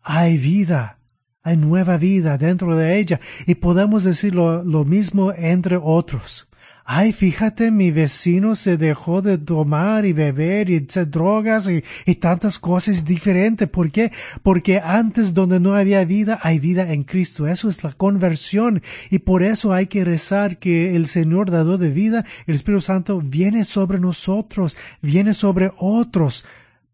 hay 0.08 0.38
vida, 0.38 1.00
hay 1.42 1.56
nueva 1.56 1.96
vida 1.96 2.38
dentro 2.38 2.76
de 2.76 2.96
ella 2.96 3.18
y 3.44 3.56
podemos 3.56 4.04
decir 4.04 4.36
lo, 4.36 4.84
mismo 4.84 5.32
entre 5.32 5.76
otros. 5.82 6.46
Ay, 6.84 7.12
fíjate, 7.12 7.72
mi 7.72 7.90
vecino 7.90 8.54
se 8.54 8.76
dejó 8.76 9.20
de 9.20 9.36
tomar 9.36 10.06
y 10.06 10.12
beber 10.12 10.70
y 10.70 10.78
drogas 10.78 11.68
y, 11.68 11.82
y, 12.04 12.14
tantas 12.14 12.60
cosas 12.60 13.04
diferentes. 13.04 13.68
¿Por 13.68 13.90
qué? 13.90 14.12
Porque 14.44 14.78
antes 14.78 15.34
donde 15.34 15.58
no 15.58 15.74
había 15.74 16.04
vida, 16.04 16.38
hay 16.40 16.60
vida 16.60 16.92
en 16.92 17.02
Cristo. 17.02 17.48
Eso 17.48 17.68
es 17.68 17.82
la 17.82 17.92
conversión. 17.92 18.82
Y 19.10 19.18
por 19.18 19.42
eso 19.42 19.72
hay 19.72 19.88
que 19.88 20.04
rezar 20.04 20.60
que 20.60 20.94
el 20.94 21.08
Señor 21.08 21.50
dado 21.50 21.78
de 21.78 21.90
vida, 21.90 22.24
el 22.46 22.54
Espíritu 22.54 22.82
Santo, 22.82 23.20
viene 23.20 23.64
sobre 23.64 23.98
nosotros, 23.98 24.76
viene 25.02 25.34
sobre 25.34 25.72
otros 25.78 26.44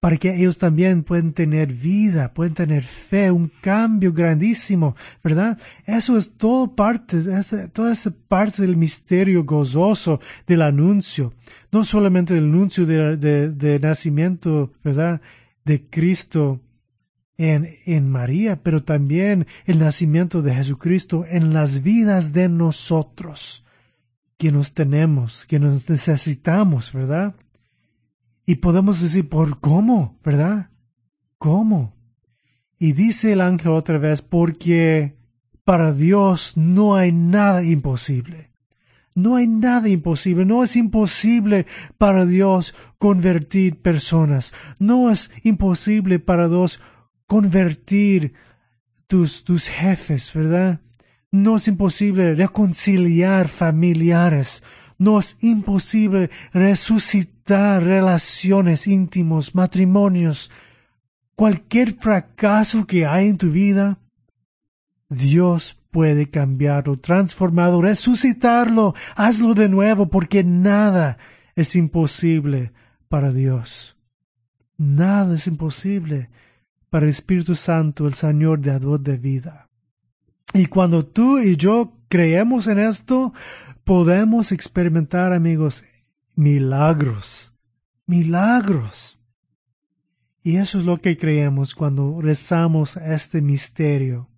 para 0.03 0.17
que 0.17 0.35
ellos 0.35 0.59
también 0.59 1.05
puedan 1.05 1.33
tener 1.33 1.73
vida, 1.73 2.35
pueden 2.35 2.55
tener 2.55 2.83
fe, 2.83 3.31
un 3.31 3.53
cambio 3.61 4.13
grandísimo, 4.13 4.97
¿verdad? 5.23 5.61
Eso 5.87 6.19
es 6.19 6.37
todo 6.37 6.75
parte, 6.75 7.23
toda 7.73 7.93
esa 7.93 8.11
parte 8.27 8.63
del 8.63 8.77
misterio 8.77 9.45
gozoso 9.45 10.19
del 10.45 10.63
anuncio, 10.63 11.35
no 11.71 11.85
solamente 11.85 12.37
el 12.37 12.47
anuncio 12.47 12.85
de, 12.85 13.79
nacimiento, 13.81 14.73
¿verdad? 14.83 15.21
De 15.65 15.89
Cristo 15.89 16.61
en, 17.37 17.69
en 17.87 18.11
María, 18.11 18.61
pero 18.61 18.83
también 18.83 19.47
el 19.67 19.79
nacimiento 19.79 20.43
de 20.43 20.53
Jesucristo 20.53 21.25
en 21.29 21.55
las 21.55 21.81
vidas 21.83 22.33
de 22.33 22.49
nosotros, 22.49 23.65
que 24.37 24.51
nos 24.51 24.75
tenemos, 24.75 25.47
que 25.47 25.61
nos 25.61 25.89
necesitamos, 25.89 26.93
¿verdad? 26.93 27.37
Y 28.47 28.57
podemos 28.57 29.01
decir, 29.01 29.29
¿por 29.29 29.61
cómo? 29.61 30.19
¿Verdad? 30.25 30.71
¿Cómo? 31.39 31.95
Y 32.79 32.93
dice 32.93 33.33
el 33.33 33.41
ángel 33.41 33.73
otra 33.73 33.99
vez, 33.99 34.23
porque 34.23 35.17
para 35.65 35.93
Dios 35.93 36.57
no 36.57 36.97
hay 36.97 37.13
nada 37.13 37.63
imposible. 37.63 38.51
No 39.15 39.37
hay 39.37 39.47
nada 39.47 39.89
imposible, 39.89 40.47
no 40.47 40.65
es 40.65 40.75
imposible 40.75 41.67
para 41.99 42.25
Dios 42.25 42.75
convertir 42.97 43.83
personas, 43.83 44.55
no 44.79 45.11
es 45.11 45.31
imposible 45.43 46.19
para 46.19 46.49
Dios 46.49 46.81
convertir 47.27 48.33
tus, 49.07 49.45
tus 49.45 49.69
jefes, 49.69 50.33
¿verdad? 50.33 50.81
No 51.31 51.57
es 51.57 51.69
imposible 51.69 52.35
reconciliar 52.35 53.49
familiares, 53.49 54.63
no 54.97 55.19
es 55.19 55.37
imposible 55.41 56.31
resucitar 56.55 57.32
relaciones 57.47 58.87
íntimos, 58.87 59.55
matrimonios. 59.55 60.51
Cualquier 61.35 61.95
fracaso 61.95 62.87
que 62.87 63.07
hay 63.07 63.29
en 63.29 63.39
tu 63.39 63.51
vida, 63.51 63.99
Dios 65.09 65.79
puede 65.91 66.31
cambiarlo, 66.31 66.99
transformarlo, 66.99 67.83
resucitarlo. 67.83 68.95
Hazlo 69.15 69.55
de 69.55 69.69
nuevo 69.69 70.09
porque 70.09 70.45
nada 70.45 71.19
es 71.55 71.77
imposible 71.77 72.73
para 73.09 73.33
Dios. 73.33 73.97
Nada 74.79 75.35
es 75.35 75.47
imposible 75.47 76.31
para 76.91 77.05
el 77.05 77.11
Espíritu 77.11 77.55
Santo, 77.55 78.07
el 78.07 78.15
Señor 78.15 78.61
de 78.61 78.71
Ador 78.71 79.01
de 79.01 79.17
vida. 79.17 79.69
Y 80.55 80.67
cuando 80.67 81.07
tú 81.07 81.39
y 81.39 81.57
yo 81.57 81.97
creemos 82.09 82.67
en 82.67 82.79
esto, 82.79 83.33
podemos 83.85 84.53
experimentar, 84.53 85.33
amigos, 85.33 85.85
milagros, 86.35 87.55
milagros. 88.07 89.19
Y 90.43 90.57
eso 90.57 90.79
es 90.79 90.85
lo 90.85 91.01
que 91.01 91.17
creemos 91.17 91.75
cuando 91.75 92.21
rezamos 92.21 92.97
este 92.97 93.41
misterio, 93.41 94.29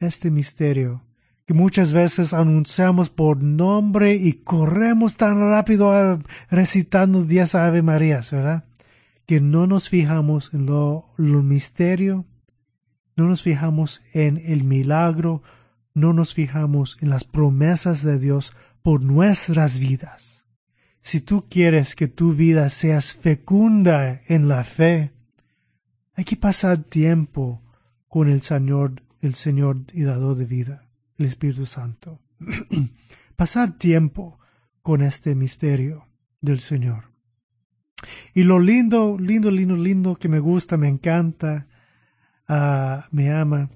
este 0.00 0.30
misterio, 0.30 1.02
que 1.46 1.54
muchas 1.54 1.92
veces 1.92 2.32
anunciamos 2.32 3.10
por 3.10 3.42
nombre 3.42 4.14
y 4.14 4.32
corremos 4.32 5.16
tan 5.16 5.38
rápido 5.38 6.18
recitando 6.50 7.22
diez 7.22 7.54
Ave 7.54 7.82
Marías, 7.82 8.30
¿verdad? 8.30 8.64
Que 9.26 9.40
no 9.40 9.66
nos 9.66 9.88
fijamos 9.88 10.54
en 10.54 10.66
lo, 10.66 11.08
lo 11.16 11.42
misterio, 11.42 12.24
no 13.14 13.26
nos 13.28 13.42
fijamos 13.42 14.02
en 14.12 14.38
el 14.38 14.64
milagro, 14.64 15.42
no 15.94 16.12
nos 16.12 16.34
fijamos 16.34 16.96
en 17.00 17.10
las 17.10 17.24
promesas 17.24 18.02
de 18.02 18.18
Dios 18.18 18.54
por 18.82 19.02
nuestras 19.02 19.78
vidas. 19.78 20.35
Si 21.06 21.20
tú 21.20 21.44
quieres 21.48 21.94
que 21.94 22.08
tu 22.08 22.34
vida 22.34 22.68
sea 22.68 23.00
fecunda 23.00 24.22
en 24.26 24.48
la 24.48 24.64
fe, 24.64 25.12
hay 26.14 26.24
que 26.24 26.34
pasar 26.34 26.78
tiempo 26.78 27.62
con 28.08 28.28
el 28.28 28.40
Señor, 28.40 29.04
el 29.20 29.34
Señor 29.36 29.82
y 29.92 30.02
dador 30.02 30.34
de 30.34 30.46
vida, 30.46 30.88
el 31.16 31.26
Espíritu 31.26 31.64
Santo. 31.64 32.18
pasar 33.36 33.78
tiempo 33.78 34.40
con 34.82 35.00
este 35.00 35.36
misterio 35.36 36.08
del 36.40 36.58
Señor. 36.58 37.12
Y 38.34 38.42
lo 38.42 38.58
lindo, 38.58 39.16
lindo, 39.16 39.52
lindo, 39.52 39.76
lindo 39.76 40.16
que 40.16 40.28
me 40.28 40.40
gusta, 40.40 40.76
me 40.76 40.88
encanta, 40.88 41.68
ah, 42.48 43.06
me 43.12 43.30
ama, 43.30 43.70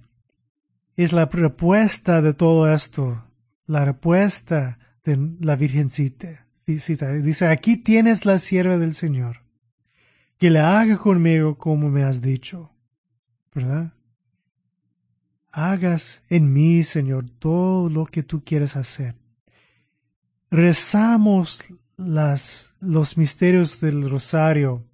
es 0.97 1.13
la 1.13 1.27
respuesta 1.27 2.23
de 2.23 2.35
todo 2.35 2.69
esto, 2.73 3.23
la 3.67 3.85
respuesta 3.85 4.81
de 5.05 5.37
la 5.39 5.55
Virgencita. 5.55 6.50
Dice, 6.75 7.47
aquí 7.47 7.77
tienes 7.77 8.25
la 8.25 8.39
sierva 8.39 8.79
del 8.79 8.95
Señor, 8.95 9.43
que 10.39 10.51
le 10.51 10.61
haga 10.61 10.97
conmigo 10.99 11.59
como 11.59 11.91
me 11.91 12.05
has 12.05 12.23
dicho, 12.23 12.71
¿verdad? 13.55 13.93
Hagas 15.53 16.23
en 16.29 16.53
mí, 16.53 16.83
Señor, 16.83 17.29
todo 17.31 17.89
lo 17.89 18.07
que 18.07 18.23
tú 18.23 18.45
quieres 18.45 18.77
hacer. 18.77 19.17
Rezamos 20.51 21.65
las, 21.97 22.75
los 22.81 23.17
misterios 23.17 23.81
del 23.81 24.09
rosario 24.09 24.87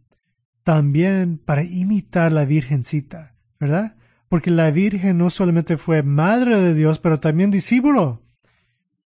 también 0.67 1.39
para 1.39 1.63
imitar 1.63 2.33
la 2.33 2.45
Virgencita, 2.45 3.37
¿verdad? 3.61 3.97
Porque 4.29 4.51
la 4.51 4.73
Virgen 4.73 5.19
no 5.19 5.31
solamente 5.31 5.77
fue 5.77 6.03
madre 6.03 6.59
de 6.59 6.75
Dios, 6.75 6.99
pero 6.99 7.21
también 7.21 7.53
discípulo, 7.53 8.23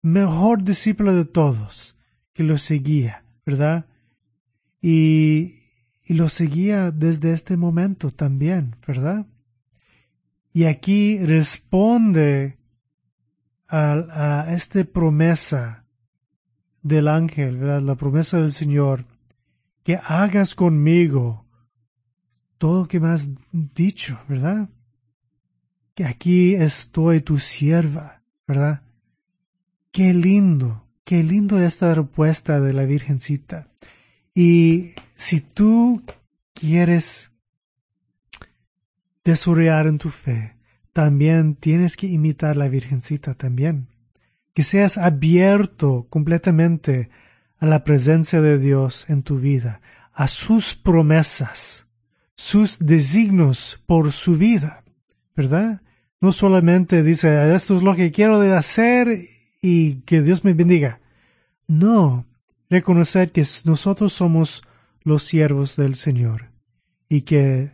mejor 0.01 0.64
discípulo 0.64 1.14
de 1.14 1.27
todos, 1.27 1.99
lo 2.43 2.59
seguía, 2.59 3.24
¿verdad? 3.45 3.86
Y, 4.80 5.61
y 6.05 6.14
lo 6.14 6.28
seguía 6.28 6.91
desde 6.91 7.32
este 7.32 7.57
momento 7.57 8.11
también, 8.11 8.76
¿verdad? 8.86 9.26
Y 10.53 10.64
aquí 10.64 11.18
responde 11.18 12.59
a, 13.68 14.47
a 14.49 14.55
esta 14.55 14.82
promesa 14.84 15.84
del 16.82 17.09
ángel, 17.09 17.59
¿verdad? 17.59 17.82
la 17.82 17.95
promesa 17.95 18.41
del 18.41 18.53
Señor, 18.53 19.05
que 19.82 19.97
hagas 20.03 20.55
conmigo 20.55 21.47
todo 22.59 22.82
lo 22.82 22.88
que 22.88 23.01
me 23.01 23.09
has 23.09 23.28
dicho, 23.53 24.20
¿verdad? 24.28 24.68
Que 25.95 26.05
aquí 26.05 26.55
estoy 26.55 27.20
tu 27.20 27.38
sierva, 27.38 28.22
¿verdad? 28.47 28.82
Qué 29.91 30.12
lindo, 30.12 30.86
qué 31.05 31.22
lindo 31.22 31.62
esta 31.62 31.94
respuesta 31.94 32.61
de 32.61 32.72
la 32.72 32.84
Virgencita. 32.84 33.68
Y 34.34 34.94
si 35.14 35.40
tú 35.40 36.03
quieres 36.55 37.30
desarrollar 39.24 39.86
en 39.86 39.98
tu 39.98 40.11
fe, 40.11 40.57
también 40.92 41.55
tienes 41.55 41.96
que 41.96 42.07
imitar 42.07 42.57
la 42.57 42.68
Virgencita 42.68 43.34
también. 43.34 43.88
Que 44.55 44.62
seas 44.62 44.98
abierto 44.98 46.07
completamente 46.11 47.11
a 47.59 47.66
la 47.66 47.84
presencia 47.84 48.40
de 48.40 48.59
Dios 48.59 49.07
en 49.09 49.22
tu 49.22 49.38
vida, 49.38 49.80
a 50.12 50.28
sus 50.28 50.74
promesas, 50.74 51.86
sus 52.34 52.78
designios 52.78 53.80
por 53.86 54.12
su 54.12 54.36
vida, 54.36 54.82
¿verdad? 55.36 55.82
No 56.20 56.32
solamente 56.32 57.03
dice, 57.03 57.55
esto 57.55 57.76
es 57.76 57.82
lo 57.82 57.94
que 57.94 58.11
quiero 58.11 58.40
hacer 58.57 59.28
y 59.62 59.96
que 60.02 60.22
Dios 60.22 60.44
me 60.44 60.54
bendiga. 60.54 61.00
No, 61.66 62.26
reconocer 62.68 63.32
que 63.32 63.44
nosotros 63.64 64.12
somos 64.12 64.62
los 65.02 65.22
siervos 65.22 65.76
del 65.76 65.94
Señor 65.94 66.50
y 67.08 67.22
que 67.22 67.72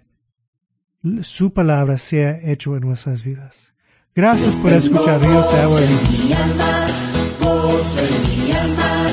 su 1.23 1.53
palabra 1.53 1.99
sea 1.99 2.41
hecho 2.43 2.77
en 2.77 2.83
nuestras 2.83 3.23
vidas. 3.23 3.73
Gracias 4.15 4.57
por 4.57 4.73
escuchar 4.73 5.21
Ríos 5.21 5.53
de 5.53 5.61
Agua 5.61 5.81
mi 5.81 6.33
alma, 6.33 6.87
gozo 7.41 8.01
en 8.01 8.45
mi 8.47 8.53
alma, 8.53 9.07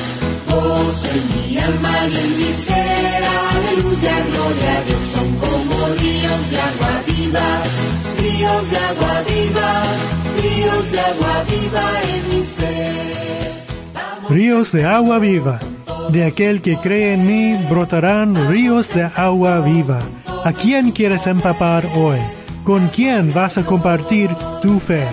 gozo 0.48 1.10
en 1.10 1.52
mi 1.52 1.58
alma 1.58 2.08
y 2.08 2.16
en 2.16 2.38
mi 2.38 2.54
ser. 2.54 3.24
Aleluya, 3.52 4.26
gloria 4.32 4.78
a 4.78 4.84
Dios, 4.84 5.02
son 5.02 5.36
como 5.36 5.88
ríos 6.00 6.50
de 6.52 6.58
agua 6.58 7.04
viva, 7.06 7.64
ríos 8.18 8.72
de 8.72 8.78
agua 8.78 9.24
viva, 9.28 9.43
ríos 10.84 10.92
de 10.92 11.00
agua 11.00 11.44
viva 11.44 11.92
en 12.14 12.30
mi 12.30 12.44
ser. 12.44 13.64
Ríos 14.30 14.72
de 14.72 14.86
agua 14.86 15.20
viva. 15.20 15.60
De 16.10 16.26
aquel 16.26 16.62
que 16.62 16.78
cree 16.78 17.14
en 17.14 17.26
mí 17.26 17.66
brotarán 17.70 18.50
ríos 18.50 18.90
de 18.94 19.04
agua 19.04 19.60
viva. 19.60 20.00
¿A 20.44 20.52
quién 20.52 20.92
quieres 20.92 21.28
empapar 21.28 21.86
hoy? 21.96 22.20
¿Con 22.64 22.88
quién 22.90 23.34
vas 23.34 23.58
a 23.58 23.66
compartir 23.66 24.30
tu 24.62 24.80
fe? 24.80 25.08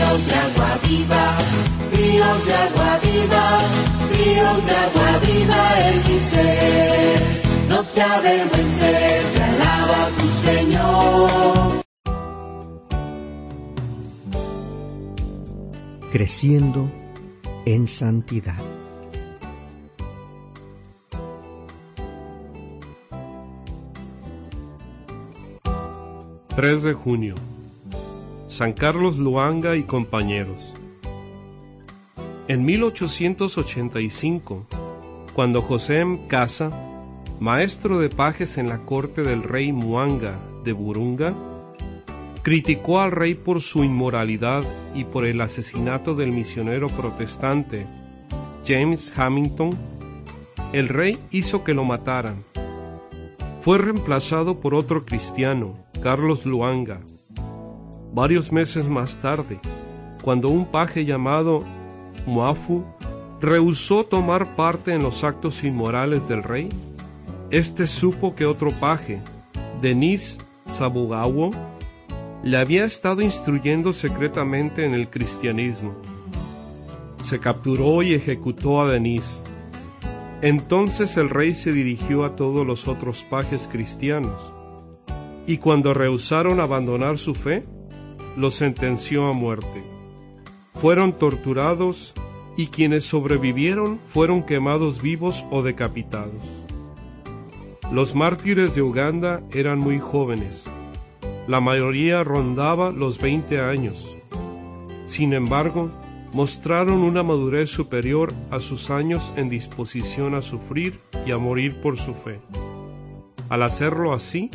Ríos 0.00 0.26
de 0.26 0.34
agua 0.34 0.78
viva, 0.88 1.38
ríos 1.92 2.46
de 2.46 2.54
agua 2.54 2.98
viva, 3.02 3.58
ríos 4.10 4.66
de 4.66 4.74
agua 4.86 5.18
viva 5.18 5.62
en 5.78 6.12
mi 6.12 6.18
ser. 6.18 7.20
No 7.68 7.84
te 7.84 8.02
avergüences, 8.02 9.34
de 9.34 9.42
alaba 9.42 10.06
a 10.06 10.10
tu 10.20 10.28
Señor. 10.28 11.80
creciendo 16.12 16.90
en 17.66 17.86
santidad. 17.86 18.58
...3 26.56 26.82
de 26.82 26.92
junio... 26.94 27.49
...San 28.50 28.72
Carlos 28.72 29.16
Luanga 29.16 29.76
y 29.76 29.84
compañeros... 29.84 30.72
En 32.48 32.64
1885... 32.64 34.66
...cuando 35.34 35.62
José 35.62 36.00
M. 36.00 36.26
Casa... 36.26 36.72
...maestro 37.38 38.00
de 38.00 38.08
pajes 38.08 38.58
en 38.58 38.68
la 38.68 38.78
corte 38.78 39.22
del 39.22 39.44
rey 39.44 39.72
Muanga 39.72 40.36
de 40.64 40.72
Burunga... 40.72 41.32
...criticó 42.42 43.00
al 43.00 43.12
rey 43.12 43.36
por 43.36 43.60
su 43.60 43.84
inmoralidad... 43.84 44.64
...y 44.96 45.04
por 45.04 45.26
el 45.26 45.40
asesinato 45.40 46.16
del 46.16 46.32
misionero 46.32 46.88
protestante... 46.88 47.86
...James 48.66 49.12
Hamilton... 49.16 49.70
...el 50.72 50.88
rey 50.88 51.20
hizo 51.30 51.62
que 51.62 51.72
lo 51.72 51.84
mataran... 51.84 52.42
...fue 53.62 53.78
reemplazado 53.78 54.58
por 54.58 54.74
otro 54.74 55.04
cristiano... 55.04 55.76
Carlos 56.02 56.46
Luanga. 56.46 57.00
Varios 58.12 58.50
meses 58.50 58.88
más 58.88 59.18
tarde, 59.18 59.60
cuando 60.22 60.48
un 60.48 60.66
paje 60.66 61.04
llamado 61.04 61.62
Muafu 62.26 62.84
rehusó 63.40 64.04
tomar 64.04 64.56
parte 64.56 64.92
en 64.92 65.02
los 65.02 65.24
actos 65.24 65.64
inmorales 65.64 66.28
del 66.28 66.42
rey, 66.42 66.68
este 67.50 67.86
supo 67.86 68.34
que 68.34 68.46
otro 68.46 68.72
paje, 68.72 69.20
Denis 69.80 70.38
Sabugawo, 70.66 71.50
le 72.42 72.56
había 72.56 72.84
estado 72.84 73.22
instruyendo 73.22 73.92
secretamente 73.92 74.84
en 74.84 74.94
el 74.94 75.08
cristianismo. 75.08 75.94
Se 77.22 77.38
capturó 77.38 78.02
y 78.02 78.14
ejecutó 78.14 78.80
a 78.80 78.90
Denis. 78.90 79.40
Entonces 80.42 81.16
el 81.16 81.28
rey 81.28 81.54
se 81.54 81.70
dirigió 81.70 82.24
a 82.24 82.34
todos 82.34 82.66
los 82.66 82.88
otros 82.88 83.24
pajes 83.28 83.68
cristianos 83.70 84.52
y 85.46 85.58
cuando 85.58 85.92
rehusaron 85.92 86.60
abandonar 86.60 87.18
su 87.18 87.34
fe, 87.34 87.64
los 88.36 88.54
sentenció 88.54 89.26
a 89.26 89.32
muerte. 89.32 89.82
Fueron 90.74 91.18
torturados 91.18 92.14
y 92.56 92.68
quienes 92.68 93.04
sobrevivieron 93.04 93.98
fueron 94.06 94.42
quemados 94.42 95.02
vivos 95.02 95.44
o 95.50 95.62
decapitados. 95.62 96.42
Los 97.92 98.14
mártires 98.14 98.74
de 98.74 98.82
Uganda 98.82 99.42
eran 99.52 99.78
muy 99.78 99.98
jóvenes. 99.98 100.64
La 101.46 101.60
mayoría 101.60 102.22
rondaba 102.22 102.92
los 102.92 103.18
20 103.18 103.60
años. 103.60 104.14
Sin 105.06 105.32
embargo, 105.32 105.90
mostraron 106.32 106.98
una 106.98 107.22
madurez 107.22 107.70
superior 107.70 108.32
a 108.50 108.60
sus 108.60 108.90
años 108.90 109.28
en 109.36 109.48
disposición 109.48 110.34
a 110.34 110.42
sufrir 110.42 111.00
y 111.26 111.32
a 111.32 111.38
morir 111.38 111.80
por 111.82 111.98
su 111.98 112.14
fe. 112.14 112.40
Al 113.48 113.64
hacerlo 113.64 114.12
así, 114.12 114.50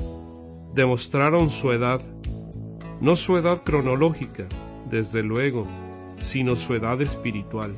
demostraron 0.73 1.49
su 1.49 1.73
edad, 1.73 2.01
no 3.05 3.15
su 3.15 3.37
edad 3.37 3.61
cronológica, 3.61 4.45
desde 4.89 5.21
luego, 5.21 5.67
sino 6.21 6.55
su 6.55 6.73
edad 6.73 6.99
espiritual. 7.03 7.75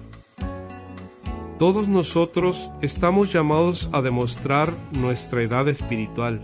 Todos 1.60 1.90
nosotros 1.90 2.70
estamos 2.82 3.34
llamados 3.34 3.90
a 3.92 4.02
demostrar 4.02 4.72
nuestra 4.94 5.42
edad 5.42 5.68
espiritual, 5.68 6.40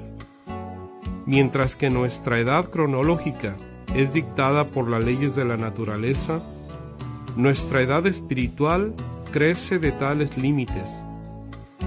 mientras 1.25 1.77
que 1.77 1.89
nuestra 1.89 2.39
edad 2.39 2.69
cronológica 2.69 3.53
es 3.95 4.11
dictada 4.11 4.67
por 4.67 4.89
las 4.89 5.01
leyes 5.01 5.33
de 5.33 5.45
la 5.45 5.55
naturaleza, 5.55 6.41
nuestra 7.37 7.83
edad 7.83 8.05
espiritual 8.05 8.93
crece 9.31 9.79
de 9.79 9.93
tales 9.93 10.37
límites. 10.37 10.89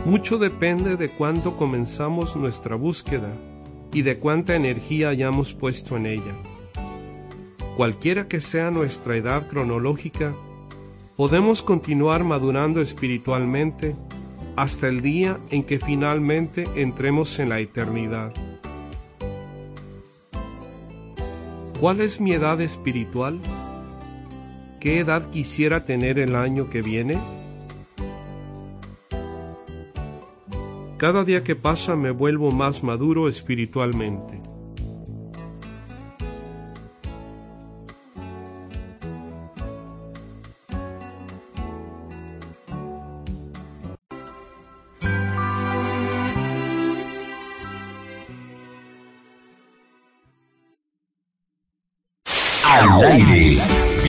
Mucho 0.07 0.39
depende 0.39 0.97
de 0.97 1.11
cuándo 1.11 1.59
comenzamos 1.59 2.37
nuestra 2.37 2.75
búsqueda 2.75 3.35
y 3.93 4.01
de 4.01 4.19
cuánta 4.19 4.57
energía 4.57 5.11
hayamos 5.11 5.53
puesto 5.53 5.99
en 5.99 6.07
ella. 6.07 6.56
Cualquiera 7.77 8.27
que 8.27 8.41
sea 8.41 8.71
nuestra 8.71 9.17
edad 9.17 9.49
cronológica, 9.49 10.35
podemos 11.15 11.63
continuar 11.63 12.25
madurando 12.25 12.81
espiritualmente 12.81 13.95
hasta 14.57 14.89
el 14.89 15.03
día 15.03 15.39
en 15.51 15.63
que 15.63 15.79
finalmente 15.79 16.65
entremos 16.77 17.39
en 17.39 17.51
la 17.51 17.61
eternidad. 17.61 18.33
¿Cuál 21.79 22.01
es 22.01 22.19
mi 22.19 22.33
edad 22.33 22.63
espiritual? 22.63 23.39
¿Qué 24.81 25.01
edad 25.01 25.29
quisiera 25.31 25.85
tener 25.85 26.19
el 26.19 26.35
año 26.35 26.71
que 26.71 26.81
viene? 26.81 27.19
Cada 30.97 31.25
día 31.25 31.45
que 31.45 31.55
pasa 31.55 31.95
me 31.95 32.11
vuelvo 32.11 32.51
más 32.51 32.83
maduro 32.83 33.29
espiritualmente. 33.29 34.56